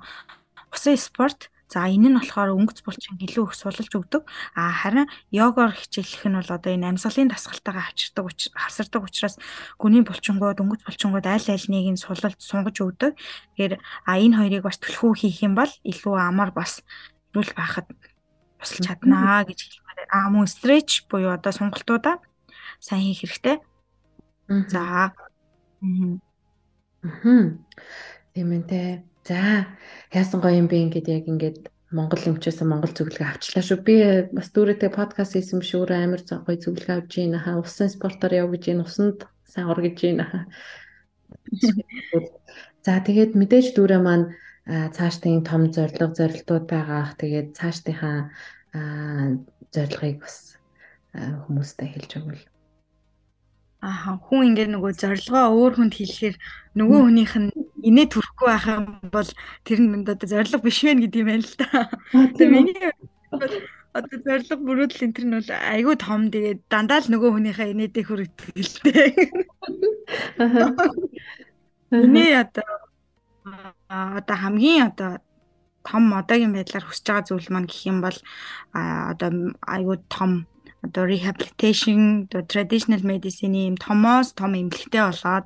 усан 0.71 0.95
спорт 0.95 1.52
За 1.71 1.89
энэ 1.89 2.13
нь 2.13 2.17
болохоор 2.19 2.54
өнгөц 2.54 2.86
булчин 2.86 3.17
илүү 3.17 3.45
их 3.49 3.54
сулж 3.58 3.89
өгдөг. 3.89 4.23
А 4.54 4.69
харин 4.69 5.10
йогоор 5.34 5.73
хичээлэх 5.73 6.23
нь 6.30 6.38
бол 6.38 6.51
одоо 6.54 6.71
энэ 6.71 6.93
амьсгалын 6.93 7.32
дасгалтайгаа 7.34 7.89
авчирдаг 7.89 8.25
хасардаг 8.54 9.01
учраас 9.04 9.36
гүний 9.82 10.06
булчингууд, 10.06 10.62
өнгөц 10.62 10.82
булчингууд 10.86 11.25
аль 11.25 11.49
аль 11.49 11.67
нэг 11.73 11.86
нь 11.93 12.01
сулалт 12.01 12.38
сунгаж 12.38 12.78
өгдөг. 12.80 13.17
Тэгэхээр 13.58 13.73
а 13.82 14.12
энэ 14.21 14.38
хоёрыг 14.38 14.63
бас 14.65 14.78
түлхүү 14.78 15.12
хийх 15.25 15.41
юм 15.41 15.58
бол 15.58 15.71
илүү 15.82 16.15
амар 16.21 16.54
бас 16.54 16.86
ирүүл 17.34 17.54
байхад 17.58 17.89
тусалж 18.62 18.86
чаднаа 18.86 19.41
гэж 19.43 19.60
хэлмээр. 19.65 20.08
А 20.13 20.30
мөн 20.30 20.45
стреч 20.45 21.10
буюу 21.10 21.34
одоо 21.34 21.49
сунгалтуудаа 21.49 22.21
сайн 22.78 23.10
хийх 23.10 23.25
хэрэгтэй. 23.25 23.58
За 24.69 25.13
Аа. 25.86 27.58
Тийм 28.34 28.51
ээ. 28.51 29.04
За 29.25 29.65
яасан 30.13 30.39
гоё 30.41 30.61
юм 30.61 30.69
бэ 30.69 30.85
ингээд 30.85 31.07
яг 31.09 31.25
ингээд 31.25 31.59
Монгол 31.89 32.21
эмчээс 32.29 32.61
Монгол 32.61 32.93
зөвлөгөө 32.93 33.25
авчлаа 33.25 33.63
шүү. 33.65 33.81
Би 33.81 33.95
бас 34.29 34.53
дүүрэтэ 34.53 34.93
подкаст 34.93 35.33
хийсэн 35.33 35.65
биш 35.65 35.73
өөрөө 35.73 35.97
амар 35.97 36.21
гоё 36.21 36.57
зөвлөгөө 36.61 36.95
авч 37.01 37.13
ийн 37.17 37.33
хаа. 37.41 37.57
Усан 37.57 37.89
спортоор 37.89 38.33
яв 38.38 38.53
гэж 38.53 38.63
ийн 38.69 38.85
усанд 38.85 39.25
сайн 39.49 39.69
ор 39.73 39.81
гэж 39.81 39.97
ийн 40.05 40.21
хаа. 40.21 40.45
За 42.85 43.01
тэгээд 43.01 43.33
мэдээж 43.33 43.73
дүүрээ 43.73 44.01
маань 44.05 44.38
цаашдын 44.65 45.41
том 45.41 45.73
зорилго 45.73 46.13
зорилтууд 46.13 46.65
байгаах. 46.69 47.17
Тэгээд 47.17 47.57
цаашдынхаа 47.57 48.29
зорилгыг 49.73 50.21
бас 50.21 50.61
хүмүүстэй 51.17 51.88
хэлж 51.97 52.11
өгвөл 52.21 52.43
Аа 53.83 54.17
хүн 54.17 54.55
ингээд 54.55 54.71
нөгөө 54.71 54.91
зорилгоо 55.01 55.45
өөр 55.51 55.73
хүнд 55.75 55.93
хэлэхээр 55.95 56.35
нөгөө 56.79 56.99
хүнийх 57.05 57.33
нь 57.39 57.49
инээ 57.85 58.07
төрөхгүй 58.11 58.47
байх 58.49 58.65
юм 58.71 58.85
бол 59.11 59.29
тэр 59.67 59.79
нь 59.83 59.93
одоо 60.07 60.27
зорилго 60.27 60.59
биш 60.63 60.79
вэ 60.83 60.95
гэдэг 60.95 61.21
юм 61.21 61.29
байна 61.29 61.45
л 61.45 61.55
да. 61.59 61.67
Тэгээ 62.35 62.51
миний 62.55 62.79
одоо 63.95 64.17
зорилго 64.25 64.55
бүрүүдэл 64.59 65.03
энэ 65.05 65.15
төр 65.15 65.25
нь 65.27 65.35
бол 65.39 65.51
айгүй 65.55 65.95
том 66.01 66.21
тэгээд 66.33 66.59
дандаа 66.67 66.99
л 66.99 67.11
нөгөө 67.13 67.29
хүнийхээ 67.31 67.71
инээдээ 67.71 68.03
хүрэтгэлтэй. 68.09 69.09
Миний 71.95 72.33
одоо 72.35 72.69
одоо 73.88 74.35
хамгийн 74.35 74.89
одоо 74.91 75.11
том 75.85 76.03
одоогийн 76.11 76.51
байдлаар 76.51 76.85
хүсэж 76.89 77.05
байгаа 77.07 77.27
зүйл 77.29 77.49
маань 77.53 77.69
гэх 77.69 77.81
юм 77.85 78.01
бол 78.01 78.17
одоо 78.73 79.29
айгүй 79.61 79.97
том 80.09 80.49
одоо 80.86 81.04
rehabilitation 81.10 82.26
одоо 82.30 82.41
traditional 82.45 83.02
medicine 83.02 83.74
юм 83.74 83.78
томоос 83.78 84.34
том 84.38 84.54
эмнэлэгтэй 84.54 85.04
болоод 85.04 85.45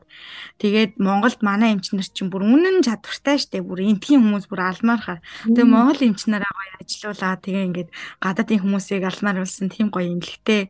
тэгээд 0.61 0.91
Монголд 0.99 1.39
манай 1.41 1.73
эмч 1.73 1.95
нар 1.95 2.07
чинь 2.11 2.29
бүр 2.31 2.43
үнэн 2.43 2.83
чадвартай 2.83 3.37
штэ 3.39 3.63
бүр 3.63 3.79
энтгийн 3.87 4.21
хүмүүс 4.23 4.45
бүр 4.51 4.61
алмаар 4.67 5.01
хаа. 5.01 5.19
Тэгээ 5.47 5.67
Монгол 5.67 6.01
эмч 6.03 6.21
нараа 6.27 6.51
гоё 6.51 6.73
ажилуулаа 6.83 7.35
тэгээ 7.39 7.67
ингээд 7.67 7.89
гадаадын 8.23 8.61
хүмүүсийг 8.63 9.03
алмаар 9.07 9.37
болсон 9.41 9.67
тийм 9.71 9.87
гоё 9.89 10.07
эмнэлэгтэй 10.11 10.61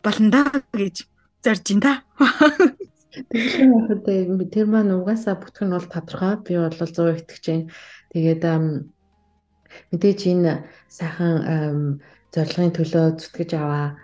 болно 0.00 0.28
да 0.30 0.40
гэж 0.70 0.96
зорж 1.44 1.66
ин 1.74 1.80
та. 1.82 2.06
Тэгэхээр 3.16 3.70
яхад 3.74 4.06
тэр 4.52 4.66
маань 4.70 4.94
угаасаа 4.94 5.40
бүтэх 5.40 5.64
нь 5.64 5.74
бол 5.74 5.88
тодорхой. 5.88 6.36
Би 6.44 6.54
бол 6.60 6.76
100 6.76 7.24
итгэж 7.24 7.44
байна. 7.48 7.66
Тэгээд 8.12 8.42
Мэдээж 9.92 10.20
энэ 10.32 10.52
сайхан 10.88 12.00
зорилгын 12.36 12.76
төлөө 12.76 13.06
зүтгэж 13.16 13.50
аваа 13.56 13.96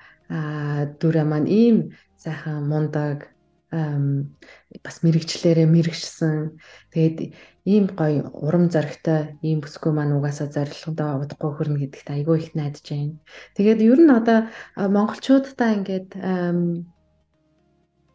дүрэ 0.99 1.23
маань 1.29 1.49
ийм 1.49 1.77
сайхан 2.17 2.65
мундаг 2.65 3.33
бас 3.73 4.97
мэрэгчлэрээ 5.01 5.65
мэрэгшсэн. 5.65 6.61
Тэгээд 6.93 7.17
ийм 7.65 7.85
гоё 7.97 8.29
урам 8.37 8.69
зоригтой 8.69 9.41
ийм 9.41 9.65
бүсгүй 9.65 9.93
маань 9.97 10.13
угаасаа 10.13 10.53
зорилгодоо 10.53 11.25
удахгүй 11.25 11.51
хөрнө 11.57 11.81
гэдэгт 11.81 12.09
айгүй 12.13 12.37
их 12.41 12.51
найдаж 12.53 12.85
байна. 12.85 13.17
Тэгээд 13.57 13.81
ер 13.81 14.01
нь 14.05 14.13
одоо 14.13 14.39
монголчуудаа 14.77 15.73
ингээд 15.73 16.21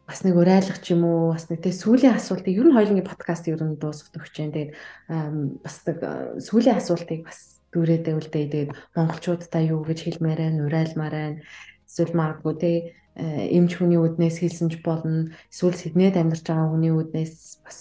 бас 0.06 0.20
нэг 0.22 0.34
урайлах 0.38 0.78
ч 0.78 0.94
юм 0.94 1.02
уу 1.04 1.34
бас 1.34 1.50
нэг 1.50 1.58
тэг 1.58 1.74
сүүлийн 1.74 2.14
асуултыг 2.14 2.54
ер 2.54 2.66
нь 2.70 2.76
хоёулынгийн 2.78 3.10
подкаст 3.10 3.50
ер 3.50 3.58
нь 3.58 3.82
дуусгах 3.82 4.14
өгч 4.14 4.34
जैन. 4.38 4.54
Тэгээд 4.54 4.72
бас 5.58 5.76
нэг 5.90 5.98
сүүлийн 6.38 6.78
асуултыг 6.78 7.26
бас 7.26 7.57
дүүрээдээ 7.72 8.14
үлдээ. 8.16 8.44
Тэгээд 8.48 8.70
монголчуудаа 8.96 9.62
юу 9.64 9.84
гэж 9.84 9.98
хэлмээр 10.04 10.40
байна, 10.40 10.64
урайлмаар 10.66 11.14
байна. 11.14 11.38
Эсвэл 11.88 12.14
магадгүй 12.16 12.54
тэг 12.58 12.76
эмч 13.18 13.72
хүний 13.76 13.98
үднээс 13.98 14.38
хэлсэн 14.40 14.68
ч 14.70 14.78
болно. 14.80 15.34
Эсвэл 15.50 15.74
сэднээд 15.74 16.16
амьдарч 16.16 16.44
байгаа 16.46 16.68
хүний 16.70 16.92
үднээс 16.94 17.34
бас 17.66 17.80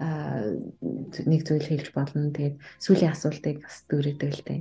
нэг 0.00 1.40
зүйл 1.44 1.66
хэлж 1.68 1.92
болно. 1.92 2.32
Тэгээд 2.32 2.56
сүүлийн 2.80 3.12
асуултыг 3.12 3.62
бас 3.62 3.84
дүүрээдээ 3.88 4.30
үлдээ. 4.32 4.60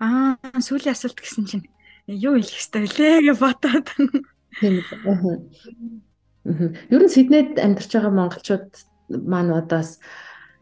Аа, 0.00 0.36
сүүлийн 0.58 0.96
асуулт 0.96 1.18
гэсэн 1.20 1.44
чинь 1.46 1.66
юу 2.10 2.34
хэлэх 2.40 2.58
ёстой 2.58 2.88
вэ 2.88 3.30
гэж 3.30 3.38
бодоод. 3.38 3.88
Тийм 4.58 4.82
үү. 5.06 5.36
Ер 6.90 7.02
нь 7.04 7.12
Сиднейд 7.12 7.60
амьдарч 7.60 7.90
байгаа 7.94 8.10
монголчууд 8.10 8.68
маань 9.12 9.52
одоос 9.54 10.00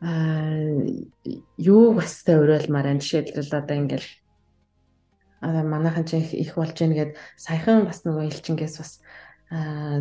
аа 0.00 0.86
юу 1.58 1.94
бастай 1.98 2.38
уриалмаар 2.38 2.94
энэ 2.94 3.02
жишээлбэл 3.02 3.58
одоо 3.58 3.76
ингээл 3.76 4.08
аа 5.42 5.62
манайхан 5.66 6.04
ч 6.06 6.22
их 6.22 6.54
болж 6.54 6.78
гин 6.78 6.94
гэд 6.94 7.10
саяхан 7.34 7.86
бас 7.86 8.06
нөгөө 8.06 8.30
элчингээс 8.30 8.76
бас 8.78 8.92
аа 9.50 9.98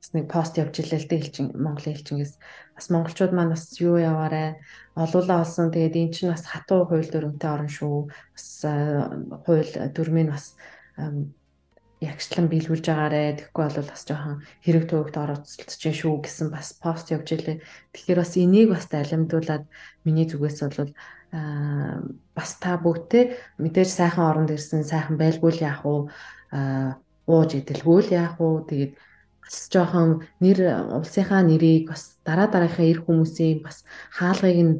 бас 0.00 0.10
нэг 0.16 0.26
пост 0.32 0.56
явж 0.56 0.80
илээ 0.80 1.00
л 1.04 1.08
дээ 1.12 1.20
элчин 1.20 1.46
Монголын 1.52 1.92
элчингээс 1.92 2.34
бас 2.72 2.86
монголчууд 2.88 3.32
маань 3.36 3.52
бас 3.52 3.76
юу 3.76 4.00
яваарэ? 4.00 4.56
Олуулаа 4.96 5.44
олсон. 5.44 5.68
Тэгээд 5.68 6.00
эн 6.00 6.10
чинь 6.16 6.32
бас 6.32 6.48
хатуу 6.48 6.88
хууль 6.88 7.04
дүрмтэй 7.04 7.50
орн 7.52 7.68
шүү. 7.68 8.08
Бас 8.32 8.48
хууль 9.44 9.72
дүрмийн 9.92 10.32
бас 10.32 10.56
ягшлан 12.00 12.48
биелүүлж 12.48 12.84
байгаарэ. 12.88 13.36
Тэгэхгүй 13.52 13.64
бол 13.68 13.88
бас 13.92 14.02
жоохон 14.08 14.36
хэрэг 14.64 14.84
төвөгт 14.88 15.16
оролцолцож 15.20 15.82
шүү 15.84 16.24
гэсэн 16.24 16.48
бас 16.48 16.72
пост 16.80 17.12
явж 17.12 17.28
илээ. 17.36 17.60
Тэгэхээр 17.92 18.20
бас 18.24 18.32
энийг 18.40 18.68
бас 18.72 18.88
алимдуулаад 18.88 19.64
миний 20.08 20.24
зүгээс 20.24 20.58
бол 20.64 20.92
аа 21.36 22.00
бас 22.34 22.50
та 22.58 22.80
бүгдээ 22.80 23.60
мэдээж 23.60 23.90
сайхан 23.92 24.24
оронд 24.26 24.50
ирсэн 24.50 24.82
сайхан 24.82 25.20
байлгүй 25.20 25.52
л 25.54 25.62
яах 25.62 25.84
уу 25.84 26.00
аа 26.50 26.98
ууж 27.28 27.54
идэлгүй 27.54 27.98
л 28.02 28.10
яах 28.10 28.34
уу 28.42 28.66
тэгээд 28.66 28.98
бас 29.44 29.56
жоохон 29.70 30.26
нэр 30.42 30.58
улсынхаа 30.98 31.42
нэрийг 31.46 31.92
бас 31.92 32.18
дараа 32.26 32.48
дараагийн 32.50 32.90
эр 32.90 33.00
хүмүүсийн 33.06 33.62
бас 33.62 33.86
хаалгыг 34.10 34.58
нь 34.58 34.74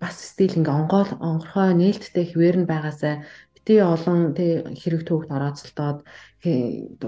бас 0.00 0.16
стил 0.32 0.54
ингээ 0.56 0.78
онгоол 0.80 1.10
онгорхой 1.20 1.74
нээлттэй 1.76 2.24
хിവэр 2.30 2.56
нь 2.62 2.70
байгаасаа 2.70 3.26
бити 3.62 3.78
олон 3.78 4.34
тэг 4.34 4.74
хэрэг 4.74 5.06
төвөгт 5.06 5.30
орооцолдоод 5.30 5.98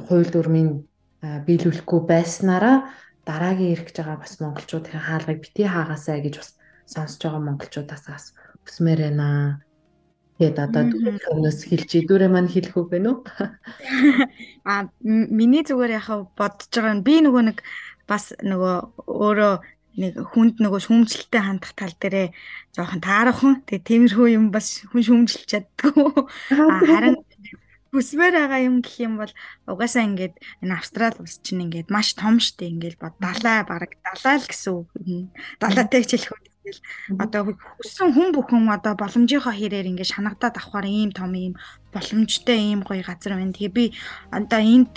хууль 0.06 0.30
дүрмийн 0.30 0.86
биелүүлэхгүй 1.18 2.00
байснараа 2.06 2.94
дараагийн 3.26 3.74
ирэх 3.74 3.90
гэж 3.90 3.96
байгаа 3.98 4.22
бас 4.22 4.38
монголчуудын 4.38 5.02
хаалгыг 5.02 5.42
бити 5.42 5.66
хаагаасаа 5.66 6.22
гэж 6.22 6.34
бас 6.38 6.50
сонсож 6.86 7.20
байгаа 7.26 7.42
монголчуудаас 7.42 8.04
бас 8.06 8.24
өсмөр 8.62 9.00
байна. 9.02 9.60
Тэгээд 10.38 10.58
одоо 10.62 10.82
хүмүүс 11.30 11.58
хэлж 11.70 11.90
идүүрээ 12.06 12.30
маань 12.30 12.50
хэлэх 12.50 12.74
үг 12.78 12.88
байна 12.90 13.18
уу? 13.18 13.18
А 14.70 14.90
миний 15.02 15.62
зүгээр 15.66 15.98
яхаа 15.98 16.30
бодож 16.38 16.70
байгаа 16.70 16.94
нь 16.98 17.06
би 17.06 17.18
нөгөө 17.18 17.42
нэг 17.50 17.58
бас 18.06 18.30
нөгөө 18.42 18.76
өөрөө 19.10 19.54
нэг 20.00 20.14
хүнд 20.34 20.58
нөгөө 20.58 20.80
шүүмжлэлтэй 20.86 21.42
хандах 21.42 21.72
тал 21.78 21.94
дээрээ 21.98 22.28
жоохон 22.74 23.02
таарахын 23.02 23.54
тэгээ 23.66 23.88
тиймэрхүү 23.88 24.26
юм 24.34 24.50
бас 24.50 24.82
хүн 24.90 25.02
шүүмжилж 25.06 25.46
чаддгүй 25.46 25.94
харин 26.90 27.16
хүсмээр 27.94 28.34
байгаа 28.34 28.60
юм 28.66 28.82
гэх 28.82 28.96
юм 29.06 29.14
бол 29.22 29.32
угаасаа 29.70 30.02
ингээд 30.02 30.34
энэ 30.66 30.74
австрал 30.74 31.14
улс 31.22 31.38
чинь 31.46 31.62
ингээд 31.62 31.94
маш 31.94 32.18
том 32.18 32.42
штэ 32.42 32.66
ингээд 32.74 32.98
бод 32.98 33.14
далай 33.22 33.62
баг 33.62 33.94
далай 34.02 34.36
л 34.42 34.50
гэсэн 34.50 34.72
үг. 34.74 34.90
Далайтай 35.62 36.02
хичээлэх 36.02 36.34
үү 36.34 36.42
тэгэл 36.42 36.80
одоо 37.22 37.54
хүссэн 37.78 38.10
хүн 38.10 38.34
бүхэн 38.34 38.66
одоо 38.66 38.98
боломжийнхоо 38.98 39.54
хэрээр 39.54 39.90
ингээд 39.94 40.10
шанагдаад 40.10 40.58
авахаар 40.58 40.90
ийм 40.90 41.14
том 41.14 41.30
ийм 41.38 41.54
боломжтой 41.94 42.58
ийм 42.58 42.82
гоё 42.82 43.06
газар 43.06 43.38
байна. 43.38 43.54
Тэгээ 43.54 43.70
би 43.78 43.84
одоо 44.34 44.58
энд 44.58 44.92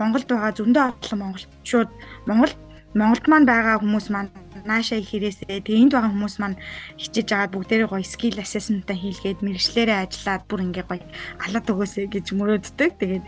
Монголд 0.00 0.30
байгаа 0.30 0.54
зөндөө 0.56 0.84
олон 0.88 1.18
монголчууд 1.20 1.90
Монгол 2.24 2.54
Монголд 2.96 3.26
маань 3.28 3.44
байгаа 3.44 3.76
хүмүүс 3.84 4.08
маань 4.08 4.32
наашаа 4.64 4.98
их 4.98 5.12
хэрэгсээ 5.12 5.60
тэгээ 5.60 5.80
энд 5.84 5.92
байгаа 5.92 6.08
хүмүүс 6.08 6.36
маань 6.40 6.56
хичээж 6.96 7.28
аваад 7.36 7.52
бүгдээрээ 7.52 7.88
гоё 7.92 8.04
skill 8.04 8.40
assessment-а 8.40 8.96
хийлгээд 8.96 9.44
мэрэгчлэрээ 9.44 9.98
ажиллаад 10.08 10.42
бүр 10.48 10.60
ингээ 10.64 10.86
гоё 10.88 11.04
алаад 11.44 11.66
өгөөсэй 11.68 12.06
гэж 12.08 12.26
мөрөөддөг. 12.32 12.92
Тэгээд 12.96 13.24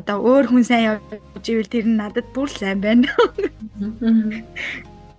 одоо 0.00 0.16
өөр 0.24 0.46
хүн 0.48 0.64
сайн 0.64 0.84
явж 0.96 1.44
ивэл 1.44 1.68
тэр 1.68 1.84
нь 1.84 2.00
надад 2.00 2.26
бүр 2.32 2.48
сайн 2.48 2.80
байна. 2.80 3.08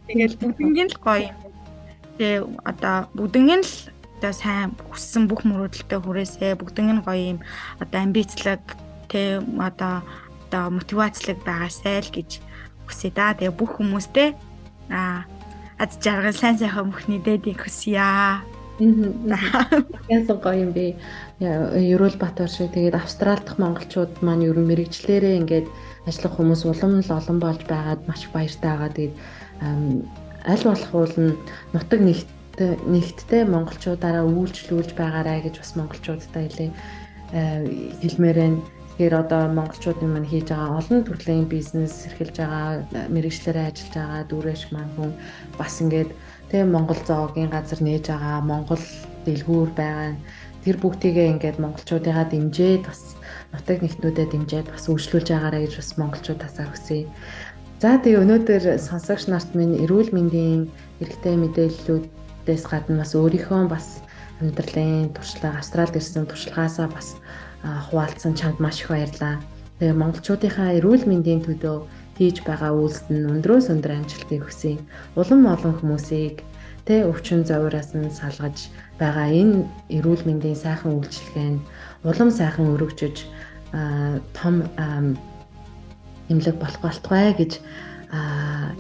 Тэгээд 0.09 0.33
бүгднгийн 0.41 0.89
л 0.89 0.97
гоё. 0.97 1.29
Тэгээ 2.17 2.49
одоо 2.65 2.97
бүгднгийн 3.13 3.61
л 3.61 3.73
одоо 4.17 4.33
сайн 4.33 4.73
хүссэн 4.89 5.29
бүх 5.29 5.45
мөрөөдөлтөд 5.45 6.01
хүрээсэй. 6.01 6.57
Бүгднгийн 6.57 7.05
гоё 7.05 7.37
юм 7.37 7.39
одоо 7.77 7.99
амбицлаг 8.01 8.61
тэ 9.05 9.37
одоо 9.61 10.01
одоо 10.49 10.65
мотивацлаг 10.73 11.37
байгаасай 11.45 12.01
л 12.01 12.09
гэж 12.09 12.41
хүсье 12.87 13.11
да. 13.11 13.35
Тэгээ 13.35 13.53
бүх 13.53 13.77
хүмүүстээ 13.77 14.29
аа 14.89 15.27
ад 15.77 15.91
жаргал 16.01 16.33
сайн 16.33 16.57
сайхан 16.57 16.89
бүхний 16.89 17.21
дэдийг 17.21 17.61
хүсье. 17.61 18.41
Яасан 18.79 20.37
гоё 20.41 20.65
юм 20.65 20.71
бэ? 20.73 20.97
Ерөөл 21.41 22.17
Батбар 22.17 22.49
шиг 22.49 22.73
тэгээд 22.73 22.97
Австрал 22.97 23.41
дахь 23.41 23.57
монголчууд 23.57 24.21
маань 24.21 24.45
ер 24.45 24.57
нь 24.57 24.69
мэрэгчлэрээ 24.69 25.37
ингээд 25.41 25.67
ажиллах 26.05 26.33
хүмүүс 26.37 26.61
улам 26.65 27.01
л 27.01 27.09
олон 27.09 27.37
болж 27.41 27.61
байгаад 27.65 28.01
маш 28.05 28.29
баяртай 28.29 28.69
байгаа. 28.69 28.93
Тэгээд 28.93 29.15
аль 30.45 30.65
болох 30.65 30.93
уул 30.93 31.15
нь 31.17 31.33
нутаг 31.73 31.99
нэгт 32.01 32.29
нэгттэй 32.57 33.45
монголчуудаараа 33.45 34.25
үйлчлүүлж 34.25 34.97
байгаарай 34.97 35.45
гэж 35.45 35.61
бас 35.61 35.71
монголчуудтай 35.77 36.43
хэлээ 36.49 36.71
хэлмээр 38.01 38.37
байна. 38.37 38.61
Тэгэхээр 38.97 39.13
одоо 39.13 39.45
монголчуудын 39.53 40.09
маань 40.09 40.25
хийж 40.25 40.49
байгаа 40.49 40.81
олон 40.81 41.05
төрлийн 41.05 41.45
бизнес 41.45 42.09
эрхэлж 42.09 42.41
байгаа 42.41 42.81
мэрэгчлэрээ 43.13 43.69
ажиллаж 43.69 43.93
байгаа 43.93 44.21
дүүрэш 44.25 44.61
маань 44.73 44.93
хүн 44.97 45.11
бас 45.53 45.77
ингээд 45.85 46.09
тийм 46.49 46.73
Монгол 46.73 46.97
зоогийн 47.05 47.53
газар 47.53 47.77
нээж 47.77 48.09
байгаа 48.09 48.41
Монгол 48.41 48.81
дэлгүүр 49.21 49.69
байгаа 49.77 50.17
тэр 50.65 50.75
бүгдийгээ 50.81 51.29
ингээд 51.29 51.61
монголчуудыгаа 51.61 52.25
дэмжиж 52.25 52.81
бас 52.89 53.01
нутаг 53.53 53.85
нэгтнүүдэд 53.85 54.33
дэмжиж 54.33 54.65
бас 54.65 54.89
үйлчлүүлж 54.89 55.29
байгаарэ 55.29 55.59
гэж 55.61 55.73
бас 55.77 55.89
монголчуудаасаа 56.01 56.67
хүсье. 56.73 57.05
За 57.77 58.01
тэгээ 58.01 58.25
өнөөдөр 58.25 58.81
сонсогч 58.81 59.29
нарт 59.29 59.53
минь 59.53 59.77
эрүүл 59.77 60.09
мэндийн 60.09 60.73
эрэгтэй 61.05 61.37
мэдээллүүдээс 61.37 62.63
гадна 62.65 63.05
бас 63.05 63.13
өөрийнхөө 63.13 63.61
бас 63.69 64.01
амьдралын 64.41 65.13
туршлага 65.13 65.61
австралид 65.61 66.01
ирсэн 66.01 66.25
туршлагаасаа 66.25 66.89
бас 66.89 67.21
хуваалцсан 67.63 68.33
чамд 68.35 68.59
маш 68.59 68.81
их 68.81 68.89
баярлалаа. 68.89 69.41
Тэгээ 69.79 69.93
монголчуудынхаа 69.93 70.77
эрүүл 70.81 71.05
мэндийн 71.05 71.41
төлөө 71.45 71.77
хийж 72.17 72.41
байгаа 72.41 72.73
үйлсд 72.73 73.13
нь 73.13 73.29
өндрөөс 73.29 73.69
өндөр 73.69 73.93
амжилтыг 73.93 74.41
хүсье. 74.41 74.81
Улам 75.13 75.45
олон 75.45 75.77
хүмүүсийг 75.77 76.41
тэ 76.89 77.05
өвчин 77.05 77.45
зовираас 77.45 77.93
нь 77.93 78.09
салгаж 78.09 78.73
байгаа 78.97 79.29
энэ 79.29 79.69
эрүүл 79.93 80.25
мэндийн 80.25 80.57
сайхан 80.57 80.97
үйлчилгээнд 80.97 81.61
улам 82.09 82.29
сайхан 82.33 82.73
өргөжөж 82.73 83.17
том 84.33 84.55
эмнэлэг 86.29 86.57
болох 86.57 86.81
болтугай 86.81 87.37
гэж 87.37 87.61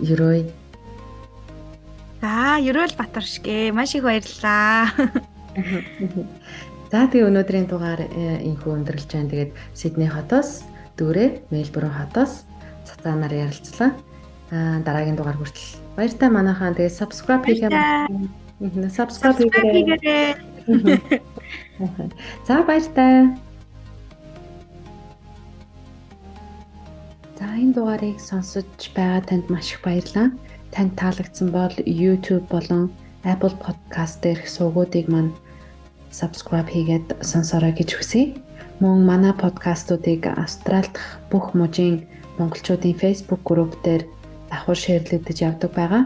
ерөөй. 0.01 0.49
За, 2.21 2.57
ерөөл 2.57 2.97
Батаршгэ 2.97 3.69
маш 3.69 3.93
их 3.93 4.03
баярлалаа. 4.03 4.89
За 6.87 7.03
тэгээ 7.03 7.27
өнөөдрийн 7.27 7.67
дугаар 7.67 7.99
э, 7.99 8.39
инхүү 8.47 8.71
өндөрлж 8.79 9.11
байна. 9.11 9.27
Тэгээд 9.27 9.51
Сидней 9.75 10.07
хотоос 10.07 10.63
дүүрээ 10.95 11.51
Мельбурн 11.51 11.91
хотоос 11.91 12.47
цацаанаар 12.87 13.51
ярилцлаа. 13.51 13.91
Аа 14.55 14.79
дараагийн 14.87 15.19
дугаар 15.19 15.35
хүртэл 15.35 15.83
баяртай 15.99 16.29
манайхаа 16.31 16.71
тэгээ 16.71 16.95
subscribe 16.95 17.43
хийгээ. 17.43 18.87
Subscribe 18.87 19.35
хийгээрэй. 19.51 20.39
За 22.47 22.63
баяртай. 22.63 23.35
За 27.35 27.51
энэ 27.51 27.75
дугаарыг 27.75 28.15
сонсож 28.23 28.63
байгаа 28.95 29.27
танд 29.27 29.51
маш 29.51 29.75
их 29.75 29.83
баярлалаа. 29.83 30.31
Танд 30.71 30.95
таалагдсан 30.95 31.51
бол 31.51 31.75
YouTube 31.83 32.47
болон 32.47 32.95
Apple 33.27 33.59
Podcast 33.59 34.23
дээрх 34.23 34.47
суугуудыг 34.47 35.11
маань 35.11 35.35
subscribe 36.17 36.69
хийгээд 36.73 37.07
сонсорой 37.21 37.73
гэж 37.77 37.89
хүсье. 37.93 38.33
Мөн 38.81 39.05
манай 39.05 39.33
подкастуудыг 39.33 40.25
Австрал 40.33 40.89
дахь 40.89 41.21
бүх 41.29 41.53
мужийн 41.53 42.09
монголчуудын 42.37 42.97
Facebook 42.97 43.41
групп 43.45 43.73
дээр 43.85 44.03
давхар 44.49 44.77
шеэрлэгдэж 44.77 45.37
явдаг 45.49 45.71
байгаа. 45.77 46.03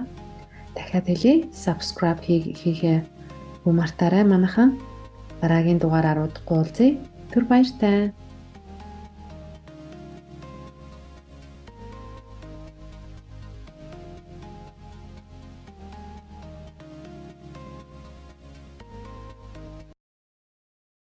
Дахиад 0.76 1.08
хэлье. 1.08 1.48
Subscribe 1.56 2.20
хийхээ 2.28 3.08
мартаарай 3.64 4.24
манайхан. 4.28 4.80
Дараагийн 5.42 5.80
дугаараар 5.80 6.28
удахгүй 6.28 6.58
уулзъя. 6.60 7.00
Түр 7.32 7.44
баяртай. 7.48 8.12